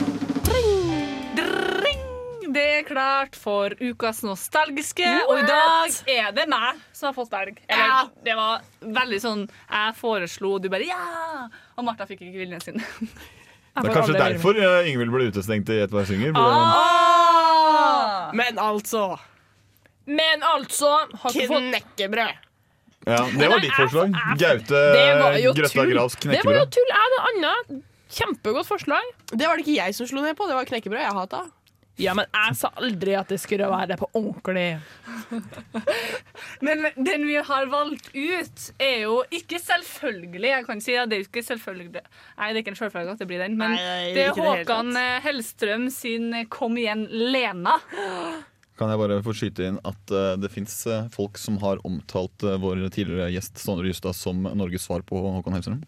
Det 2.48 2.64
er 2.64 2.86
klart 2.88 3.36
for 3.38 3.74
ukas 3.78 4.24
nostalgiske, 4.26 5.06
og 5.28 5.42
i 5.44 5.46
dag 5.46 5.98
er 6.10 6.32
det 6.34 6.48
meg 6.50 6.80
som 6.96 7.12
har 7.12 7.16
fått 7.18 7.30
berg. 7.30 7.60
Eller, 7.70 8.10
det 8.26 8.34
var 8.40 8.64
veldig 8.82 9.20
sånn 9.22 9.44
Jeg 9.46 9.98
foreslo, 10.00 10.56
og 10.56 10.64
du 10.64 10.70
bare 10.74 10.88
ja! 10.88 11.48
Og 11.78 11.86
Martha 11.86 12.08
fikk 12.10 12.24
ikke 12.26 12.46
viljen 12.46 12.64
sin. 12.64 12.82
Det 13.82 13.90
er 13.92 13.96
kanskje 13.96 14.18
derfor 14.18 14.58
eh, 14.58 14.90
Ingvild 14.92 15.12
ble 15.14 15.28
utestengt 15.32 15.70
i 15.74 15.80
Et 15.86 15.92
par 15.92 16.06
synger. 16.10 16.34
Ah! 16.36 18.32
Men 18.38 18.60
altså 18.60 19.18
Men 20.08 20.44
altså 20.44 20.94
har 21.22 21.36
ikke 21.36 21.48
fått 21.52 21.68
Knekkebrød. 21.72 22.44
Ja, 23.08 23.20
det 23.40 23.48
var 23.48 23.62
ditt 23.64 23.76
forslag. 23.76 24.16
Gaute 24.40 24.80
Det 24.96 25.04
var 25.22 25.38
jo 25.40 25.54
Grøtta 25.56 25.84
tull. 25.84 25.94
knekkebrød. 25.96 26.34
Det 26.34 26.46
var 26.48 26.58
jo 26.60 26.66
tull. 26.76 26.90
Jeg 26.92 27.04
hadde 27.04 27.20
annet 27.30 27.78
kjempegodt 28.18 28.68
forslag. 28.68 29.14
Det 29.32 29.48
var 29.48 29.60
det 29.60 29.64
ikke 29.68 29.78
jeg 29.78 29.96
som 29.96 30.10
slo 30.10 30.24
ned 30.24 30.36
på, 30.40 30.48
det 30.50 30.58
var 30.58 30.68
knekkebrød 30.68 31.04
jeg 31.04 31.16
hata. 31.16 31.46
Ja, 31.98 32.14
men 32.14 32.28
jeg 32.30 32.58
sa 32.60 32.70
aldri 32.78 33.16
at 33.18 33.32
det 33.32 33.40
skulle 33.42 33.68
være 33.72 33.96
på 33.98 34.08
ordentlig. 34.18 34.68
Men 36.66 36.86
den 36.94 37.26
vi 37.26 37.40
har 37.42 37.70
valgt 37.72 38.12
ut, 38.14 38.68
er 38.78 39.00
jo 39.08 39.16
ikke 39.34 39.58
selvfølgelig. 39.62 40.52
Jeg 40.52 40.68
kan 40.68 40.84
si 40.84 40.98
at 40.98 41.10
det 41.10 41.18
er 41.18 41.26
ikke 41.26 41.44
selvfølgelig 41.46 41.90
Nei, 41.98 42.52
det 42.52 42.60
er 42.60 42.62
ikke 42.62 42.74
en 42.76 42.80
selvfølge 42.80 43.16
at 43.16 43.24
det 43.24 43.28
blir 43.30 43.42
den, 43.42 43.58
men 43.58 43.74
Nei, 43.74 43.82
nei, 43.82 44.14
det 44.14 44.28
er 44.28 44.38
Håkan 44.38 44.94
eh, 45.00 45.18
Hellstrøm 45.26 45.90
sin 45.94 46.30
eh, 46.38 46.46
'Kom 46.52 46.78
igjen, 46.78 47.08
Lena'. 47.10 47.80
Kan 48.78 48.92
jeg 48.94 49.02
bare 49.02 49.22
få 49.26 49.34
skyte 49.34 49.66
inn 49.66 49.82
at 49.88 50.14
eh, 50.14 50.36
det 50.38 50.54
fins 50.54 50.76
folk 51.14 51.40
som 51.42 51.58
har 51.64 51.82
omtalt 51.88 52.46
eh, 52.46 52.60
vår 52.62 52.86
tidligere 52.94 53.32
gjest 53.34 53.58
Sondre 53.64 53.90
Justad 53.90 54.14
som 54.18 54.46
Norges 54.46 54.86
svar 54.86 55.02
på 55.08 55.18
Håkon 55.18 55.58
Hellstrøm? 55.58 55.82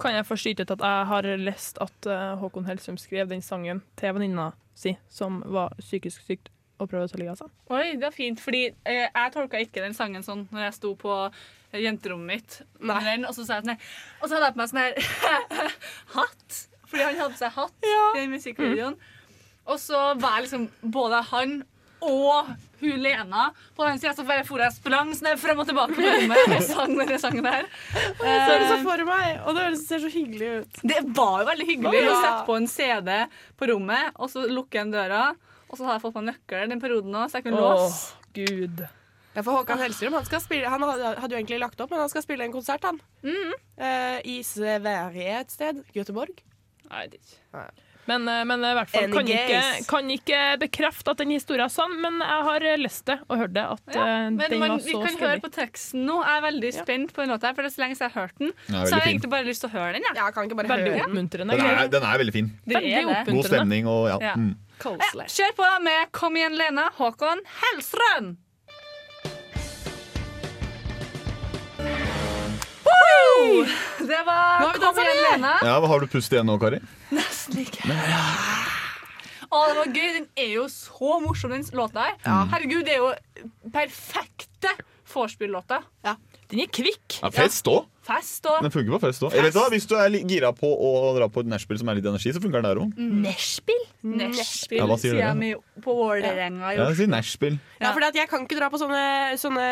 Kan 0.00 0.16
jeg 0.16 0.38
skyte 0.40 0.64
ut 0.64 0.74
at 0.76 0.84
jeg 0.84 1.06
har 1.10 1.28
lest 1.40 1.78
at 1.82 2.10
eh, 2.10 2.34
Håkon 2.40 2.66
Hellstrøm 2.68 2.98
skrev 3.00 3.30
den 3.30 3.42
sangen 3.44 3.82
til 3.98 4.14
venninna 4.16 4.50
si, 4.74 4.96
som 5.08 5.42
var 5.46 5.74
psykisk 5.80 6.24
sykt 6.26 6.50
og 6.82 6.90
prøvde 6.90 7.06
å 7.06 7.12
ta 7.12 7.20
livet 7.20 7.34
av 7.34 7.44
seg? 7.44 7.52
Oi, 7.70 7.94
det 7.94 8.06
var 8.06 8.14
fint, 8.14 8.40
fordi 8.42 8.64
eh, 8.72 9.06
jeg 9.06 9.34
tolka 9.34 9.60
ikke 9.62 9.84
den 9.84 9.96
sangen 9.96 10.26
sånn 10.26 10.46
når 10.50 10.68
jeg 10.68 10.76
sto 10.78 10.94
på 10.98 11.18
eh, 11.24 11.82
jenterommet 11.84 12.34
mitt. 12.34 12.60
Den, 12.80 13.26
og, 13.28 13.34
så 13.36 13.46
sa 13.46 13.58
jeg 13.58 13.66
sånn 13.66 13.74
her, 13.74 13.92
og 14.20 14.26
så 14.26 14.36
hadde 14.36 14.48
jeg 14.48 14.56
på 14.56 14.62
meg 14.62 14.72
sånn 14.72 14.82
her 14.82 15.76
hatt, 16.16 16.58
fordi 16.88 17.04
han 17.04 17.20
hadde 17.22 17.36
på 17.36 17.42
seg 17.44 17.54
hatt 17.58 17.90
i 17.90 17.94
den 18.18 18.34
musikkvideoen. 18.34 18.98
Og 19.64 19.78
så 19.80 20.00
var 20.20 20.36
jeg 20.36 20.48
liksom 20.48 20.66
både 20.92 21.22
han 21.30 21.62
og 22.08 22.50
hun 22.80 23.00
Lena 23.00 23.46
på 23.76 23.84
den 23.86 23.98
sida, 24.00 24.12
så 24.16 24.24
bare 24.28 24.44
for 24.44 24.60
jeg 24.60 24.74
sprang 24.76 25.12
sånn 25.16 25.38
frem 25.40 25.60
og 25.62 25.68
tilbake 25.68 25.96
på 25.96 26.04
rommet 26.04 26.56
og 26.58 26.64
sang 26.66 26.92
denne 26.98 27.18
sangen 27.22 27.46
her. 27.48 27.68
Jeg 27.94 28.42
ser 28.48 28.58
det 28.60 28.66
så 28.72 28.78
for 28.84 29.04
meg, 29.08 29.38
og 29.44 29.56
det 29.56 29.66
ser 29.80 30.02
så 30.04 30.10
hyggelig 30.12 30.50
ut. 30.64 30.82
Det 30.84 31.00
var 31.16 31.40
jo 31.42 31.48
veldig 31.52 31.68
hyggelig 31.70 32.02
Ja. 32.04 32.10
å 32.12 32.18
sette 32.20 32.42
på 32.50 32.56
en 32.60 32.68
CD 32.68 33.16
på 33.60 33.70
rommet, 33.72 34.12
og 34.16 34.28
så 34.32 34.44
lukke 34.50 34.78
igjen 34.80 34.92
døra. 34.92 35.22
Og 35.70 35.78
så 35.80 35.86
har 35.88 35.96
jeg 35.96 36.04
fått 36.04 36.14
meg 36.20 36.28
nøkkel 36.28 36.68
den 36.70 36.80
perioden 36.82 37.16
òg, 37.18 37.30
så 37.32 37.40
jeg 37.40 37.46
kunne 37.48 37.62
låse. 37.64 38.12
Gud. 38.36 38.84
Ja, 39.34 39.42
for 39.42 39.56
Håkan 39.56 39.80
Hellstrøm 39.80 40.14
han, 40.14 40.26
skal 40.28 40.40
spille, 40.44 40.68
han 40.70 40.82
hadde, 40.86 41.16
jo 41.32 41.38
egentlig 41.40 41.58
lagt 41.58 41.80
opp, 41.82 41.90
men 41.90 42.04
han 42.04 42.10
skal 42.12 42.22
spille 42.22 42.44
en 42.46 42.52
konsert 42.54 42.84
han. 42.86 43.00
Eh, 43.24 44.20
I 44.30 44.36
Sverige 44.46 45.40
et 45.40 45.50
sted. 45.50 45.80
Göteborg. 45.96 46.38
Nei, 46.90 47.06
det 47.10 47.18
er 47.18 47.64
ikke. 47.64 47.83
Men, 48.06 48.28
eh, 48.28 48.42
men 48.44 48.64
i 48.64 48.72
hvert 48.76 48.90
fall 48.92 49.06
kan 49.12 49.28
ikke, 49.32 49.60
kan 49.88 50.10
ikke 50.12 50.40
bekrefte 50.60 51.14
at 51.14 51.22
den 51.22 51.32
historien 51.34 51.64
er 51.64 51.72
sann, 51.72 51.94
men 52.02 52.20
jeg 52.20 52.46
har 52.48 52.66
lest 52.80 53.04
det 53.08 53.18
og 53.28 53.38
hørt 53.40 53.54
det. 53.56 53.64
At 53.64 53.94
Ja, 53.94 54.02
eh, 54.04 54.30
men 54.30 54.38
den 54.38 54.60
man, 54.60 54.74
var 54.74 54.84
vi 54.84 54.92
kan 54.92 55.06
kan 55.08 55.18
høre 55.28 55.40
på 55.44 55.50
teksten 55.54 56.04
nå. 56.04 56.18
Jeg 56.24 56.36
er 56.36 56.44
veldig 56.44 56.72
spent 56.74 57.14
på 57.14 57.24
den 57.24 57.32
låta, 57.34 57.54
for 57.54 57.64
det 57.64 57.72
er 57.72 57.76
så 57.76 57.84
lenge 57.84 57.96
siden 57.98 58.10
jeg 58.10 58.14
har 58.14 58.28
hørt 58.28 58.38
den. 58.38 58.52
Ja, 58.52 58.72
så 58.72 58.76
har 58.76 58.84
jeg 58.84 59.00
har 59.00 59.08
egentlig 59.12 59.30
bare 59.36 59.48
lyst 59.48 59.64
til 59.64 59.70
å 59.70 59.74
høre 59.78 59.92
den. 59.96 60.08
Ja, 60.14 60.30
kan 60.30 60.48
ikke 60.48 60.60
bare 60.60 60.68
Veldig 60.74 60.92
høre 60.92 61.00
den. 61.00 61.10
oppmuntrende. 61.10 61.58
Den 61.58 61.66
er, 61.66 61.88
den 61.88 62.02
er 62.02 62.22
veldig 62.24 62.36
fin. 62.36 62.52
Det 62.64 62.76
Veldig 62.76 62.92
er 62.92 63.24
det. 63.24 63.34
God 63.34 63.44
stemning 63.50 63.88
og 63.88 64.08
ja. 64.12 64.18
Ja. 64.20 64.34
Mm. 64.36 64.54
Kjør 64.84 65.52
på 65.56 65.66
med 65.82 66.12
'Kom 66.12 66.36
igjen, 66.36 66.58
Lena', 66.58 66.90
Håkon 66.98 67.40
Hellstrøm. 67.62 68.36
Woo! 73.34 73.64
Det 74.06 74.20
var 74.26 74.62
har 74.62 74.78
'Kom 74.78 74.98
igjen, 75.02 75.20
Lene. 75.26 75.52
Ja, 75.62 75.80
hva 75.80 75.88
Har 75.88 76.00
du 76.00 76.06
pust 76.06 76.32
igjen 76.32 76.46
nå, 76.46 76.58
Kari? 76.60 76.80
Nesten 77.12 77.58
ikke. 77.64 77.82
Å, 79.54 79.58
det 79.70 79.76
var 79.78 79.86
gøy. 79.94 80.08
Den 80.18 80.26
er 80.36 80.50
jo 80.56 80.64
så 80.72 81.20
morsom, 81.22 81.50
den 81.54 81.62
låta 81.78 82.08
her. 82.08 82.16
Herregud, 82.50 82.84
det 82.88 82.94
er 82.96 83.02
jo 83.04 83.12
perfekte 83.74 84.72
vorspiel-låta. 85.14 85.82
Ja. 86.04 86.16
Den 86.50 86.60
er 86.64 86.70
kvikk. 86.74 87.20
Ja, 87.22 87.30
fest 87.34 87.66
òg. 87.70 87.84
Fest 88.04 88.44
og 88.50 88.60
Den 88.66 88.72
funker 88.74 88.92
på 88.96 89.00
fest 89.06 89.22
òg. 89.24 89.32
Hvis 89.72 89.86
du 89.88 89.94
er 89.96 90.10
litt 90.12 90.26
gira 90.28 90.50
på 90.52 90.66
å 90.68 91.14
dra 91.16 91.28
på 91.32 91.40
et 91.44 91.48
nachspiel 91.48 91.78
som 91.80 91.88
er 91.88 91.94
litt 92.00 92.04
energi, 92.10 92.32
så 92.34 92.42
funker 92.42 92.60
den 92.60 92.68
der 92.68 92.80
òg. 92.82 92.98
Nachspiel? 92.98 93.84
Nachspiel, 94.04 94.82
Ja, 94.82 94.86
hva 94.90 94.98
sier 95.00 95.14
sier 95.14 95.22
dere? 95.22 95.38
vi 95.40 95.54
på 95.80 95.94
Vålerenga. 95.96 96.72
i 96.72 96.76
Ja, 96.76 96.88
Oslo. 96.88 96.94
si 96.98 97.06
nachspiel. 97.06 97.58
Ja, 97.80 97.92
fordi 97.94 98.08
at 98.10 98.14
jeg 98.14 98.28
kan 98.28 98.44
ikke 98.44 98.58
dra 98.58 98.68
på 98.68 98.78
sånne, 98.82 99.38
sånne 99.40 99.68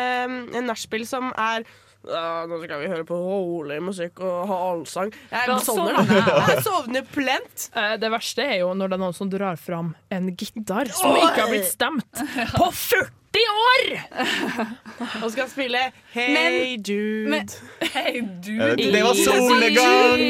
mm, 0.49 0.65
nachspiel 0.65 1.05
som 1.05 1.31
er 1.37 1.63
ja, 2.07 2.45
nå 2.49 2.57
skal 2.63 2.79
vi 2.83 2.87
høre 2.91 3.05
på 3.07 3.15
rolig 3.15 3.79
musikk 3.83 4.19
og 4.25 4.47
ha 4.49 4.57
allsang. 4.73 5.13
Jeg 5.31 5.47
Da 5.47 5.57
sovner, 5.63 5.99
jeg. 6.03 6.25
da. 6.27 6.37
Jeg 6.51 6.63
sovner 6.67 7.07
plent. 7.13 7.69
Eh, 7.75 7.95
Det 7.97 8.11
verste 8.11 8.43
er 8.45 8.57
jo 8.63 8.73
når 8.73 8.89
det 8.93 8.97
er 8.99 9.03
noen 9.05 9.13
som 9.17 9.29
drar 9.31 9.55
fram 9.57 9.95
en 10.11 10.31
gitar 10.35 10.91
som 10.93 11.15
ikke 11.15 11.39
har 11.41 11.49
blitt 11.53 11.69
stemt 11.71 12.23
på 12.57 12.69
40 12.71 13.09
år! 13.63 13.85
Og 15.23 15.31
skal 15.33 15.47
spille 15.49 15.79
Hey 16.13 16.33
Men- 16.35 16.83
Dude. 16.83 17.29
men- 17.29 17.49
Hey, 17.93 18.21
dude. 18.21 18.75
Det 18.77 19.01
var 19.03 19.13
solnedgang! 19.17 20.21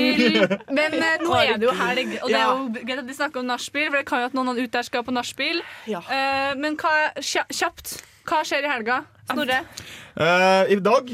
Men 0.78 0.94
eh, 0.94 1.18
nå 1.24 1.34
er 1.42 1.58
det 1.60 1.68
jo 1.68 1.74
helg, 1.76 2.14
og 2.22 2.30
det 2.32 2.38
er 2.40 2.48
jo 2.48 2.86
greit 2.86 3.00
at 3.04 3.10
vi 3.10 3.18
snakker 3.18 3.40
om 3.44 3.50
nachspiel, 3.52 3.90
for 3.90 3.98
det 4.00 4.06
kan 4.08 4.24
jo 4.24 4.30
at 4.32 4.34
noen 4.38 4.54
ute 4.58 4.72
der 4.78 4.88
skal 4.88 5.04
på 5.04 5.12
nachspiel. 5.16 5.60
Eh, 5.90 6.54
men 6.56 6.78
hva, 6.80 6.94
kjapt, 7.20 7.98
hva 8.30 8.40
skjer 8.48 8.64
i 8.68 8.72
helga? 8.72 9.02
Snorre? 9.32 9.62
Uh, 10.20 10.64
I 10.72 10.76
dag 10.84 11.14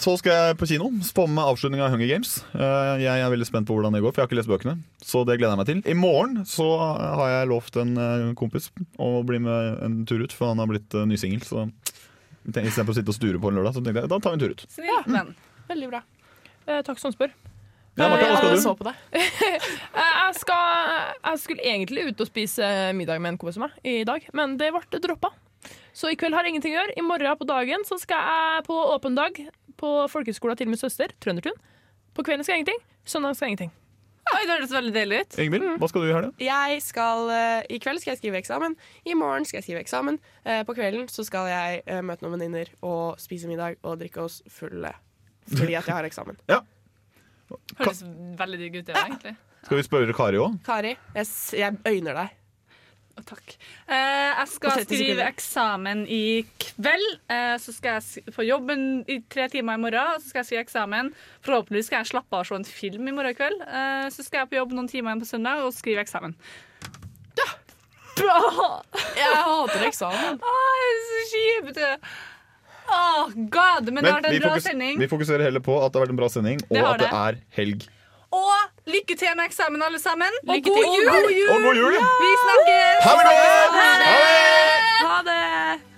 så 0.00 0.14
skal 0.16 0.32
jeg 0.32 0.56
på 0.60 0.68
kino. 0.70 0.88
Få 1.12 1.26
med 1.28 1.36
meg 1.36 1.50
avslutninga 1.50 1.84
av 1.84 1.92
Hunger 1.92 2.08
Games. 2.08 2.38
Eh, 2.56 3.02
jeg 3.02 3.20
er 3.20 3.32
veldig 3.32 3.48
spent 3.48 3.68
på 3.68 3.76
hvordan 3.76 3.92
det 3.92 4.00
går, 4.00 4.14
for 4.14 4.22
jeg 4.22 4.24
har 4.24 4.30
ikke 4.30 4.38
lest 4.38 4.50
bøkene. 4.50 4.76
Så 5.04 5.26
det 5.28 5.36
gleder 5.36 5.52
jeg 5.52 5.60
meg 5.60 5.68
til. 5.68 5.82
I 5.92 5.96
morgen 5.98 6.46
så 6.48 6.68
har 6.80 7.26
jeg 7.34 7.50
lovt 7.50 7.76
en 7.82 7.92
eh, 8.00 8.30
kompis 8.40 8.70
å 8.96 9.10
bli 9.28 9.42
med 9.44 9.82
en 9.84 10.00
tur 10.08 10.24
ut, 10.24 10.32
for 10.36 10.54
han 10.54 10.62
har 10.62 10.70
blitt 10.70 10.96
uh, 10.96 11.04
ny 11.08 11.20
singel. 11.20 11.44
Så 11.44 11.66
istedenfor 12.48 12.94
å 12.94 12.96
sitte 12.96 13.12
og 13.12 13.18
sture 13.18 13.42
på 13.42 13.52
en 13.52 13.60
lørdag, 13.60 13.76
så 13.76 13.84
tenkte 13.84 14.06
jeg 14.06 14.12
da 14.14 14.20
tar 14.24 14.32
vi 14.32 14.40
en 14.40 14.44
tur 14.46 14.56
ut. 14.56 14.64
Snill 14.72 15.04
venn. 15.18 15.34
Veldig 15.68 15.92
bra. 15.92 16.02
Eh, 16.64 16.80
takk 16.86 17.02
som 17.02 17.12
spør. 17.12 17.36
Ja, 17.98 18.08
Martha, 18.08 18.30
hva 18.30 18.40
skal 18.40 18.56
du? 18.56 18.62
Så 18.64 18.74
på 18.78 18.88
deg. 18.88 19.04
jeg, 19.20 20.34
skal, 20.40 20.98
jeg 21.26 21.44
skulle 21.44 21.70
egentlig 21.74 22.08
ut 22.08 22.24
og 22.24 22.32
spise 22.32 22.72
middag 22.96 23.20
med 23.20 23.34
en 23.34 23.40
kompis 23.42 23.60
av 23.60 23.66
meg 23.66 23.76
i 23.84 24.00
dag, 24.08 24.24
men 24.32 24.56
det 24.60 24.72
ble 24.72 25.04
droppa. 25.04 25.34
Så 25.92 26.08
i 26.08 26.16
kveld 26.16 26.32
har 26.36 26.46
jeg 26.46 26.54
ingenting 26.54 26.72
å 26.72 26.80
gjøre. 26.80 26.96
I 26.96 27.04
morgen 27.04 27.36
på 27.36 27.48
dagen 27.48 27.82
så 27.84 27.98
skal 28.00 28.22
jeg 28.24 28.64
på 28.70 28.76
åpen 28.94 29.18
dag 29.18 29.36
på 29.80 29.90
folkehøgskolen 30.12 30.58
til 30.60 30.68
min 30.70 30.78
søster, 30.80 31.12
Trøndertun. 31.24 31.56
På 32.14 32.24
kvelden 32.26 32.44
skal 32.44 32.58
jeg 32.58 32.64
ingenting. 32.64 32.82
Søndag 33.08 33.36
skal 33.38 33.48
jeg 33.48 33.54
ingenting. 33.56 33.76
Oi, 34.30 34.40
det 34.46 34.52
høres 34.60 34.70
veldig 34.76 34.92
deilig 34.94 35.20
ut. 35.24 35.36
Ingvild, 35.42 35.64
hva 35.80 35.88
skal 35.90 36.02
du 36.04 36.06
i 36.06 36.12
helga? 36.14 36.28
Jeg 36.44 36.82
skal, 36.84 37.30
eh, 37.34 37.62
I 37.74 37.78
kveld 37.82 37.98
skal 38.02 38.12
jeg 38.12 38.20
skrive 38.20 38.38
eksamen. 38.38 38.76
I 39.08 39.14
morgen 39.18 39.46
skal 39.48 39.58
jeg 39.58 39.64
skrive 39.66 39.80
eksamen. 39.82 40.20
Eh, 40.44 40.60
på 40.68 40.74
kvelden 40.76 41.08
så 41.10 41.24
skal 41.26 41.48
jeg 41.50 41.80
eh, 41.86 42.02
møte 42.06 42.22
noen 42.26 42.36
venninner 42.36 42.70
og 42.86 43.18
spise 43.18 43.48
middag 43.50 43.80
og 43.82 43.96
drikke 44.02 44.22
oss 44.28 44.42
fulle 44.52 44.92
fordi 45.50 45.74
at 45.74 45.88
jeg 45.88 45.96
har 45.96 46.06
eksamen. 46.06 46.36
Høres 47.80 48.04
veldig 48.38 48.58
digg 48.60 48.76
ut, 48.78 48.84
det, 48.86 48.94
egentlig. 49.00 49.32
Skal 49.66 49.80
vi 49.80 49.82
spørre 49.88 50.14
Kari 50.14 50.38
òg? 50.40 50.60
Kari, 50.64 50.92
jeg, 51.16 51.26
s- 51.26 51.54
jeg 51.58 51.80
øyner 51.88 52.14
deg. 52.20 52.36
Takk. 53.28 53.54
Eh, 53.88 54.30
jeg 54.40 54.48
skal 54.54 54.82
skrive 54.84 55.24
eksamen 55.28 56.04
i 56.08 56.20
kveld. 56.62 57.06
Eh, 57.30 57.56
så 57.62 57.74
skal 57.76 57.98
jeg 57.98 58.24
få 58.30 58.36
på 58.40 58.46
jobben 58.48 58.84
i 59.10 59.18
tre 59.30 59.48
timer 59.52 59.76
i 59.78 59.82
morgen. 59.84 60.20
Så 60.22 60.30
skal 60.32 60.40
jeg 60.42 60.48
skrive 60.50 60.64
eksamen. 60.66 61.12
Forhåpentligvis 61.46 61.90
skal 61.90 62.00
jeg 62.04 62.10
slappe 62.12 62.32
av 62.36 62.44
og 62.44 62.48
se 62.50 62.58
en 62.60 62.64
film 62.68 63.08
i 63.10 63.14
morgen 63.16 63.36
kveld. 63.38 63.60
Eh, 63.66 64.08
så 64.14 64.24
skal 64.26 64.42
jeg 64.44 64.52
på 64.54 64.58
jobb 64.60 64.72
noen 64.78 64.88
timer 64.90 65.12
igjen 65.12 65.24
på 65.24 65.30
søndag 65.30 65.64
og 65.66 65.74
skrive 65.76 66.04
eksamen. 66.04 66.34
Ja! 67.40 67.48
Bra! 68.20 68.40
Jeg 69.16 69.36
hater 69.46 69.86
eksamen. 69.88 70.40
Åh, 70.42 70.74
jeg 70.80 70.90
er 70.90 71.00
så 71.10 71.22
kjipete. 71.34 71.92
Åh, 72.90 73.30
god, 73.54 73.86
men 73.94 74.02
det 74.02 74.10
har 74.10 74.18
vært 74.20 74.32
en 74.34 74.42
bra 74.42 74.56
sending. 74.64 74.98
vi 74.98 75.06
fokuserer 75.12 75.46
heller 75.46 75.62
på 75.62 75.76
at 75.78 75.92
det 75.92 76.00
har 76.00 76.06
vært 76.08 76.14
en 76.16 76.18
bra 76.18 76.28
sending, 76.32 76.62
og 76.66 76.74
Det 76.74 76.82
at 76.82 76.98
det 76.98 77.06
det. 77.06 77.20
er 77.20 77.38
helg. 77.60 77.84
Og 78.34 78.79
Lykke 78.94 79.14
til 79.20 79.28
med 79.36 79.44
eksamen, 79.50 79.82
alle 79.86 80.00
sammen. 80.06 80.32
Og 80.48 80.54
god 80.68 80.84
jul! 80.96 81.08
Og 81.52 81.58
god 81.66 81.74
jul. 81.82 81.94
Vi 82.22 82.30
snakkes! 82.44 82.96
Ha 83.06 83.12
det! 83.28 83.36
Ha 85.06 85.16
det! 85.30 85.89